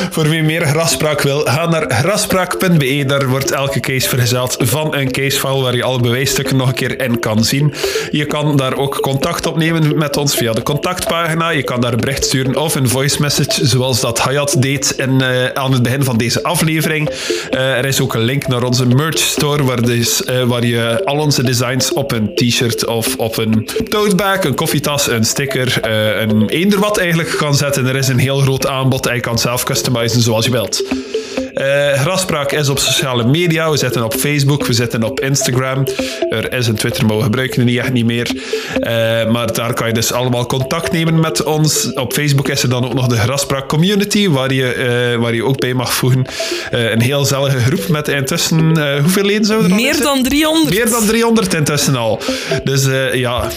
Voor 0.10 0.30
wie 0.30 0.44
meer 0.44 0.66
grafspraak 0.66 1.22
wil, 1.22 1.40
ga 1.40 1.70
naar 1.70 1.92
grafspraak.be. 1.92 3.04
Daar 3.08 3.28
wordt 3.28 3.52
elke 3.52 3.80
case 3.80 4.10
vergezeld 4.10 4.56
van 4.60 4.96
een 4.96 5.12
casefile 5.12 5.62
waar 5.62 5.76
je 5.76 5.84
alle 5.84 6.00
bewijsstukken 6.00 6.58
nog 6.58 6.68
een 6.68 6.74
keer 6.74 7.02
in 7.02 7.20
kan 7.20 7.44
zien. 7.44 7.74
Je 8.12 8.26
kan 8.26 8.58
daar 8.58 8.78
ook 8.78 9.00
contact 9.02 9.46
opnemen 9.46 9.98
met 9.98 10.18
ons 10.18 10.36
via 10.36 10.54
de 10.54 10.64
contactpagina. 10.64 11.50
Je 11.50 11.64
kan 11.64 11.82
daar 11.82 11.94
een 11.94 12.00
bericht 12.00 12.26
sturen 12.26 12.56
of 12.56 12.76
een 12.76 12.90
voice 12.90 13.22
message, 13.22 13.68
zoals 13.68 14.00
dat 14.00 14.20
Hayat 14.20 14.56
deed 14.60 14.94
in, 14.98 15.22
uh, 15.22 15.46
aan 15.46 15.74
het 15.74 15.84
begin 15.84 16.04
van 16.04 16.18
deze 16.18 16.44
aflevering. 16.44 17.10
Uh, 17.52 17.78
er 17.78 17.86
is 17.86 18.02
ook 18.02 18.14
een 18.14 18.24
link 18.24 18.48
naar 18.48 18.64
onze 18.64 18.86
merch 18.86 19.18
store, 19.18 19.64
waar, 19.64 19.82
dus, 19.82 20.22
uh, 20.22 20.44
waar 20.44 20.66
je 20.66 21.02
al 21.06 21.18
onze 21.18 21.44
designs 21.44 21.94
op 21.94 22.12
een 22.12 22.36
t-shirt 22.36 22.86
of 22.86 23.16
op 23.18 23.38
een 23.38 23.70
tote 23.90 24.16
bag, 24.16 24.44
een 24.44 24.56
koffietas, 24.56 25.08
een 25.08 25.26
sticker, 25.26 25.88
een 26.22 26.50
eender 26.50 26.80
wat 26.80 26.98
eigenlijk 26.98 27.30
kan 27.38 27.56
zetten. 27.56 27.86
Er 27.86 27.96
is 27.96 28.08
een 28.08 28.20
heel 28.20 28.40
groot 28.40 28.68
aanbod 28.68 29.08
en 29.08 29.16
je 29.16 29.22
kan 29.22 29.40
zelf 29.40 29.64
customizen 29.78 30.22
zoals 30.22 30.46
je 30.46 30.52
wilt. 30.52 30.84
Uh, 31.54 31.94
Graspraak 31.94 32.52
is 32.52 32.70
op 32.70 32.80
sociale 32.80 33.24
media. 33.24 33.72
We 33.72 33.78
zitten 33.78 34.04
op 34.04 34.14
Facebook, 34.14 34.66
we 34.66 34.74
zitten 34.74 35.04
op 35.04 35.20
Instagram. 35.20 35.88
Er 36.30 36.54
is 36.54 36.68
een 36.68 36.76
Twitter, 36.76 37.06
maar 37.06 37.18
we 37.18 37.24
gebruiken 37.24 37.66
niet 37.66 37.78
echt 37.78 37.94
niet 37.94 38.06
meer. 38.06 38.32
Uh, 38.34 39.32
maar 39.32 39.54
daar 39.54 39.74
kan 39.74 39.88
je 39.88 39.94
dus 39.94 40.12
allemaal 40.12 40.46
contact 40.46 40.92
nemen 40.92 41.20
met 41.20 41.44
ons. 41.44 41.94
Op 41.94 42.14
Facebook 42.14 42.48
is 42.48 42.64
er 42.64 42.70
dan 42.70 42.86
ook 42.86 42.94
nog 42.94 43.08
de 43.08 43.18
Graspraak 43.18 43.68
Community, 43.68 44.30
waar 44.30 44.54
je, 44.54 44.76
uh, 45.14 45.22
waar 45.22 45.34
je 45.34 45.44
ook 45.44 45.60
bij 45.60 45.74
mag 45.74 45.94
voegen. 45.94 46.26
een 46.72 47.02
heel 47.02 47.26
zellige 47.26 47.60
groep 47.60 47.88
met 47.88 48.08
intussen... 48.08 49.00
hoeveel 49.02 49.24
leden 49.24 49.46
zouden 49.46 49.70
er 49.70 49.76
Meer 49.76 50.02
dan 50.02 50.24
300. 50.24 50.76
Meer 50.76 50.90
dan 50.90 51.06
300 51.06 51.54
intussen 51.54 51.96
al. 51.96 52.22
Dus 52.64 52.86
ja 53.14 53.50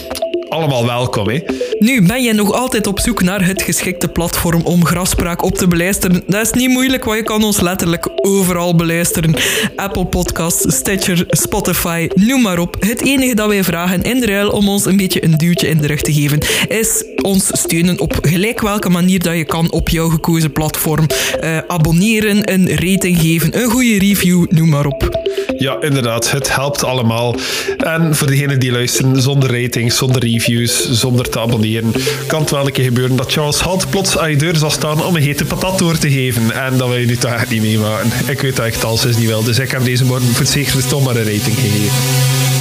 allemaal 0.51 0.85
welkom. 0.85 1.29
Hè. 1.29 1.39
Nu, 1.79 2.01
ben 2.01 2.23
je 2.23 2.33
nog 2.33 2.51
altijd 2.53 2.87
op 2.87 2.99
zoek 2.99 3.21
naar 3.21 3.45
het 3.45 3.61
geschikte 3.61 4.07
platform 4.07 4.61
om 4.63 4.85
grafspraak 4.85 5.43
op 5.43 5.55
te 5.55 5.67
beluisteren? 5.67 6.23
Dat 6.27 6.45
is 6.45 6.51
niet 6.51 6.69
moeilijk, 6.69 7.03
want 7.03 7.17
je 7.17 7.23
kan 7.23 7.43
ons 7.43 7.61
letterlijk 7.61 8.09
overal 8.15 8.75
beluisteren. 8.75 9.33
Apple 9.75 10.05
Podcasts, 10.05 10.75
Stitcher, 10.75 11.25
Spotify, 11.27 12.09
noem 12.13 12.41
maar 12.41 12.59
op. 12.59 12.75
Het 12.79 13.05
enige 13.05 13.35
dat 13.35 13.47
wij 13.47 13.63
vragen 13.63 14.03
in 14.03 14.19
de 14.19 14.25
ruil 14.25 14.49
om 14.49 14.69
ons 14.69 14.85
een 14.85 14.97
beetje 14.97 15.23
een 15.23 15.37
duwtje 15.37 15.67
in 15.67 15.77
de 15.77 15.87
rug 15.87 16.01
te 16.01 16.13
geven, 16.13 16.39
is 16.67 17.03
ons 17.21 17.49
steunen 17.51 17.99
op 17.99 18.17
gelijk 18.21 18.61
welke 18.61 18.89
manier 18.89 19.19
dat 19.19 19.35
je 19.35 19.45
kan 19.45 19.71
op 19.71 19.89
jouw 19.89 20.09
gekozen 20.09 20.51
platform. 20.51 21.05
Uh, 21.43 21.57
abonneren, 21.67 22.51
een 22.51 22.69
rating 22.69 23.19
geven, 23.19 23.61
een 23.61 23.69
goede 23.69 23.97
review, 23.99 24.45
noem 24.49 24.69
maar 24.69 24.85
op. 24.85 25.19
Ja, 25.57 25.77
inderdaad. 25.81 26.31
Het 26.31 26.55
helpt 26.55 26.83
allemaal. 26.83 27.35
En 27.77 28.15
voor 28.15 28.27
degenen 28.27 28.59
die 28.59 28.71
luisteren, 28.71 29.21
zonder 29.21 29.61
ratings, 29.61 29.97
zonder 29.97 30.21
reviews, 30.21 30.91
zonder 30.91 31.29
te 31.29 31.39
abonneren, 31.39 31.91
kan 32.27 32.41
het 32.41 32.49
wel 32.49 32.65
een 32.65 32.71
keer 32.71 32.83
gebeuren 32.83 33.15
dat 33.15 33.31
Charles 33.31 33.59
Halt 33.59 33.89
plots 33.89 34.17
aan 34.17 34.29
je 34.29 34.35
deur 34.35 34.55
zal 34.55 34.69
staan 34.71 35.03
om 35.05 35.15
een 35.15 35.21
hete 35.21 35.45
patat 35.45 35.79
door 35.79 35.97
te 35.97 36.11
geven. 36.11 36.51
En 36.51 36.77
dat 36.77 36.87
wil 36.87 36.97
je 36.97 37.05
nu 37.05 37.17
toch 37.17 37.31
echt 37.31 37.49
niet 37.49 37.61
meemaken. 37.61 38.11
Ik 38.27 38.41
weet 38.41 38.55
dat 38.55 38.65
ik 38.65 38.73
het 38.73 38.83
al 38.83 38.99
niet 39.05 39.25
wil, 39.25 39.43
dus 39.43 39.59
ik 39.59 39.71
heb 39.71 39.83
deze 39.83 40.05
morgen 40.05 40.27
voor 40.27 40.39
het 40.39 40.49
zekerste 40.49 40.89
toch 40.89 41.03
maar 41.03 41.15
een 41.15 41.23
rating 41.23 41.55
gegeven. 41.55 41.97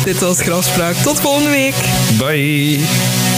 Dit 0.04 0.18
was 0.18 0.40
Grafspraak. 0.40 0.94
Tot 0.94 1.20
volgende 1.20 1.50
week. 1.50 1.74
Bye. 2.18 3.29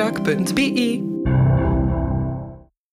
afspraak.be 0.00 1.09